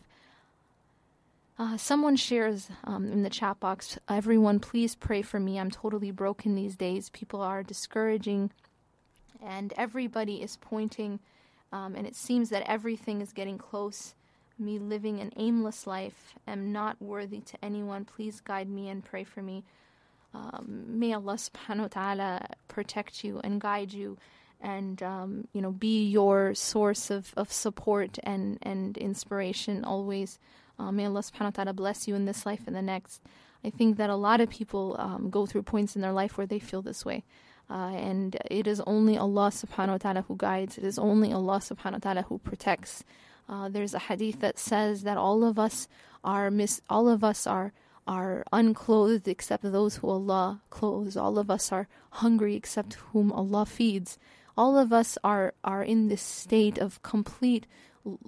Uh, 1.57 1.77
someone 1.77 2.15
shares 2.15 2.69
um, 2.83 3.11
in 3.11 3.21
the 3.21 3.29
chat 3.29 3.59
box, 3.59 3.99
everyone, 4.09 4.59
please 4.59 4.95
pray 4.95 5.21
for 5.21 5.39
me. 5.39 5.59
I'm 5.59 5.69
totally 5.69 6.09
broken 6.09 6.55
these 6.55 6.75
days. 6.75 7.09
People 7.09 7.41
are 7.41 7.61
discouraging, 7.61 8.49
and 9.39 9.71
everybody 9.77 10.41
is 10.41 10.57
pointing, 10.57 11.19
um, 11.71 11.93
and 11.95 12.07
it 12.07 12.15
seems 12.15 12.49
that 12.49 12.67
everything 12.67 13.21
is 13.21 13.33
getting 13.33 13.59
close 13.59 14.15
me 14.59 14.79
living 14.79 15.19
an 15.19 15.31
aimless 15.35 15.87
life, 15.87 16.35
am 16.47 16.71
not 16.71 17.01
worthy 17.01 17.39
to 17.41 17.57
anyone. 17.63 18.05
Please 18.05 18.41
guide 18.41 18.69
me 18.69 18.89
and 18.89 19.03
pray 19.03 19.23
for 19.23 19.41
me. 19.41 19.63
Um, 20.33 20.85
may 20.87 21.13
Allah 21.13 21.35
subhanahu 21.35 21.81
wa 21.81 21.87
ta'ala 21.87 22.47
protect 22.67 23.23
you 23.23 23.39
and 23.43 23.61
guide 23.61 23.93
you 23.93 24.17
and 24.61 25.03
um, 25.03 25.47
you 25.53 25.61
know 25.61 25.71
be 25.71 26.05
your 26.05 26.55
source 26.55 27.11
of, 27.11 27.33
of 27.37 27.51
support 27.51 28.17
and, 28.23 28.57
and 28.61 28.97
inspiration 28.97 29.83
always. 29.83 30.39
Uh, 30.79 30.91
may 30.91 31.05
Allah 31.05 31.19
subhanahu 31.19 31.41
wa 31.41 31.49
ta'ala 31.51 31.73
bless 31.73 32.07
you 32.07 32.15
in 32.15 32.25
this 32.25 32.45
life 32.45 32.61
and 32.65 32.75
the 32.75 32.81
next. 32.81 33.21
I 33.63 33.69
think 33.69 33.97
that 33.97 34.09
a 34.09 34.15
lot 34.15 34.41
of 34.41 34.49
people 34.49 34.95
um, 34.99 35.29
go 35.29 35.45
through 35.45 35.63
points 35.63 35.95
in 35.95 36.01
their 36.01 36.11
life 36.11 36.37
where 36.37 36.47
they 36.47 36.59
feel 36.59 36.81
this 36.81 37.05
way. 37.05 37.23
Uh, 37.69 37.93
and 37.95 38.35
it 38.51 38.67
is 38.67 38.81
only 38.85 39.17
Allah 39.17 39.49
subhanahu 39.49 39.89
wa 39.89 39.97
ta'ala 39.97 40.21
who 40.27 40.35
guides. 40.35 40.77
It 40.77 40.83
is 40.83 40.99
only 40.99 41.31
Allah 41.31 41.59
subhanahu 41.59 41.93
wa 41.93 41.99
ta'ala 41.99 42.21
who 42.23 42.39
protects. 42.39 43.03
Uh, 43.47 43.69
there's 43.69 43.93
a 43.93 43.99
hadith 43.99 44.39
that 44.39 44.57
says 44.57 45.03
that 45.03 45.17
all 45.17 45.43
of 45.43 45.59
us 45.59 45.87
are 46.23 46.49
mis- 46.49 46.81
all 46.89 47.09
of 47.09 47.23
us 47.23 47.45
are 47.45 47.73
are 48.07 48.43
unclothed 48.51 49.27
except 49.27 49.63
those 49.63 49.97
who 49.97 50.09
Allah 50.09 50.61
clothes. 50.69 51.15
All 51.15 51.37
of 51.37 51.49
us 51.49 51.71
are 51.71 51.87
hungry 52.11 52.55
except 52.55 52.95
whom 53.11 53.31
Allah 53.31 53.65
feeds. 53.65 54.17
All 54.57 54.77
of 54.77 54.93
us 54.93 55.17
are 55.23 55.53
are 55.63 55.83
in 55.83 56.07
this 56.07 56.21
state 56.21 56.77
of 56.77 57.01
complete, 57.01 57.65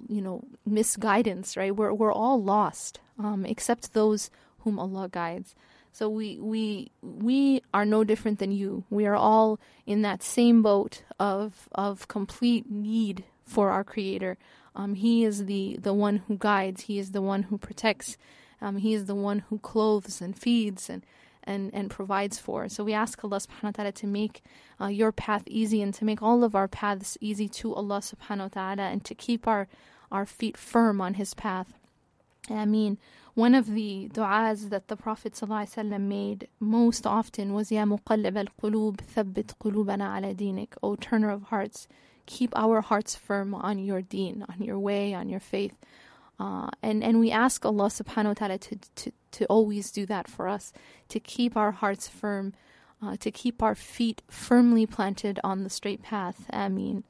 you 0.08 0.20
know, 0.20 0.44
misguidance. 0.64 1.56
Right? 1.56 1.74
We're 1.74 1.92
we're 1.92 2.12
all 2.12 2.42
lost, 2.42 3.00
um, 3.18 3.44
except 3.44 3.92
those 3.92 4.30
whom 4.60 4.78
Allah 4.78 5.08
guides. 5.10 5.54
So 5.92 6.10
we 6.10 6.38
we 6.40 6.90
we 7.00 7.62
are 7.72 7.86
no 7.86 8.04
different 8.04 8.38
than 8.38 8.52
you. 8.52 8.84
We 8.90 9.06
are 9.06 9.16
all 9.16 9.58
in 9.86 10.02
that 10.02 10.22
same 10.22 10.60
boat 10.60 11.02
of 11.18 11.68
of 11.72 12.06
complete 12.08 12.70
need 12.70 13.24
for 13.44 13.70
our 13.70 13.84
Creator. 13.84 14.36
Um, 14.76 14.94
he 14.94 15.24
is 15.24 15.46
the, 15.46 15.78
the 15.80 15.94
one 15.94 16.18
who 16.28 16.36
guides. 16.36 16.82
He 16.82 16.98
is 16.98 17.12
the 17.12 17.22
one 17.22 17.44
who 17.44 17.56
protects. 17.56 18.16
Um, 18.60 18.76
he 18.76 18.94
is 18.94 19.06
the 19.06 19.14
one 19.14 19.40
who 19.48 19.58
clothes 19.58 20.20
and 20.20 20.38
feeds 20.38 20.90
and, 20.90 21.04
and, 21.44 21.72
and 21.74 21.90
provides 21.90 22.38
for. 22.38 22.68
So 22.68 22.84
we 22.84 22.92
ask 22.92 23.24
Allah 23.24 23.38
subhanahu 23.38 23.64
wa 23.64 23.70
ta'ala 23.70 23.92
to 23.92 24.06
make 24.06 24.42
uh, 24.80 24.86
your 24.88 25.12
path 25.12 25.44
easy 25.46 25.80
and 25.80 25.94
to 25.94 26.04
make 26.04 26.22
all 26.22 26.44
of 26.44 26.54
our 26.54 26.68
paths 26.68 27.16
easy 27.20 27.48
to 27.60 27.74
Allah 27.74 28.00
subhanahu 28.00 28.38
wa 28.38 28.48
ta'ala 28.48 28.82
and 28.90 29.02
to 29.04 29.14
keep 29.14 29.48
our, 29.48 29.66
our 30.12 30.26
feet 30.26 30.56
firm 30.56 31.00
on 31.00 31.14
His 31.14 31.32
path. 31.34 31.72
I 32.50 32.64
mean, 32.64 32.98
one 33.34 33.54
of 33.54 33.74
the 33.74 34.08
du'as 34.12 34.70
that 34.70 34.88
the 34.88 34.96
Prophet 34.96 35.34
ﷺ 35.34 36.00
made 36.00 36.48
most 36.60 37.06
often 37.06 37.52
was 37.52 37.72
Ya 37.72 37.84
muqallib 37.84 38.36
al-qulub 38.36 38.98
thabbit 38.98 39.54
qulubana 39.60 40.16
ala 40.16 40.34
dinik 40.34 40.70
O 40.82 40.96
turner 40.96 41.30
of 41.30 41.42
hearts, 41.44 41.88
keep 42.26 42.52
our 42.56 42.80
hearts 42.80 43.14
firm 43.14 43.54
on 43.54 43.78
your 43.78 44.02
deen, 44.02 44.44
on 44.48 44.60
your 44.60 44.78
way, 44.78 45.14
on 45.14 45.28
your 45.28 45.40
faith. 45.40 45.76
Uh, 46.38 46.68
and, 46.82 47.02
and 47.02 47.18
we 47.18 47.30
ask 47.30 47.64
Allah 47.64 47.86
subhanahu 47.86 48.26
wa 48.26 48.34
ta'ala 48.34 48.58
to, 48.58 48.78
to, 48.96 49.12
to 49.32 49.46
always 49.46 49.90
do 49.90 50.04
that 50.06 50.28
for 50.28 50.48
us, 50.48 50.72
to 51.08 51.18
keep 51.18 51.56
our 51.56 51.72
hearts 51.72 52.08
firm, 52.08 52.52
uh, 53.02 53.16
to 53.16 53.30
keep 53.30 53.62
our 53.62 53.74
feet 53.74 54.22
firmly 54.28 54.84
planted 54.86 55.40
on 55.42 55.64
the 55.64 55.70
straight 55.70 56.02
path. 56.02 56.46
Ameen. 56.52 57.04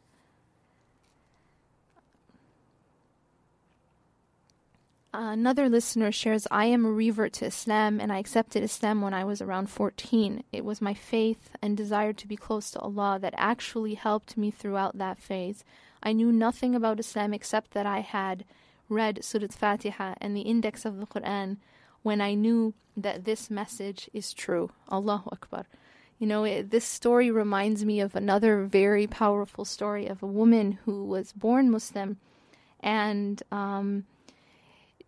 Another 5.19 5.69
listener 5.69 6.13
shares, 6.13 6.47
I 6.51 6.67
am 6.67 6.85
a 6.85 6.91
revert 6.91 7.33
to 7.35 7.47
Islam 7.47 8.01
and 8.01 8.13
I 8.13 8.19
accepted 8.19 8.63
Islam 8.63 9.01
when 9.01 9.15
I 9.15 9.25
was 9.25 9.41
around 9.41 9.69
14. 9.71 10.43
It 10.53 10.65
was 10.65 10.81
my 10.83 10.95
faith 10.95 11.51
and 11.63 11.77
desire 11.77 12.13
to 12.13 12.27
be 12.27 12.37
close 12.37 12.71
to 12.73 12.81
Allah 12.81 13.19
that 13.21 13.35
actually 13.37 13.95
helped 13.95 14.37
me 14.37 14.51
throughout 14.51 14.99
that 14.99 15.19
phase. 15.19 15.65
I 16.03 16.13
knew 16.13 16.31
nothing 16.33 16.75
about 16.75 17.01
Islam 17.01 17.35
except 17.35 17.73
that 17.73 17.87
I 17.87 18.01
had 18.01 18.45
read 18.89 19.25
Surah 19.25 19.49
Fatiha 19.51 20.15
and 20.21 20.37
the 20.37 20.43
index 20.43 20.85
of 20.85 20.99
the 20.99 21.07
Quran 21.07 21.57
when 22.03 22.21
I 22.21 22.35
knew 22.35 22.75
that 22.97 23.25
this 23.25 23.51
message 23.51 24.09
is 24.13 24.33
true. 24.33 24.71
Allahu 24.91 25.29
Akbar. 25.33 25.67
You 26.19 26.27
know, 26.27 26.45
it, 26.45 26.71
this 26.71 26.85
story 26.85 27.31
reminds 27.31 27.85
me 27.85 28.01
of 28.01 28.15
another 28.15 28.65
very 28.65 29.07
powerful 29.07 29.65
story 29.65 30.07
of 30.07 30.23
a 30.23 30.27
woman 30.27 30.79
who 30.85 31.05
was 31.05 31.33
born 31.33 31.71
Muslim 31.71 32.17
and 32.81 33.43
um, 33.53 34.05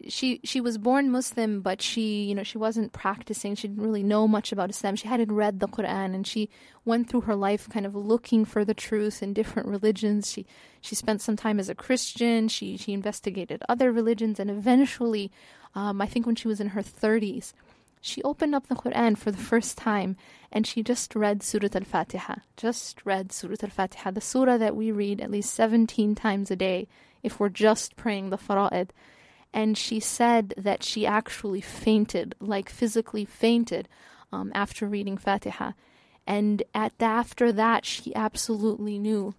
she 0.07 0.41
she 0.45 0.61
was 0.61 0.79
born 0.79 1.11
Muslim, 1.11 1.61
but 1.61 1.83
she 1.83 2.23
you 2.25 2.35
know 2.35 2.45
she 2.45 2.59
wasn't 2.59 2.93
practicing. 2.93 3.55
She 3.57 3.67
didn't 3.67 3.83
really 3.83 4.05
know 4.05 4.29
much 4.29 4.53
about 4.53 4.71
Islam. 4.71 4.95
She 4.95 5.09
hadn't 5.09 5.33
read 5.33 5.59
the 5.59 5.67
Quran, 5.67 6.15
and 6.15 6.27
she 6.27 6.49
went 6.85 7.09
through 7.09 7.23
her 7.23 7.35
life 7.35 7.69
kind 7.69 7.85
of 7.85 7.97
looking 7.97 8.45
for 8.45 8.65
the 8.65 8.75
truth 8.75 9.23
in 9.23 9.33
different 9.33 9.69
religions. 9.69 10.31
She 10.31 10.47
she 10.81 10.95
spent 10.95 11.21
some 11.21 11.37
time 11.37 11.59
as 11.59 11.69
a 11.69 11.75
Christian. 11.75 12.47
She 12.47 12.77
she 12.77 12.93
investigated 12.93 13.63
other 13.69 13.91
religions, 13.91 14.39
and 14.39 14.51
eventually, 14.51 15.33
um, 15.75 16.01
I 16.01 16.07
think 16.07 16.27
when 16.27 16.37
she 16.37 16.49
was 16.49 16.61
in 16.61 16.69
her 16.69 16.83
thirties, 16.83 17.53
she 18.01 18.23
opened 18.23 18.55
up 18.55 18.69
the 18.69 18.77
Quran 18.77 19.19
for 19.19 19.33
the 19.33 19.39
first 19.39 19.77
time, 19.77 20.17
and 20.53 20.65
she 20.65 20.85
just 20.85 21.17
read 21.17 21.43
Surah 21.43 21.71
Al 21.75 21.83
Fatiha. 21.83 22.37
Just 22.57 23.05
read 23.05 23.33
Surah 23.33 23.57
Al 23.65 23.71
Fatiha, 23.71 24.13
the 24.13 24.21
surah 24.21 24.59
that 24.59 24.77
we 24.77 24.93
read 24.93 25.21
at 25.21 25.33
least 25.33 25.53
seventeen 25.53 26.15
times 26.15 26.53
a 26.53 26.57
day 26.57 26.87
if 27.21 27.41
we're 27.41 27.49
just 27.49 27.97
praying 27.97 28.31
the 28.31 28.39
fara'id 28.39 28.91
and 29.59 29.77
she 29.77 29.99
said 29.99 30.55
that 30.57 30.85
she 30.85 31.05
actually 31.05 31.61
fainted, 31.61 32.33
like 32.39 32.69
physically 32.69 33.25
fainted, 33.25 33.89
um, 34.31 34.53
after 34.55 34.87
reading 34.87 35.19
Fatiha. 35.19 35.73
And 36.29 36.63
at 36.77 36.93
after 37.01 37.51
that, 37.51 37.85
she 37.85 38.15
absolutely 38.15 39.01
knew 39.01 39.35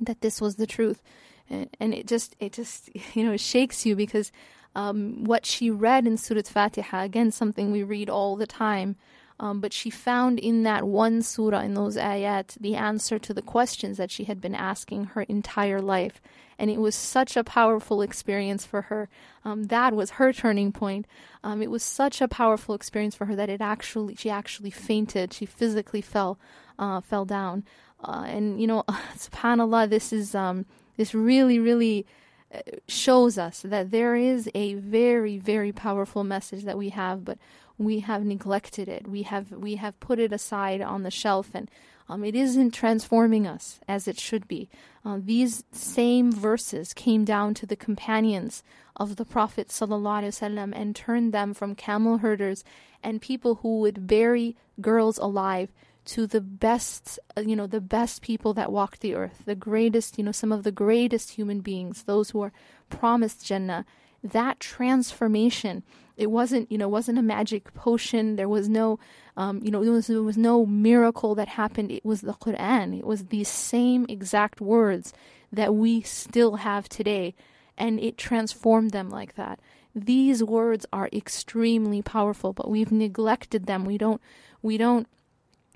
that 0.00 0.20
this 0.20 0.40
was 0.40 0.54
the 0.54 0.66
truth, 0.66 1.02
and 1.50 1.92
it 1.92 2.06
just 2.06 2.36
it 2.38 2.52
just 2.52 2.88
you 3.16 3.24
know 3.24 3.36
shakes 3.36 3.84
you 3.84 3.96
because 3.96 4.30
um, 4.76 5.24
what 5.24 5.44
she 5.44 5.72
read 5.72 6.06
in 6.06 6.16
Surah 6.16 6.42
Fatiha 6.44 7.02
again 7.02 7.32
something 7.32 7.72
we 7.72 7.82
read 7.82 8.08
all 8.08 8.36
the 8.36 8.46
time. 8.46 8.94
Um, 9.40 9.60
but 9.60 9.72
she 9.72 9.90
found 9.90 10.38
in 10.38 10.64
that 10.64 10.84
one 10.84 11.22
surah, 11.22 11.60
in 11.60 11.74
those 11.74 11.96
ayat, 11.96 12.58
the 12.60 12.74
answer 12.74 13.18
to 13.20 13.32
the 13.32 13.42
questions 13.42 13.96
that 13.96 14.10
she 14.10 14.24
had 14.24 14.40
been 14.40 14.54
asking 14.54 15.04
her 15.04 15.22
entire 15.22 15.80
life 15.80 16.20
and 16.58 16.70
it 16.70 16.80
was 16.80 16.94
such 16.94 17.36
a 17.36 17.44
powerful 17.44 18.02
experience 18.02 18.66
for 18.66 18.82
her. 18.82 19.08
Um, 19.44 19.64
that 19.64 19.94
was 19.94 20.10
her 20.12 20.32
turning 20.32 20.72
point. 20.72 21.06
Um, 21.44 21.62
it 21.62 21.70
was 21.70 21.82
such 21.82 22.20
a 22.20 22.28
powerful 22.28 22.74
experience 22.74 23.14
for 23.14 23.26
her 23.26 23.36
that 23.36 23.48
it 23.48 23.60
actually 23.60 24.16
she 24.16 24.28
actually 24.28 24.70
fainted. 24.70 25.32
She 25.32 25.46
physically 25.46 26.00
fell 26.00 26.38
uh, 26.78 27.00
fell 27.00 27.24
down. 27.24 27.64
Uh, 28.02 28.24
and 28.26 28.60
you 28.60 28.66
know, 28.66 28.84
Subhanallah, 29.16 29.88
this 29.88 30.12
is 30.12 30.34
um, 30.34 30.66
this 30.96 31.14
really 31.14 31.60
really 31.60 32.06
uh, 32.52 32.60
shows 32.88 33.38
us 33.38 33.60
that 33.62 33.92
there 33.92 34.16
is 34.16 34.50
a 34.54 34.74
very 34.74 35.38
very 35.38 35.70
powerful 35.70 36.24
message 36.24 36.64
that 36.64 36.76
we 36.76 36.88
have, 36.88 37.24
but 37.24 37.38
we 37.78 38.00
have 38.00 38.24
neglected 38.24 38.88
it. 38.88 39.06
We 39.06 39.22
have 39.22 39.52
we 39.52 39.76
have 39.76 39.98
put 40.00 40.18
it 40.18 40.32
aside 40.32 40.80
on 40.80 41.04
the 41.04 41.10
shelf 41.10 41.50
and 41.54 41.70
um, 42.08 42.24
it 42.24 42.34
isn't 42.34 42.72
transforming 42.72 43.46
us 43.46 43.80
as 43.86 44.08
it 44.08 44.18
should 44.18 44.48
be. 44.48 44.68
Uh, 45.04 45.18
these 45.22 45.64
same 45.72 46.32
verses 46.32 46.94
came 46.94 47.24
down 47.24 47.54
to 47.54 47.66
the 47.66 47.76
companions 47.76 48.62
of 48.96 49.16
the 49.16 49.24
Prophet 49.24 49.68
ﷺ 49.68 50.72
and 50.74 50.96
turned 50.96 51.32
them 51.32 51.54
from 51.54 51.74
camel 51.74 52.18
herders 52.18 52.64
and 53.02 53.20
people 53.20 53.56
who 53.56 53.80
would 53.80 54.06
bury 54.06 54.56
girls 54.80 55.18
alive 55.18 55.70
to 56.06 56.26
the 56.26 56.40
best, 56.40 57.18
uh, 57.36 57.42
you 57.42 57.54
know, 57.54 57.66
the 57.66 57.80
best 57.80 58.22
people 58.22 58.54
that 58.54 58.72
walk 58.72 58.98
the 59.00 59.14
earth, 59.14 59.42
the 59.44 59.54
greatest, 59.54 60.16
you 60.16 60.24
know, 60.24 60.32
some 60.32 60.50
of 60.50 60.62
the 60.62 60.72
greatest 60.72 61.32
human 61.32 61.60
beings, 61.60 62.04
those 62.04 62.30
who 62.30 62.40
are 62.40 62.52
promised 62.88 63.44
Jannah. 63.44 63.84
That 64.24 64.58
transformation 64.58 65.84
it 66.18 66.30
wasn't, 66.30 66.70
you 66.70 66.76
know, 66.76 66.88
wasn't 66.88 67.18
a 67.18 67.22
magic 67.22 67.72
potion. 67.74 68.36
There 68.36 68.48
was 68.48 68.68
no, 68.68 68.98
um, 69.36 69.60
you 69.62 69.70
know, 69.70 69.84
there 69.84 69.92
was, 69.92 70.08
there 70.08 70.22
was 70.22 70.36
no 70.36 70.66
miracle 70.66 71.36
that 71.36 71.48
happened. 71.48 71.92
It 71.92 72.04
was 72.04 72.22
the 72.22 72.34
Quran. 72.34 72.98
It 72.98 73.06
was 73.06 73.26
these 73.26 73.48
same 73.48 74.04
exact 74.08 74.60
words 74.60 75.12
that 75.52 75.74
we 75.74 76.02
still 76.02 76.56
have 76.56 76.88
today, 76.88 77.34
and 77.78 78.00
it 78.00 78.18
transformed 78.18 78.90
them 78.90 79.08
like 79.08 79.36
that. 79.36 79.60
These 79.94 80.42
words 80.42 80.84
are 80.92 81.08
extremely 81.12 82.02
powerful, 82.02 82.52
but 82.52 82.68
we've 82.68 82.92
neglected 82.92 83.66
them. 83.66 83.84
We 83.84 83.96
don't, 83.96 84.20
we 84.60 84.76
don't 84.76 85.06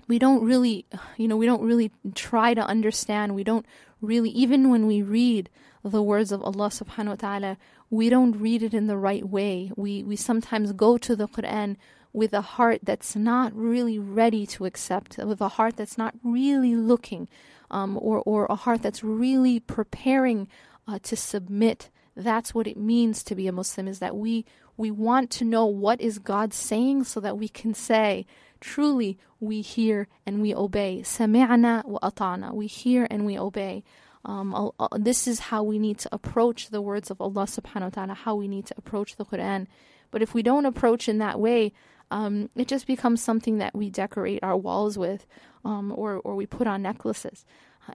we 0.07 0.19
don't 0.19 0.43
really 0.43 0.85
you 1.15 1.29
know 1.29 1.37
we 1.37 1.45
don't 1.45 1.61
really 1.61 1.89
try 2.13 2.53
to 2.53 2.61
understand 2.61 3.33
we 3.33 3.43
don't 3.43 3.65
really 4.01 4.29
even 4.31 4.69
when 4.69 4.85
we 4.85 5.01
read 5.01 5.49
the 5.83 6.01
words 6.01 6.31
of 6.31 6.41
Allah 6.43 6.67
subhanahu 6.67 7.07
wa 7.07 7.15
ta'ala 7.15 7.57
we 7.93 8.09
don't 8.09 8.39
read 8.39 8.63
it 8.63 8.73
in 8.73 8.87
the 8.87 8.97
right 8.97 9.27
way. 9.37 9.71
We 9.75 10.01
we 10.01 10.15
sometimes 10.15 10.73
go 10.73 10.97
to 10.97 11.15
the 11.15 11.27
Quran 11.27 11.77
with 12.11 12.33
a 12.33 12.41
heart 12.41 12.79
that's 12.81 13.15
not 13.15 13.53
really 13.55 13.99
ready 13.99 14.45
to 14.47 14.65
accept, 14.65 15.17
with 15.19 15.41
a 15.41 15.49
heart 15.57 15.77
that's 15.77 15.97
not 15.97 16.15
really 16.23 16.75
looking, 16.75 17.29
um, 17.69 17.99
or 18.01 18.17
or 18.25 18.47
a 18.49 18.55
heart 18.55 18.81
that's 18.81 19.03
really 19.03 19.59
preparing 19.59 20.47
uh, 20.87 20.97
to 21.03 21.15
submit. 21.15 21.91
That's 22.15 22.53
what 22.55 22.67
it 22.67 22.77
means 22.77 23.23
to 23.25 23.35
be 23.35 23.47
a 23.47 23.51
Muslim. 23.51 23.87
Is 23.87 23.99
that 23.99 24.15
we 24.15 24.45
we 24.75 24.89
want 24.89 25.29
to 25.37 25.45
know 25.45 25.65
what 25.67 26.01
is 26.01 26.17
God 26.17 26.51
saying, 26.51 27.03
so 27.03 27.19
that 27.19 27.37
we 27.37 27.47
can 27.47 27.75
say, 27.75 28.25
truly, 28.59 29.19
we 29.39 29.61
hear 29.61 30.07
and 30.25 30.41
we 30.41 30.55
obey. 30.55 31.03
Sami'na 31.03 31.85
wa 31.85 31.99
ata'na. 32.01 32.55
We 32.55 32.65
hear 32.65 33.05
and 33.11 33.23
we 33.23 33.37
obey. 33.37 33.83
Um, 34.25 34.71
this 34.97 35.27
is 35.27 35.39
how 35.39 35.63
we 35.63 35.79
need 35.79 35.97
to 35.99 36.09
approach 36.11 36.69
the 36.69 36.81
words 36.81 37.11
of 37.11 37.19
Allah 37.19 37.45
subhanahu 37.45 37.81
wa 37.81 37.89
ta'ala, 37.89 38.13
how 38.13 38.35
we 38.35 38.47
need 38.47 38.65
to 38.67 38.75
approach 38.77 39.17
the 39.17 39.25
Quran. 39.25 39.67
But 40.11 40.21
if 40.21 40.33
we 40.33 40.43
don't 40.43 40.65
approach 40.65 41.09
in 41.09 41.17
that 41.17 41.39
way, 41.39 41.73
um, 42.11 42.49
it 42.55 42.67
just 42.67 42.85
becomes 42.87 43.23
something 43.23 43.57
that 43.57 43.75
we 43.75 43.89
decorate 43.89 44.43
our 44.43 44.55
walls 44.55 44.97
with 44.97 45.25
um, 45.65 45.91
or, 45.95 46.17
or 46.17 46.35
we 46.35 46.45
put 46.45 46.67
on 46.67 46.81
necklaces. 46.81 47.45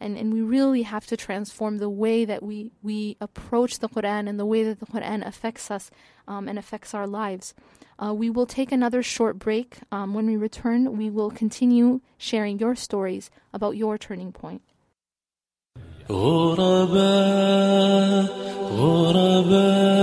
And, 0.01 0.18
and 0.18 0.35
we 0.35 0.43
really 0.43 0.83
have 0.83 1.07
to 1.07 1.16
transform 1.16 1.79
the 1.79 1.89
way 1.89 2.26
that 2.26 2.43
we, 2.43 2.72
we 2.83 3.16
approach 3.20 3.79
the 3.79 3.89
Quran 3.89 4.29
and 4.29 4.39
the 4.39 4.45
way 4.45 4.62
that 4.64 4.81
the 4.81 4.87
Quran 4.87 5.26
affects 5.26 5.70
us 5.70 5.91
um, 6.26 6.47
and 6.47 6.59
affects 6.59 6.93
our 6.93 7.07
lives. 7.07 7.55
Uh, 7.99 8.12
we 8.12 8.29
will 8.29 8.45
take 8.45 8.70
another 8.70 9.03
short 9.03 9.39
break. 9.39 9.79
Um, 9.91 10.12
when 10.12 10.26
we 10.26 10.37
return, 10.37 10.99
we 10.99 11.09
will 11.09 11.31
continue 11.31 12.01
sharing 12.18 12.59
your 12.59 12.74
stories 12.74 13.31
about 13.55 13.76
your 13.76 13.97
turning 13.97 14.33
point. 14.33 14.61
غرباء 16.11 17.69
غرباء 18.79 19.99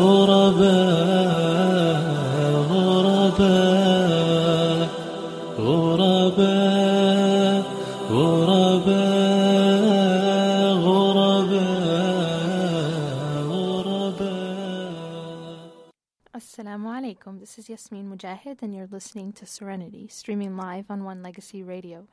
غرباء 0.00 1.20
غرباء 2.70 3.60
غرباء 5.58 6.40
غرباء 8.10 9.20
غرباء 10.84 11.90
Assalamu 16.34 16.88
alaikum. 16.90 17.38
This 17.38 17.58
is 17.58 17.68
Yasmin 17.68 18.10
Mujahid, 18.10 18.62
and 18.62 18.74
you're 18.74 18.88
listening 18.90 19.32
to 19.34 19.46
Serenity, 19.46 20.08
streaming 20.08 20.56
live 20.56 20.86
on 20.90 21.04
One 21.04 21.22
Legacy 21.22 21.62
Radio. 21.62 22.08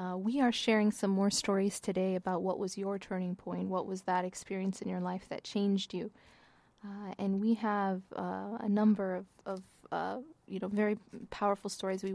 Uh, 0.00 0.16
we 0.16 0.40
are 0.40 0.52
sharing 0.52 0.90
some 0.90 1.10
more 1.10 1.30
stories 1.30 1.78
today 1.78 2.14
about 2.14 2.42
what 2.42 2.58
was 2.58 2.78
your 2.78 2.98
turning 2.98 3.34
point, 3.34 3.68
what 3.68 3.86
was 3.86 4.02
that 4.02 4.24
experience 4.24 4.80
in 4.80 4.88
your 4.88 5.00
life 5.00 5.26
that 5.28 5.44
changed 5.44 5.92
you. 5.92 6.10
Uh, 6.82 7.12
and 7.18 7.38
we 7.38 7.52
have 7.52 8.00
uh, 8.16 8.56
a 8.60 8.68
number 8.68 9.14
of, 9.14 9.26
of 9.44 9.62
uh, 9.92 10.16
you 10.48 10.58
know, 10.58 10.68
very 10.68 10.96
powerful 11.28 11.68
stories. 11.68 12.02
We 12.02 12.14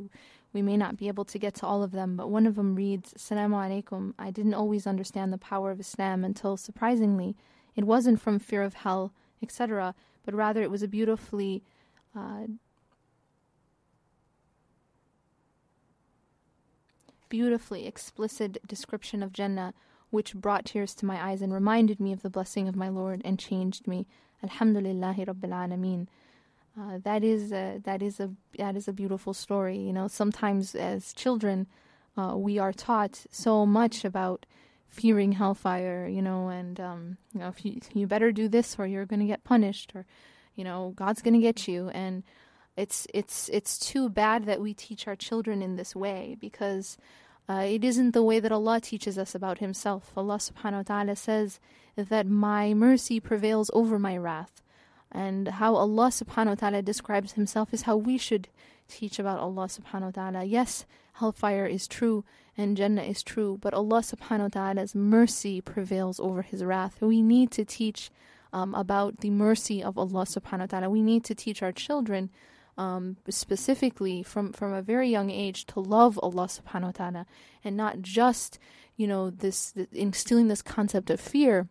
we 0.53 0.61
may 0.61 0.77
not 0.77 0.97
be 0.97 1.09
able 1.09 1.25
to 1.25 1.37
get 1.37 1.53
to 1.55 1.65
all 1.65 1.83
of 1.83 1.91
them, 1.91 2.15
but 2.15 2.29
one 2.29 2.47
of 2.47 2.55
them 2.55 2.75
reads, 2.75 3.13
"Assalamu 3.13 3.83
alaikum. 3.83 4.13
I 4.17 4.31
didn't 4.31 4.53
always 4.55 4.87
understand 4.87 5.31
the 5.31 5.37
power 5.37 5.69
of 5.69 5.79
Islam 5.79 6.23
until, 6.23 6.57
surprisingly, 6.57 7.35
it 7.75 7.83
wasn't 7.83 8.21
from 8.21 8.39
fear 8.39 8.63
of 8.63 8.73
hell, 8.73 9.11
etc., 9.43 9.93
but 10.23 10.33
rather 10.33 10.63
it 10.63 10.71
was 10.71 10.81
a 10.81 10.87
beautifully 10.87 11.61
beautifully 17.35 17.85
explicit 17.85 18.57
description 18.65 19.21
of 19.21 19.33
Jannah, 19.33 19.73
which 20.09 20.33
brought 20.33 20.63
tears 20.63 20.95
to 20.95 21.05
my 21.05 21.21
eyes 21.21 21.41
and 21.41 21.53
reminded 21.53 21.99
me 21.99 22.13
of 22.13 22.21
the 22.21 22.29
blessing 22.29 22.65
of 22.69 22.77
my 22.77 22.87
Lord 22.87 23.21
and 23.25 23.37
changed 23.37 23.89
me. 23.89 24.07
Alhamdulillahi 24.41 25.27
Rabbil 25.27 25.49
Alameen. 25.49 26.07
Uh, 26.79 26.99
that 27.03 27.25
is 27.25 27.51
a, 27.51 27.81
that 27.83 28.01
is 28.01 28.21
a 28.21 28.31
that 28.57 28.77
is 28.77 28.87
a 28.87 28.93
beautiful 28.93 29.33
story. 29.33 29.77
You 29.77 29.91
know, 29.91 30.07
sometimes 30.07 30.75
as 30.75 31.11
children, 31.11 31.67
uh, 32.15 32.35
we 32.37 32.57
are 32.57 32.71
taught 32.71 33.25
so 33.31 33.65
much 33.65 34.05
about 34.05 34.45
fearing 34.87 35.33
hellfire. 35.33 36.07
You 36.07 36.21
know, 36.21 36.47
and 36.47 36.79
um, 36.79 37.17
you 37.33 37.41
know, 37.41 37.49
if 37.49 37.65
you 37.65 37.81
you 37.93 38.07
better 38.07 38.31
do 38.31 38.47
this 38.47 38.77
or 38.79 38.87
you're 38.87 39.05
going 39.05 39.19
to 39.19 39.33
get 39.33 39.43
punished, 39.43 39.91
or 39.93 40.05
you 40.55 40.63
know, 40.63 40.93
God's 40.95 41.21
going 41.21 41.33
to 41.33 41.47
get 41.49 41.67
you. 41.67 41.89
And 41.89 42.23
it's 42.77 43.07
it's 43.13 43.49
it's 43.49 43.77
too 43.77 44.07
bad 44.07 44.45
that 44.45 44.61
we 44.61 44.73
teach 44.73 45.05
our 45.05 45.17
children 45.17 45.61
in 45.61 45.75
this 45.75 45.93
way 45.93 46.37
because 46.39 46.97
Uh, 47.47 47.65
it 47.67 47.83
isn't 47.83 48.11
the 48.11 48.23
way 48.23 48.39
that 48.39 48.51
Allah 48.51 48.81
teaches 48.81 49.17
us 49.17 49.35
about 49.35 49.59
Himself. 49.59 50.11
Allah 50.17 50.37
subhanahu 50.37 50.77
wa 50.77 50.83
ta'ala 50.83 51.15
says 51.15 51.59
that 51.95 52.25
my 52.25 52.73
mercy 52.73 53.19
prevails 53.19 53.69
over 53.73 53.99
my 53.99 54.17
wrath. 54.17 54.61
And 55.11 55.47
how 55.47 55.75
Allah 55.75 56.07
subhanahu 56.07 56.47
wa 56.47 56.55
ta'ala 56.55 56.81
describes 56.81 57.33
Himself 57.33 57.73
is 57.73 57.83
how 57.83 57.95
we 57.95 58.17
should 58.17 58.47
teach 58.87 59.19
about 59.19 59.39
Allah 59.39 59.67
subhanahu 59.67 60.01
wa 60.01 60.11
ta'ala. 60.11 60.43
Yes, 60.43 60.85
hellfire 61.13 61.65
is 61.65 61.87
true 61.87 62.25
and 62.57 62.77
Jannah 62.77 63.03
is 63.03 63.21
true, 63.21 63.59
but 63.61 63.73
Allah 63.73 63.99
subhanahu 63.99 64.39
wa 64.39 64.47
ta'ala's 64.47 64.95
mercy 64.95 65.61
prevails 65.61 66.19
over 66.19 66.41
His 66.41 66.63
wrath. 66.63 67.01
We 67.01 67.21
need 67.21 67.51
to 67.51 67.65
teach 67.65 68.09
um, 68.53 68.73
about 68.73 69.19
the 69.19 69.29
mercy 69.29 69.83
of 69.83 69.97
Allah 69.97 70.25
subhanahu 70.25 70.59
wa 70.61 70.65
ta'ala. 70.65 70.89
We 70.89 71.01
need 71.01 71.23
to 71.25 71.35
teach 71.35 71.61
our 71.61 71.73
children 71.73 72.29
um, 72.77 73.17
specifically 73.29 74.23
from, 74.23 74.51
from 74.53 74.73
a 74.73 74.81
very 74.81 75.09
young 75.09 75.29
age 75.29 75.65
to 75.67 75.79
love 75.79 76.19
Allah 76.21 76.47
subhanahu 76.47 76.83
wa 76.83 76.91
ta'ala 76.91 77.25
and 77.63 77.77
not 77.77 78.01
just, 78.01 78.59
you 78.97 79.07
know, 79.07 79.29
this, 79.29 79.73
instilling 79.91 80.47
this 80.47 80.61
concept 80.61 81.09
of 81.09 81.19
fear 81.19 81.67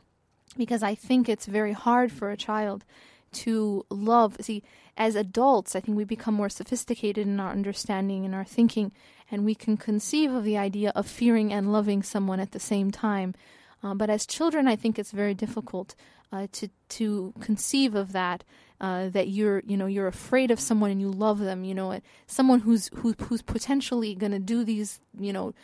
because 0.56 0.82
I 0.82 0.94
think 0.94 1.28
it's 1.28 1.46
very 1.46 1.72
hard 1.72 2.12
for 2.12 2.30
a 2.30 2.36
child 2.36 2.84
to 3.32 3.84
love. 3.90 4.36
See, 4.40 4.62
as 4.96 5.16
adults, 5.16 5.74
I 5.74 5.80
think 5.80 5.96
we 5.96 6.04
become 6.04 6.34
more 6.34 6.48
sophisticated 6.48 7.26
in 7.26 7.40
our 7.40 7.50
understanding 7.50 8.24
and 8.24 8.34
our 8.34 8.44
thinking, 8.44 8.92
and 9.30 9.44
we 9.44 9.54
can 9.54 9.76
conceive 9.76 10.32
of 10.32 10.44
the 10.44 10.56
idea 10.56 10.92
of 10.94 11.06
fearing 11.06 11.52
and 11.52 11.72
loving 11.72 12.02
someone 12.02 12.40
at 12.40 12.52
the 12.52 12.60
same 12.60 12.90
time. 12.90 13.34
Uh, 13.82 13.94
but 13.94 14.08
as 14.08 14.26
children, 14.26 14.68
I 14.68 14.76
think 14.76 14.98
it's 14.98 15.10
very 15.10 15.34
difficult 15.34 15.94
uh, 16.32 16.46
to 16.52 16.68
to 16.90 17.34
conceive 17.40 17.94
of 17.94 18.12
that. 18.12 18.44
Uh, 18.84 19.08
that 19.08 19.28
you're 19.28 19.62
you 19.64 19.78
know 19.78 19.86
you're 19.86 20.06
afraid 20.06 20.50
of 20.50 20.60
someone 20.60 20.90
and 20.90 21.00
you 21.00 21.08
love 21.08 21.38
them. 21.38 21.64
You 21.64 21.74
know, 21.74 21.98
someone 22.26 22.60
who's 22.60 22.90
who, 22.96 23.14
who's 23.18 23.40
potentially 23.40 24.14
going 24.14 24.32
to 24.32 24.38
do 24.38 24.62
these 24.62 25.00
you 25.18 25.32
know 25.32 25.54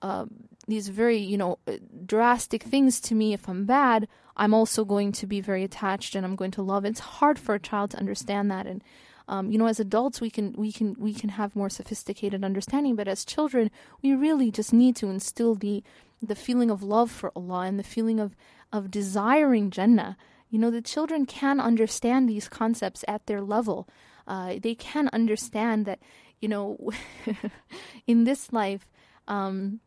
uh, 0.00 0.26
these 0.68 0.86
very 0.86 1.18
you 1.18 1.36
know 1.36 1.58
drastic 2.06 2.62
things 2.62 3.00
to 3.00 3.16
me 3.16 3.32
if 3.32 3.48
I'm 3.48 3.64
bad. 3.64 4.06
I'm 4.36 4.54
also 4.54 4.84
going 4.84 5.10
to 5.10 5.26
be 5.26 5.40
very 5.40 5.64
attached 5.64 6.14
and 6.14 6.24
I'm 6.24 6.36
going 6.36 6.52
to 6.52 6.62
love. 6.62 6.84
It's 6.84 7.00
hard 7.18 7.36
for 7.36 7.56
a 7.56 7.66
child 7.70 7.90
to 7.90 7.98
understand 7.98 8.48
that 8.52 8.66
and. 8.68 8.84
Um, 9.30 9.50
you 9.50 9.58
know, 9.58 9.66
as 9.66 9.78
adults, 9.78 10.22
we 10.22 10.30
can 10.30 10.54
we 10.56 10.72
can 10.72 10.96
we 10.98 11.12
can 11.12 11.30
have 11.30 11.54
more 11.54 11.68
sophisticated 11.68 12.42
understanding, 12.42 12.96
but 12.96 13.08
as 13.08 13.26
children, 13.26 13.70
we 14.00 14.14
really 14.14 14.50
just 14.50 14.72
need 14.72 14.96
to 14.96 15.10
instill 15.10 15.54
the 15.54 15.84
the 16.22 16.34
feeling 16.34 16.70
of 16.70 16.82
love 16.82 17.10
for 17.10 17.30
Allah 17.36 17.66
and 17.66 17.78
the 17.78 17.90
feeling 17.94 18.20
of 18.20 18.34
of 18.72 18.90
desiring 18.90 19.70
Jannah. 19.70 20.16
You 20.50 20.58
know, 20.58 20.70
the 20.70 20.82
children 20.82 21.26
can 21.26 21.60
understand 21.60 22.28
these 22.28 22.48
concepts 22.48 23.04
at 23.06 23.26
their 23.26 23.40
level. 23.40 23.88
Uh, 24.26 24.56
they 24.60 24.74
can 24.74 25.08
understand 25.12 25.86
that, 25.86 26.00
you 26.40 26.48
know, 26.48 26.90
in 28.06 28.24
this 28.24 28.52
life, 28.52 28.88
um, 29.26 29.80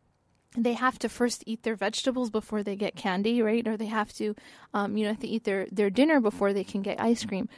they 0.56 0.74
have 0.74 0.98
to 0.98 1.08
first 1.08 1.42
eat 1.46 1.62
their 1.62 1.76
vegetables 1.76 2.30
before 2.30 2.62
they 2.62 2.76
get 2.76 2.94
candy, 2.94 3.40
right? 3.40 3.66
Or 3.66 3.76
they 3.76 3.86
have 3.86 4.12
to, 4.14 4.34
um, 4.74 4.96
you 4.96 5.04
know, 5.04 5.10
have 5.10 5.20
to 5.20 5.28
eat 5.28 5.44
their, 5.44 5.66
their 5.72 5.90
dinner 5.90 6.20
before 6.20 6.52
they 6.52 6.64
can 6.64 6.82
get 6.82 7.00
ice 7.00 7.24
cream. 7.24 7.48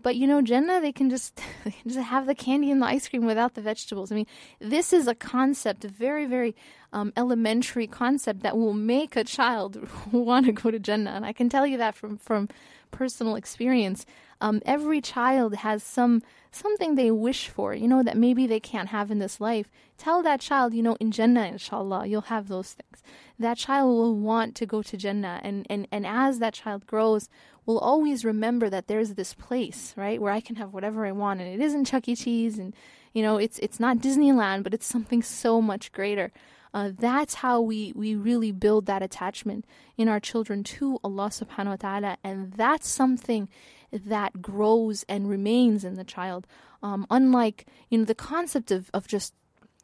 But 0.00 0.16
you 0.16 0.26
know, 0.26 0.42
Jannah, 0.42 0.80
they 0.80 0.92
can 0.92 1.10
just 1.10 1.36
they 1.64 1.70
can 1.70 1.90
just 1.90 2.06
have 2.06 2.26
the 2.26 2.34
candy 2.34 2.70
and 2.70 2.80
the 2.80 2.86
ice 2.86 3.08
cream 3.08 3.24
without 3.24 3.54
the 3.54 3.60
vegetables. 3.60 4.10
I 4.10 4.16
mean, 4.16 4.26
this 4.60 4.92
is 4.92 5.06
a 5.06 5.14
concept, 5.14 5.84
a 5.84 5.88
very, 5.88 6.26
very 6.26 6.54
um, 6.92 7.12
elementary 7.16 7.86
concept 7.86 8.42
that 8.42 8.56
will 8.56 8.74
make 8.74 9.16
a 9.16 9.24
child 9.24 9.88
want 10.12 10.46
to 10.46 10.52
go 10.52 10.70
to 10.70 10.78
Jannah. 10.78 11.10
And 11.10 11.24
I 11.24 11.32
can 11.32 11.48
tell 11.48 11.66
you 11.66 11.76
that 11.78 11.94
from 11.94 12.18
from 12.18 12.48
personal 12.90 13.36
experience. 13.36 14.06
Um, 14.40 14.60
every 14.66 15.00
child 15.00 15.54
has 15.56 15.82
some 15.82 16.22
something 16.52 16.94
they 16.94 17.10
wish 17.10 17.48
for, 17.48 17.74
you 17.74 17.88
know, 17.88 18.02
that 18.02 18.16
maybe 18.16 18.46
they 18.46 18.60
can't 18.60 18.90
have 18.90 19.10
in 19.10 19.18
this 19.18 19.40
life. 19.40 19.70
Tell 19.96 20.22
that 20.22 20.40
child, 20.40 20.74
you 20.74 20.82
know, 20.82 20.96
in 21.00 21.10
Jannah, 21.10 21.46
inshallah, 21.46 22.06
you'll 22.06 22.22
have 22.22 22.48
those 22.48 22.72
things. 22.72 23.02
That 23.38 23.56
child 23.56 23.88
will 23.88 24.14
want 24.14 24.54
to 24.56 24.66
go 24.66 24.82
to 24.82 24.96
Jannah, 24.96 25.40
and 25.42 25.66
and 25.70 25.88
and 25.90 26.06
as 26.06 26.38
that 26.38 26.54
child 26.54 26.86
grows, 26.86 27.28
will 27.66 27.78
always 27.78 28.24
remember 28.24 28.68
that 28.70 28.86
there's 28.86 29.14
this 29.14 29.34
place, 29.34 29.94
right, 29.96 30.20
where 30.20 30.32
I 30.32 30.40
can 30.40 30.56
have 30.56 30.72
whatever 30.72 31.06
I 31.06 31.12
want, 31.12 31.40
and 31.40 31.48
it 31.48 31.64
isn't 31.64 31.86
Chuck 31.86 32.08
E. 32.08 32.16
Cheese, 32.16 32.58
and 32.58 32.74
you 33.12 33.22
know, 33.22 33.36
it's 33.36 33.58
it's 33.58 33.78
not 33.78 33.98
Disneyland, 33.98 34.62
but 34.64 34.74
it's 34.74 34.86
something 34.86 35.22
so 35.22 35.60
much 35.60 35.92
greater. 35.92 36.32
Uh, 36.74 36.90
that's 36.98 37.34
how 37.34 37.60
we, 37.60 37.92
we 37.94 38.14
really 38.14 38.50
build 38.50 38.86
that 38.86 39.02
attachment 39.02 39.66
in 39.96 40.08
our 40.08 40.18
children 40.18 40.64
to 40.64 40.98
Allah 41.04 41.28
subhanahu 41.28 41.66
wa 41.66 41.76
ta'ala. 41.76 42.16
And 42.24 42.52
that's 42.54 42.88
something 42.88 43.48
that 43.92 44.40
grows 44.40 45.04
and 45.08 45.28
remains 45.28 45.84
in 45.84 45.94
the 45.94 46.04
child. 46.04 46.46
Um, 46.82 47.06
unlike, 47.10 47.66
you 47.90 47.98
know, 47.98 48.04
the 48.04 48.14
concept 48.14 48.70
of, 48.70 48.90
of 48.94 49.06
just 49.06 49.34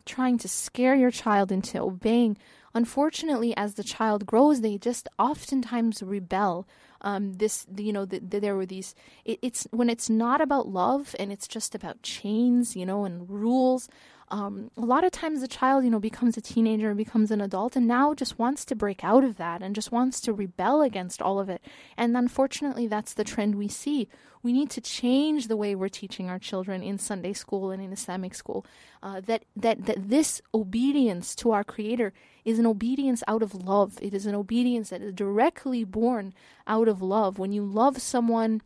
trying 0.06 0.38
to 0.38 0.48
scare 0.48 0.94
your 0.94 1.10
child 1.10 1.52
into 1.52 1.78
obeying. 1.78 2.38
Unfortunately, 2.78 3.52
as 3.56 3.74
the 3.74 3.82
child 3.82 4.24
grows, 4.24 4.60
they 4.60 4.78
just 4.78 5.08
oftentimes 5.18 6.00
rebel. 6.00 6.68
Um, 7.00 7.32
this, 7.32 7.66
you 7.76 7.92
know, 7.92 8.04
the, 8.04 8.20
the, 8.20 8.38
there 8.38 8.54
were 8.54 8.66
these. 8.66 8.94
It, 9.24 9.40
it's 9.42 9.66
when 9.72 9.90
it's 9.90 10.08
not 10.08 10.40
about 10.40 10.68
love 10.68 11.16
and 11.18 11.32
it's 11.32 11.48
just 11.48 11.74
about 11.74 12.02
chains, 12.02 12.76
you 12.76 12.86
know, 12.86 13.04
and 13.04 13.28
rules 13.28 13.88
um, 14.30 14.70
a 14.76 14.82
lot 14.82 15.04
of 15.04 15.12
times 15.12 15.40
the 15.40 15.48
child, 15.48 15.84
you 15.84 15.90
know, 15.90 15.98
becomes 15.98 16.36
a 16.36 16.40
teenager 16.40 16.94
becomes 16.94 17.30
an 17.30 17.40
adult 17.40 17.76
and 17.76 17.86
now 17.86 18.14
just 18.14 18.38
wants 18.38 18.64
to 18.66 18.74
break 18.74 19.02
out 19.02 19.24
of 19.24 19.36
that 19.36 19.62
and 19.62 19.74
just 19.74 19.92
wants 19.92 20.20
to 20.22 20.32
rebel 20.32 20.82
against 20.82 21.22
all 21.22 21.38
of 21.38 21.48
it. 21.48 21.62
And 21.96 22.16
unfortunately, 22.16 22.86
that's 22.86 23.14
the 23.14 23.24
trend 23.24 23.54
we 23.54 23.68
see. 23.68 24.08
We 24.42 24.52
need 24.52 24.70
to 24.70 24.80
change 24.80 25.48
the 25.48 25.56
way 25.56 25.74
we're 25.74 25.88
teaching 25.88 26.28
our 26.28 26.38
children 26.38 26.82
in 26.82 26.98
Sunday 26.98 27.32
school 27.32 27.70
and 27.70 27.82
in 27.82 27.92
Islamic 27.92 28.34
school. 28.34 28.64
Uh, 29.02 29.20
that, 29.22 29.44
that, 29.56 29.86
that 29.86 30.08
this 30.08 30.40
obedience 30.54 31.34
to 31.36 31.52
our 31.52 31.64
Creator 31.64 32.12
is 32.44 32.58
an 32.58 32.66
obedience 32.66 33.22
out 33.26 33.42
of 33.42 33.54
love. 33.54 33.98
It 34.00 34.14
is 34.14 34.26
an 34.26 34.34
obedience 34.34 34.90
that 34.90 35.02
is 35.02 35.12
directly 35.12 35.84
born 35.84 36.34
out 36.66 36.88
of 36.88 37.02
love. 37.02 37.38
When 37.38 37.52
you 37.52 37.64
love 37.64 38.00
someone, 38.00 38.62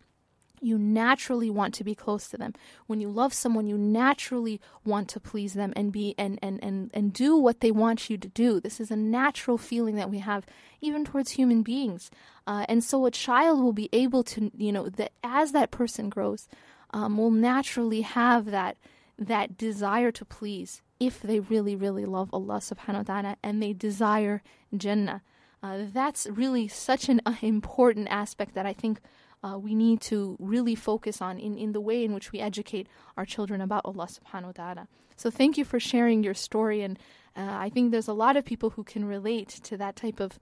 you 0.62 0.78
naturally 0.78 1.50
want 1.50 1.74
to 1.74 1.84
be 1.84 1.94
close 1.94 2.28
to 2.28 2.36
them. 2.36 2.54
When 2.86 3.00
you 3.00 3.08
love 3.08 3.34
someone, 3.34 3.66
you 3.66 3.76
naturally 3.76 4.60
want 4.84 5.08
to 5.08 5.20
please 5.20 5.54
them 5.54 5.72
and 5.74 5.92
be 5.92 6.14
and 6.16 6.38
and 6.40 6.62
and, 6.62 6.90
and 6.94 7.12
do 7.12 7.36
what 7.36 7.60
they 7.60 7.70
want 7.70 8.08
you 8.08 8.16
to 8.16 8.28
do. 8.28 8.60
This 8.60 8.80
is 8.80 8.90
a 8.90 8.96
natural 8.96 9.58
feeling 9.58 9.96
that 9.96 10.10
we 10.10 10.18
have 10.18 10.46
even 10.80 11.04
towards 11.04 11.32
human 11.32 11.62
beings. 11.62 12.10
Uh, 12.46 12.64
and 12.68 12.82
so 12.82 13.06
a 13.06 13.10
child 13.10 13.60
will 13.60 13.72
be 13.72 13.88
able 13.92 14.22
to, 14.24 14.50
you 14.56 14.72
know, 14.72 14.88
that 14.88 15.12
as 15.22 15.52
that 15.52 15.70
person 15.70 16.08
grows, 16.08 16.48
um, 16.92 17.16
will 17.16 17.30
naturally 17.30 18.02
have 18.02 18.46
that 18.46 18.76
that 19.18 19.56
desire 19.56 20.10
to 20.12 20.24
please 20.24 20.82
if 20.98 21.20
they 21.20 21.40
really, 21.40 21.74
really 21.74 22.04
love 22.04 22.30
Allah 22.32 22.58
subhanahu 22.58 23.08
wa 23.08 23.14
ta'ala 23.14 23.36
and 23.42 23.62
they 23.62 23.72
desire 23.72 24.42
Jannah. 24.76 25.22
Uh, 25.62 25.84
that's 25.92 26.26
really 26.26 26.68
such 26.68 27.08
an 27.08 27.20
important 27.42 28.08
aspect 28.10 28.54
that 28.54 28.66
I 28.66 28.72
think 28.72 29.00
uh, 29.42 29.58
we 29.58 29.74
need 29.74 30.00
to 30.00 30.36
really 30.38 30.74
focus 30.74 31.20
on 31.20 31.38
in, 31.38 31.56
in 31.56 31.72
the 31.72 31.80
way 31.80 32.04
in 32.04 32.12
which 32.14 32.32
we 32.32 32.40
educate 32.40 32.86
our 33.16 33.24
children 33.24 33.60
about 33.60 33.82
Allah 33.84 34.06
subhanahu 34.06 34.46
wa 34.46 34.52
ta'ala. 34.52 34.88
So 35.16 35.30
thank 35.30 35.58
you 35.58 35.64
for 35.64 35.80
sharing 35.80 36.22
your 36.22 36.34
story 36.34 36.82
and 36.82 36.98
uh, 37.36 37.48
I 37.50 37.70
think 37.70 37.90
there's 37.90 38.08
a 38.08 38.12
lot 38.12 38.36
of 38.36 38.44
people 38.44 38.70
who 38.70 38.84
can 38.84 39.04
relate 39.04 39.48
to 39.48 39.76
that 39.78 39.96
type 39.96 40.20
of 40.20 40.38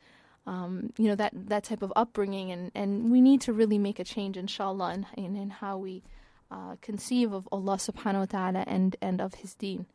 um, 0.46 0.92
you 0.96 1.06
know 1.06 1.14
that 1.16 1.32
that 1.34 1.64
type 1.64 1.82
of 1.82 1.92
upbringing 1.94 2.50
and, 2.50 2.72
and 2.74 3.10
we 3.10 3.20
need 3.20 3.42
to 3.42 3.52
really 3.52 3.78
make 3.78 3.98
a 3.98 4.04
change 4.04 4.36
inshallah 4.36 4.94
in, 4.94 5.06
in, 5.16 5.36
in 5.36 5.50
how 5.50 5.76
we 5.76 6.02
uh, 6.50 6.76
conceive 6.80 7.32
of 7.32 7.48
Allah 7.52 7.76
subhanahu 7.76 8.20
wa 8.20 8.24
ta'ala 8.24 8.64
and, 8.66 8.96
and 9.00 9.20
of 9.20 9.34
his 9.34 9.54
deen. 9.54 9.86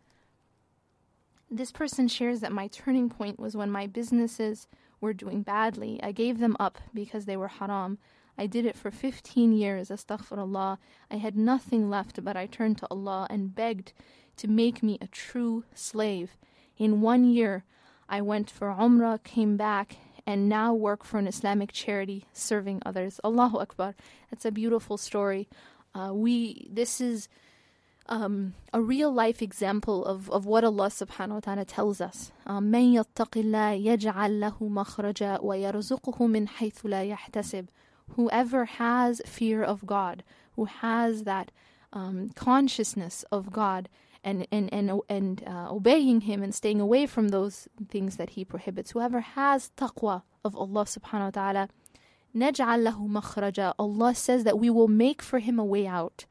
This 1.51 1.72
person 1.72 2.08
shares 2.08 2.39
that 2.39 2.51
my 2.51 2.68
turning 2.68 3.10
point 3.10 3.39
was 3.39 3.58
when 3.58 3.70
my 3.70 3.88
businesses 3.88 4.68
were 5.01 5.14
doing 5.14 5.41
badly. 5.41 5.99
I 6.01 6.12
gave 6.12 6.39
them 6.39 6.56
up 6.60 6.80
because 6.93 7.26
they 7.26 7.38
were 7.38 7.49
haram. 7.49 7.97
I 8.39 8.47
did 8.47 8.64
it 8.64 8.76
for 8.76 8.91
15 8.91 9.53
years, 9.53 9.91
astaghfirullah. 9.91 10.78
I 11.11 11.16
had 11.16 11.37
nothing 11.37 11.91
left, 11.91 12.24
but 12.24 12.37
I 12.37 12.47
turned 12.47 12.78
to 12.78 12.87
Allah 12.91 13.26
and 13.28 13.55
begged 13.55 13.93
to 14.39 14.49
make 14.49 14.83
me 14.83 14.97
a 15.01 15.07
true 15.07 15.64
slave. 15.74 16.37
In 16.78 17.03
one 17.03 17.24
year, 17.24 17.64
I 18.09 18.22
went 18.22 18.51
for 18.51 18.68
Umrah, 18.68 19.22
came 19.22 19.57
back, 19.59 19.97
and 20.26 20.49
now 20.49 20.72
work 20.72 21.05
for 21.05 21.18
an 21.18 21.26
Islamic 21.26 21.72
charity 21.72 22.26
serving 22.33 22.83
others. 22.87 23.20
Allahu 23.24 23.59
Akbar. 23.59 23.95
That's 24.31 24.45
a 24.45 24.51
beautiful 24.51 24.97
story. 24.97 25.49
Uh, 25.95 26.12
we 26.14 26.68
this 26.70 27.01
is 27.01 27.28
um, 28.07 28.55
a 28.72 28.81
real 28.81 29.12
life 29.12 29.43
example 29.43 30.05
of, 30.05 30.31
of 30.31 30.47
what 30.47 30.64
Allah 30.64 30.87
subhanahu 30.87 31.35
wa 31.35 31.41
ta'ala 31.41 31.64
tells 31.64 32.01
us. 32.01 32.33
مَن 32.47 32.95
يَتَّقِ 32.95 33.45
اللَّهِ 33.45 33.85
يَجْعَل 33.85 34.41
لَهُ 34.41 34.59
مَخْرَجًا 34.61 35.41
وَيَرْزُقْهُ 35.43 36.18
مِنْ 36.18 36.49
حَيْثُ 36.49 36.83
لَا 36.85 37.16
يَحْتَسِبُ 37.16 37.68
whoever 38.16 38.64
has 38.64 39.22
fear 39.26 39.62
of 39.62 39.87
God, 39.87 40.22
who 40.57 40.64
has 40.66 41.24
that 41.24 41.51
um, 41.93 42.31
consciousness 42.31 43.24
of 43.33 43.53
God 43.53 43.89
and 44.22 44.47
and 44.53 44.72
and 44.72 45.01
and 45.09 45.43
uh, 45.47 45.68
obeying 45.70 46.22
Him 46.22 46.43
and 46.43 46.55
staying 46.55 46.81
away 46.81 47.07
from 47.07 47.28
those 47.28 47.68
things 47.89 48.16
that 48.16 48.31
He 48.31 48.45
prohibits, 48.45 48.91
whoever 48.91 49.20
has 49.20 49.70
taqwa 49.76 50.22
of 50.45 50.57
Allah 50.57 50.85
Subhanahu 50.85 51.37
wa 51.37 51.43
Taala, 51.43 51.68
نجعل 52.35 52.85
له 52.85 53.09
مخرجا. 53.09 53.74
Allah 53.78 54.14
says 54.14 54.45
that 54.45 54.59
we 54.59 54.70
will 54.70 54.89
make 54.89 55.22
for 55.22 55.39
him 55.39 55.59
a 55.59 55.64
way 55.64 55.87
out. 55.87 56.26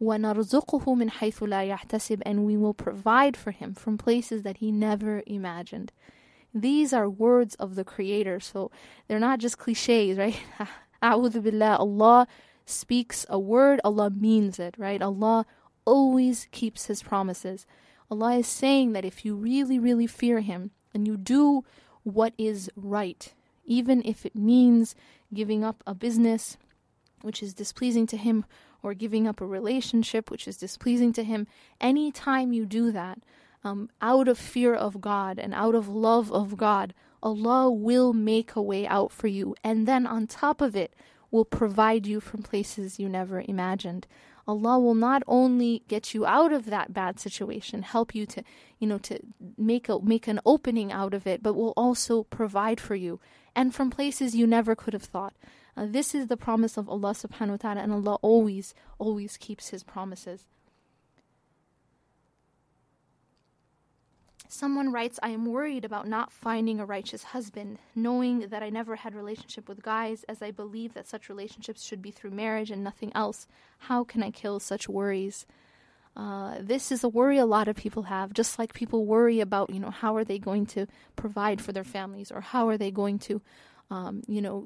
وَنَرْزُقُهُ 0.00 0.84
مِنْ 0.84 1.10
حَيْثُ 1.10 1.38
لَا 1.48 1.76
يَحْتَسِبْ 1.76 2.22
And 2.26 2.44
we 2.44 2.56
will 2.56 2.74
provide 2.74 3.36
for 3.36 3.50
him 3.50 3.74
from 3.74 3.96
places 3.98 4.42
that 4.42 4.58
he 4.58 4.72
never 4.72 5.22
imagined. 5.26 5.92
These 6.54 6.92
are 6.92 7.08
words 7.08 7.54
of 7.56 7.74
the 7.74 7.84
Creator, 7.84 8.40
so 8.40 8.70
they're 9.06 9.18
not 9.18 9.38
just 9.38 9.58
cliches, 9.58 10.18
right? 10.18 10.40
A'udhu 11.01 11.43
billah, 11.43 11.77
Allah 11.77 12.27
speaks 12.65 13.25
a 13.29 13.39
word, 13.39 13.79
Allah 13.83 14.09
means 14.09 14.59
it, 14.59 14.75
right? 14.77 15.01
Allah 15.01 15.45
always 15.85 16.47
keeps 16.51 16.85
His 16.85 17.01
promises. 17.01 17.65
Allah 18.11 18.37
is 18.37 18.47
saying 18.47 18.93
that 18.93 19.05
if 19.05 19.25
you 19.25 19.35
really, 19.35 19.79
really 19.79 20.07
fear 20.07 20.39
Him 20.39 20.71
and 20.93 21.07
you 21.07 21.17
do 21.17 21.63
what 22.03 22.33
is 22.37 22.69
right, 22.75 23.33
even 23.65 24.01
if 24.03 24.25
it 24.25 24.35
means 24.35 24.95
giving 25.33 25.63
up 25.63 25.83
a 25.85 25.93
business 25.93 26.57
which 27.21 27.43
is 27.43 27.53
displeasing 27.53 28.07
to 28.07 28.17
Him 28.17 28.45
or 28.81 28.93
giving 28.93 29.27
up 29.27 29.41
a 29.41 29.45
relationship 29.45 30.31
which 30.31 30.47
is 30.47 30.57
displeasing 30.57 31.13
to 31.13 31.23
Him, 31.23 31.47
anytime 31.79 32.53
you 32.53 32.65
do 32.65 32.91
that, 32.91 33.19
um, 33.63 33.89
out 34.01 34.27
of 34.27 34.37
fear 34.37 34.73
of 34.73 35.01
God 35.01 35.37
and 35.37 35.53
out 35.53 35.75
of 35.75 35.89
love 35.89 36.31
of 36.31 36.55
God, 36.57 36.93
Allah 37.21 37.69
will 37.69 38.13
make 38.13 38.55
a 38.55 38.61
way 38.61 38.87
out 38.87 39.11
for 39.11 39.27
you. 39.27 39.55
And 39.63 39.87
then 39.87 40.07
on 40.07 40.27
top 40.27 40.61
of 40.61 40.75
it, 40.75 40.93
will 41.31 41.45
provide 41.45 42.07
you 42.07 42.19
from 42.19 42.41
places 42.41 42.99
you 42.99 43.07
never 43.07 43.43
imagined. 43.47 44.07
Allah 44.47 44.79
will 44.79 44.95
not 44.95 45.21
only 45.27 45.83
get 45.87 46.13
you 46.15 46.25
out 46.25 46.51
of 46.51 46.65
that 46.65 46.91
bad 46.91 47.19
situation, 47.19 47.83
help 47.83 48.15
you 48.15 48.25
to, 48.25 48.43
you 48.79 48.87
know, 48.87 48.97
to 48.99 49.19
make 49.57 49.87
a 49.89 49.99
make 49.99 50.27
an 50.27 50.39
opening 50.43 50.91
out 50.91 51.13
of 51.13 51.27
it, 51.27 51.43
but 51.43 51.53
will 51.53 51.73
also 51.77 52.23
provide 52.23 52.79
for 52.79 52.95
you 52.95 53.19
and 53.55 53.75
from 53.75 53.91
places 53.91 54.35
you 54.35 54.47
never 54.47 54.75
could 54.75 54.93
have 54.93 55.03
thought. 55.03 55.35
Uh, 55.77 55.85
this 55.87 56.15
is 56.15 56.27
the 56.27 56.37
promise 56.37 56.77
of 56.77 56.89
Allah 56.89 57.11
subhanahu 57.11 57.51
wa 57.51 57.57
ta'ala 57.57 57.81
and 57.81 57.93
Allah 57.93 58.15
always 58.23 58.73
always 58.97 59.37
keeps 59.37 59.69
his 59.69 59.83
promises. 59.83 60.47
Someone 64.51 64.91
writes, 64.91 65.19
I 65.21 65.29
am 65.29 65.45
worried 65.45 65.85
about 65.85 66.07
not 66.07 66.31
finding 66.31 66.79
a 66.79 66.85
righteous 66.85 67.21
husband, 67.21 67.77
knowing 67.93 68.47
that 68.49 68.63
I 68.63 68.71
never 68.71 68.95
had 68.95 69.13
relationship 69.13 69.69
with 69.69 69.83
guys, 69.83 70.25
as 70.27 70.41
I 70.41 70.49
believe 70.49 70.95
that 70.95 71.07
such 71.07 71.29
relationships 71.29 71.83
should 71.85 72.01
be 72.01 72.09
through 72.09 72.31
marriage 72.31 72.71
and 72.71 72.83
nothing 72.83 73.11
else. 73.13 73.47
How 73.77 74.03
can 74.03 74.23
I 74.23 74.31
kill 74.31 74.59
such 74.59 74.89
worries? 74.89 75.45
Uh, 76.15 76.55
this 76.61 76.91
is 76.91 77.03
a 77.03 77.09
worry 77.09 77.37
a 77.37 77.45
lot 77.45 77.67
of 77.67 77.75
people 77.75 78.03
have, 78.03 78.33
just 78.33 78.57
like 78.57 78.73
people 78.73 79.05
worry 79.05 79.39
about, 79.39 79.69
you 79.69 79.79
know, 79.79 79.91
how 79.91 80.15
are 80.15 80.23
they 80.23 80.39
going 80.39 80.65
to 80.65 80.87
provide 81.15 81.61
for 81.61 81.71
their 81.71 81.83
families 81.83 82.31
or 82.31 82.41
how 82.41 82.67
are 82.67 82.77
they 82.77 82.89
going 82.89 83.19
to, 83.19 83.43
um, 83.91 84.23
you 84.27 84.41
know, 84.41 84.65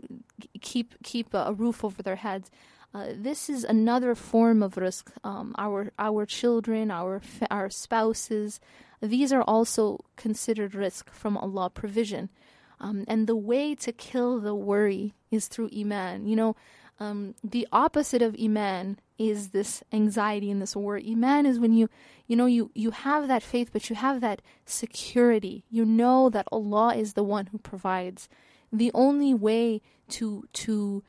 keep 0.61 0.95
keep 1.03 1.33
a, 1.33 1.53
roof 1.53 1.83
over 1.83 2.01
their 2.01 2.15
heads. 2.15 2.49
Uh, 2.93 3.07
this 3.15 3.49
is 3.49 3.65
another 3.65 4.15
form 4.15 4.63
of 4.63 4.75
rizq. 4.75 5.09
Um, 5.25 5.53
our 5.57 5.91
our 5.99 6.25
children, 6.25 6.89
our 6.89 7.21
our 7.51 7.69
spouses, 7.69 8.61
these 9.07 9.33
are 9.33 9.43
also 9.43 9.99
considered 10.15 10.73
rizq 10.73 11.09
from 11.09 11.37
Allah, 11.37 11.69
provision. 11.69 12.29
Um, 12.79 13.05
and 13.07 13.27
the 13.27 13.35
way 13.35 13.75
to 13.75 13.91
kill 13.91 14.39
the 14.39 14.55
worry 14.55 15.13
is 15.31 15.47
through 15.47 15.69
iman. 15.77 16.27
You 16.27 16.35
know, 16.35 16.55
um, 16.99 17.35
the 17.43 17.67
opposite 17.71 18.21
of 18.21 18.35
iman 18.41 18.99
is 19.17 19.49
this 19.49 19.83
anxiety 19.91 20.51
and 20.51 20.61
this 20.61 20.75
worry. 20.75 21.05
Iman 21.09 21.45
is 21.45 21.59
when 21.59 21.73
you, 21.73 21.89
you 22.27 22.35
know, 22.35 22.45
you 22.45 22.71
you 22.73 22.91
have 22.91 23.27
that 23.27 23.43
faith, 23.43 23.69
but 23.71 23.89
you 23.89 23.95
have 23.95 24.21
that 24.21 24.41
security. 24.65 25.63
You 25.69 25.85
know 25.85 26.29
that 26.29 26.47
Allah 26.51 26.95
is 26.95 27.13
the 27.13 27.23
one 27.23 27.47
who 27.47 27.57
provides. 27.57 28.27
The 28.71 28.91
only 28.93 29.33
way 29.33 29.81
to 30.09 30.47
to 30.53 31.03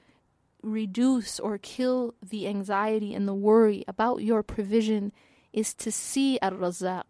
reduce 0.63 1.39
or 1.39 1.59
kill 1.59 2.15
the 2.23 2.49
anxiety 2.49 3.15
and 3.15 3.29
the 3.29 3.35
worry 3.35 3.85
about 3.87 4.23
your 4.23 4.43
provision 4.43 5.13
is 5.53 5.75
to 5.75 5.93
see 5.93 6.39
Ar-Razzaq. 6.41 7.05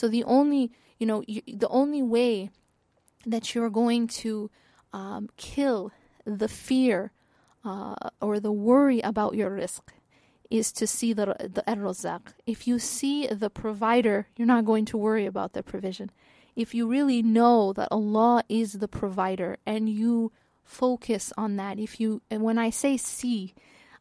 So 0.00 0.08
the 0.08 0.24
only, 0.24 0.72
you 0.98 1.06
know, 1.06 1.22
you, 1.26 1.42
the 1.46 1.68
only 1.68 2.02
way 2.02 2.48
that 3.26 3.54
you're 3.54 3.68
going 3.68 4.06
to 4.24 4.50
um, 4.94 5.28
kill 5.36 5.92
the 6.24 6.48
fear 6.48 7.12
uh, 7.66 7.96
or 8.18 8.40
the 8.40 8.50
worry 8.50 9.00
about 9.00 9.34
your 9.34 9.50
rizq 9.50 9.82
is 10.48 10.72
to 10.72 10.86
see 10.86 11.12
the 11.12 11.26
the 11.56 11.62
ar 11.70 12.20
If 12.46 12.66
you 12.66 12.78
see 12.78 13.26
the 13.26 13.50
provider, 13.50 14.26
you're 14.36 14.54
not 14.56 14.64
going 14.64 14.86
to 14.86 14.96
worry 14.96 15.26
about 15.26 15.52
the 15.52 15.62
provision. 15.62 16.10
If 16.56 16.74
you 16.74 16.88
really 16.88 17.20
know 17.22 17.74
that 17.74 17.88
Allah 17.90 18.42
is 18.48 18.70
the 18.78 18.88
provider 18.88 19.58
and 19.66 19.90
you 19.90 20.32
focus 20.64 21.30
on 21.36 21.56
that, 21.56 21.78
if 21.78 22.00
you 22.00 22.22
and 22.30 22.40
when 22.42 22.56
I 22.56 22.70
say 22.70 22.96
see, 22.96 23.52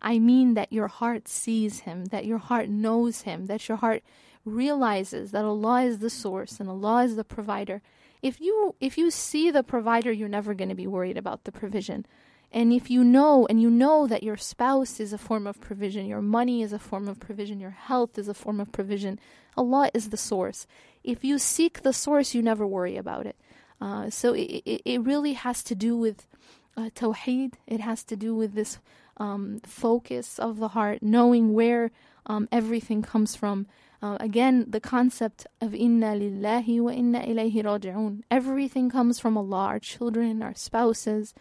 I 0.02 0.18
mean 0.18 0.54
that 0.54 0.72
your 0.72 0.88
heart 0.88 1.28
sees 1.28 1.82
him, 1.82 2.06
that 2.06 2.24
your 2.24 2.38
heart 2.50 2.70
knows 2.70 3.24
him, 3.24 3.47
that 3.47 3.68
your 3.68 3.80
heart 3.84 4.02
realizes 4.46 5.32
that 5.32 5.46
Allah 5.46 5.84
is 5.84 6.00
the 6.00 6.10
source 6.10 6.60
and 6.60 6.70
Allah 6.70 7.04
is 7.04 7.16
the 7.16 7.24
provider. 7.24 7.82
If 8.22 8.42
you 8.42 8.76
if 8.80 8.98
you 8.98 9.12
see 9.12 9.50
the 9.50 9.64
provider, 9.64 10.12
you're 10.12 10.30
never 10.30 10.54
going 10.54 10.70
to 10.70 10.76
be 10.76 10.88
worried 10.88 11.18
about 11.18 11.44
the 11.44 11.52
provision. 11.52 12.06
And 12.52 12.74
if 12.74 12.90
you 12.90 13.04
know 13.04 13.46
and 13.48 13.62
you 13.62 13.70
know 13.70 14.08
that 14.08 14.24
your 14.24 14.38
spouse 14.38 15.00
is 15.00 15.14
a 15.14 15.18
form 15.18 15.46
of 15.46 15.62
provision, 15.62 16.06
your 16.06 16.22
money 16.22 16.62
is 16.62 16.74
a 16.74 16.80
form 16.80 17.08
of 17.08 17.20
provision, 17.20 17.60
your 17.60 17.70
health 17.72 18.18
is 18.18 18.28
a 18.28 18.34
form 18.34 18.60
of 18.60 18.72
provision, 18.72 19.20
Allah 19.56 19.92
is 19.94 20.10
the 20.10 20.18
source. 20.18 20.66
If 21.04 21.24
you 21.24 21.38
seek 21.38 21.82
the 21.82 21.94
source, 21.94 22.34
you 22.34 22.42
never 22.42 22.66
worry 22.66 22.98
about 22.98 23.26
it. 23.26 23.36
Uh, 23.80 24.10
so 24.10 24.34
it, 24.34 24.64
it, 24.66 24.82
it 24.84 25.02
really 25.02 25.34
has 25.34 25.64
to 25.64 25.76
do 25.76 25.96
with 25.96 26.28
uh, 26.76 26.90
tawheed. 26.96 27.54
It 27.68 27.82
has 27.82 28.04
to 28.06 28.16
do 28.16 28.36
with 28.36 28.54
this 28.54 28.80
um, 29.18 29.60
focus 29.66 30.40
of 30.40 30.60
the 30.60 30.70
heart, 30.70 31.02
knowing 31.02 31.54
where 31.54 31.92
um, 32.26 32.48
everything 32.52 33.02
comes 33.02 33.36
from. 33.36 33.68
Uh, 34.02 34.18
again, 34.20 34.66
the 34.70 34.80
concept 34.80 35.45
of 35.60 35.76
inna 35.76 36.14
lillahi 36.16 36.80
wa 36.80 36.91
inna 36.91 37.20
ilayhi 37.20 37.64
raji'un. 37.64 38.24
Everything 38.32 38.89
comes 38.89 39.20
from 39.20 39.38
Allah. 39.38 39.66
Our 39.66 39.80
children, 39.80 40.41
our 40.41 40.56
spouses, 40.56 41.34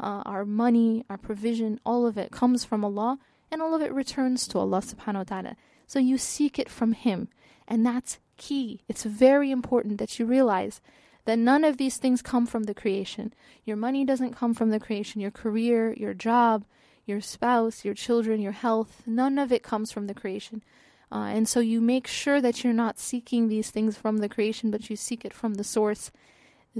uh, 0.00 0.22
our 0.24 0.44
money, 0.44 1.04
our 1.10 1.18
provision, 1.18 1.78
all 1.84 2.06
of 2.06 2.16
it 2.16 2.30
comes 2.30 2.64
from 2.64 2.84
Allah, 2.84 3.18
and 3.50 3.60
all 3.60 3.74
of 3.74 3.82
it 3.82 3.92
returns 3.92 4.48
to 4.48 4.58
Allah 4.58 4.80
subhanahu 4.80 5.14
wa 5.14 5.24
ta'ala. 5.24 5.56
So 5.86 5.98
you 5.98 6.16
seek 6.16 6.58
it 6.58 6.70
from 6.70 6.92
Him, 6.92 7.28
and 7.68 7.84
that's 7.84 8.18
key. 8.38 8.80
It's 8.88 9.04
very 9.04 9.50
important 9.50 9.98
that 9.98 10.18
you 10.18 10.26
realize 10.26 10.80
that 11.26 11.38
none 11.38 11.64
of 11.64 11.76
these 11.76 11.98
things 11.98 12.22
come 12.22 12.46
from 12.46 12.64
the 12.64 12.74
creation. 12.74 13.34
Your 13.64 13.76
money 13.76 14.04
doesn't 14.04 14.34
come 14.34 14.54
from 14.54 14.70
the 14.70 14.80
creation, 14.80 15.20
your 15.20 15.30
career, 15.30 15.92
your 15.92 16.14
job, 16.14 16.64
your 17.04 17.20
spouse, 17.20 17.84
your 17.84 17.94
children, 17.94 18.40
your 18.40 18.52
health, 18.52 19.02
none 19.06 19.38
of 19.38 19.52
it 19.52 19.62
comes 19.62 19.92
from 19.92 20.06
the 20.06 20.14
creation. 20.14 20.62
Uh, 21.10 21.30
and 21.34 21.48
so 21.48 21.60
you 21.60 21.80
make 21.80 22.06
sure 22.06 22.40
that 22.40 22.64
you're 22.64 22.72
not 22.72 22.98
seeking 22.98 23.48
these 23.48 23.70
things 23.70 23.96
from 23.96 24.18
the 24.18 24.28
creation, 24.28 24.70
but 24.70 24.90
you 24.90 24.96
seek 24.96 25.24
it 25.24 25.32
from 25.32 25.54
the 25.54 25.64
source. 25.64 26.10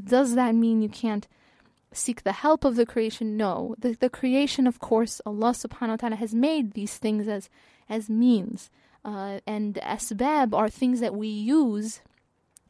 Does 0.03 0.35
that 0.35 0.55
mean 0.55 0.83
you 0.83 0.89
can't 0.89 1.29
seek 1.93 2.23
the 2.23 2.33
help 2.33 2.65
of 2.65 2.77
the 2.77 2.87
creation? 2.87 3.37
No. 3.37 3.75
The, 3.79 3.93
the 3.93 4.11
creation, 4.11 4.67
of 4.67 4.81
course, 4.81 5.21
Allah 5.25 5.53
subhanahu 5.53 5.89
wa 5.89 5.97
ta'ala 5.97 6.17
has 6.17 6.35
made 6.35 6.73
these 6.73 6.97
things 6.99 7.29
as, 7.29 7.49
as 7.89 8.11
means. 8.11 8.71
Uh, 9.05 9.39
and 9.47 9.75
asbab 9.77 10.53
are 10.53 10.69
things 10.69 11.01
that 11.01 11.15
we 11.15 11.29
use. 11.29 12.01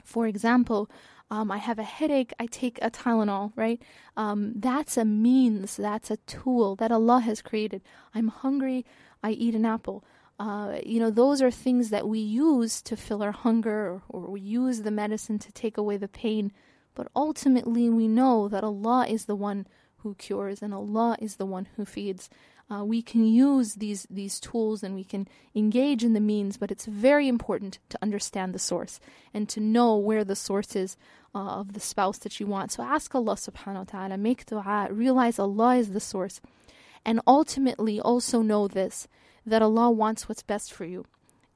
For 0.04 0.26
example, 0.26 0.90
um, 1.30 1.50
I 1.50 1.56
have 1.56 1.78
a 1.78 1.82
headache, 1.82 2.32
I 2.38 2.46
take 2.46 2.78
a 2.80 2.90
Tylenol, 2.90 3.52
right? 3.56 3.80
Um, 4.16 4.52
that's 4.54 4.96
a 4.96 5.04
means, 5.04 5.76
that's 5.76 6.10
a 6.10 6.18
tool 6.18 6.76
that 6.76 6.92
Allah 6.92 7.20
has 7.20 7.42
created. 7.42 7.82
I'm 8.14 8.28
hungry, 8.28 8.84
I 9.22 9.30
eat 9.30 9.54
an 9.54 9.66
apple. 9.66 10.04
Uh, 10.38 10.78
you 10.84 11.00
know, 11.00 11.10
those 11.10 11.40
are 11.40 11.50
things 11.50 11.90
that 11.90 12.06
we 12.06 12.18
use 12.18 12.82
to 12.82 12.96
fill 12.96 13.22
our 13.22 13.32
hunger, 13.32 13.88
or, 13.88 14.02
or 14.08 14.30
we 14.30 14.40
use 14.40 14.82
the 14.82 14.90
medicine 14.90 15.38
to 15.38 15.52
take 15.52 15.78
away 15.78 15.96
the 15.96 16.08
pain. 16.08 16.52
But 16.94 17.08
ultimately, 17.16 17.88
we 17.88 18.08
know 18.08 18.48
that 18.48 18.64
Allah 18.64 19.06
is 19.08 19.24
the 19.24 19.36
one 19.36 19.66
who 19.98 20.14
cures 20.14 20.62
and 20.62 20.72
Allah 20.74 21.16
is 21.20 21.36
the 21.36 21.46
one 21.46 21.68
who 21.76 21.84
feeds 21.84 22.28
uh, 22.68 22.84
we 22.84 23.00
can 23.00 23.24
use 23.24 23.74
these 23.74 24.06
these 24.10 24.40
tools 24.40 24.82
and 24.82 24.94
we 24.94 25.04
can 25.04 25.28
engage 25.54 26.02
in 26.02 26.14
the 26.14 26.20
means, 26.20 26.56
but 26.56 26.70
it's 26.70 26.86
very 26.86 27.28
important 27.28 27.78
to 27.88 27.98
understand 28.02 28.52
the 28.52 28.58
source 28.58 28.98
and 29.32 29.48
to 29.48 29.60
know 29.60 29.96
where 29.96 30.24
the 30.24 30.34
source 30.34 30.74
is 30.74 30.96
uh, 31.34 31.38
of 31.38 31.74
the 31.74 31.80
spouse 31.80 32.18
that 32.18 32.40
you 32.40 32.46
want. 32.46 32.72
So 32.72 32.82
ask 32.82 33.14
Allah 33.14 33.36
subhanahu 33.36 33.76
wa 33.76 33.84
ta'ala, 33.84 34.18
make 34.18 34.46
dua, 34.46 34.88
realize 34.90 35.38
Allah 35.38 35.76
is 35.76 35.92
the 35.92 36.00
source. 36.00 36.40
And 37.04 37.20
ultimately 37.24 38.00
also 38.00 38.42
know 38.42 38.66
this 38.66 39.06
that 39.46 39.62
Allah 39.62 39.90
wants 39.90 40.28
what's 40.28 40.42
best 40.42 40.72
for 40.72 40.84
you. 40.84 41.06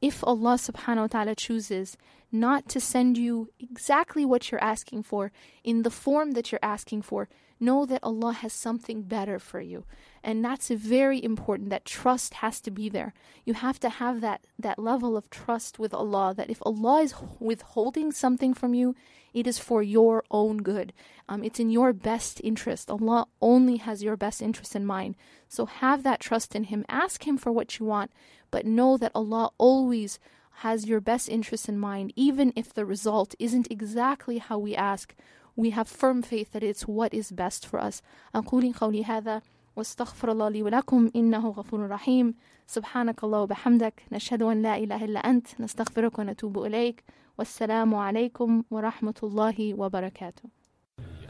If 0.01 0.25
Allah 0.25 0.55
subhanahu 0.55 1.03
wa 1.03 1.07
ta'ala 1.09 1.35
chooses 1.35 1.97
not 2.33 2.69
to 2.71 2.81
send 2.81 3.19
you 3.19 3.51
exactly 3.59 4.25
what 4.25 4.51
you're 4.51 4.63
asking 4.63 5.03
for 5.03 5.33
in 5.63 5.83
the 5.83 5.91
form 5.91 6.31
that 6.33 6.51
you're 6.51 6.61
asking 6.63 7.03
for, 7.03 7.29
know 7.61 7.87
that 7.87 8.03
Allah 8.03 8.33
has 8.33 8.53
something 8.53 9.03
better 9.03 9.39
for 9.39 9.61
you. 9.61 9.85
And 10.23 10.45
that's 10.45 10.69
very 10.69 11.23
important. 11.23 11.71
That 11.71 11.85
trust 11.85 12.35
has 12.35 12.61
to 12.63 12.71
be 12.71 12.89
there. 12.89 13.15
You 13.45 13.55
have 13.55 13.81
to 13.81 13.89
have 13.89 14.21
that, 14.21 14.45
that 14.59 14.79
level 14.79 15.17
of 15.17 15.31
trust 15.31 15.79
with 15.79 15.95
Allah 15.95 16.35
that 16.37 16.51
if 16.51 16.59
Allah 16.63 17.03
is 17.03 17.15
withholding 17.39 18.13
something 18.13 18.55
from 18.55 18.75
you, 18.75 18.95
it 19.33 19.47
is 19.47 19.59
for 19.59 19.83
your 19.83 20.25
own 20.31 20.59
good. 20.59 20.93
Um, 21.29 21.45
it's 21.45 21.61
in 21.61 21.71
your 21.71 21.93
best 21.93 22.41
interest. 22.43 22.91
Allah 22.91 23.27
only 23.41 23.77
has 23.77 24.03
your 24.03 24.17
best 24.17 24.43
interest 24.43 24.75
in 24.75 24.85
mind. 24.85 25.15
So 25.49 25.67
have 25.67 26.03
that 26.03 26.21
trust 26.21 26.55
in 26.55 26.65
Him. 26.65 26.85
Ask 26.89 27.27
Him 27.27 27.39
for 27.39 27.53
what 27.53 27.79
you 27.79 27.87
want, 27.87 28.11
But 28.51 28.67
know 28.67 28.97
that 28.97 29.13
Allah 29.15 29.53
always 29.59 30.19
has 30.61 30.87
your 30.87 31.01
best 31.01 31.29
interest 31.29 31.69
in 31.69 31.79
mind, 31.79 32.13
even 32.17 32.53
if 32.57 32.75
the 32.75 32.85
result 32.85 33.35
isn't 33.39 33.71
exactly 33.71 34.39
how 34.39 34.59
we 34.59 34.75
ask. 34.75 35.15
We 35.63 35.69
have 35.79 35.89
firm 36.03 36.19
faith 36.23 36.49
that 36.55 36.65
it's 36.71 36.85
what 36.99 37.11
is 37.21 37.27
best 37.43 37.63
for 37.71 37.79
us. 37.89 37.97
أقول 38.35 38.73
قولي 38.73 39.05
هذا 39.05 39.43
واستغفر 39.77 40.33
الله 40.33 40.49
لي 40.49 40.63
ولكم 40.63 41.11
إنه 41.17 41.49
غفور 41.49 41.89
رحيم. 41.89 42.35
سبحانك 42.67 43.25
الله 43.25 43.41
وبحمدك 43.41 44.03
نشهد 44.13 44.43
أن 44.43 44.63
لا 44.63 44.77
إله 44.77 45.05
إلا 45.05 45.21
أنت 45.21 45.47
نستغفرك 45.61 46.19
ونتوب 46.19 46.65
إليك. 46.65 47.05
والسلام 47.39 47.95
عليكم 47.95 48.63
ورحمة 48.71 49.15
الله 49.23 49.75
وبركاته. 49.75 50.45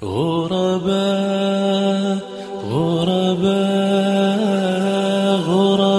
غرباء 0.03 2.19
غرباء 2.73 4.41
غرباء. 5.51 5.90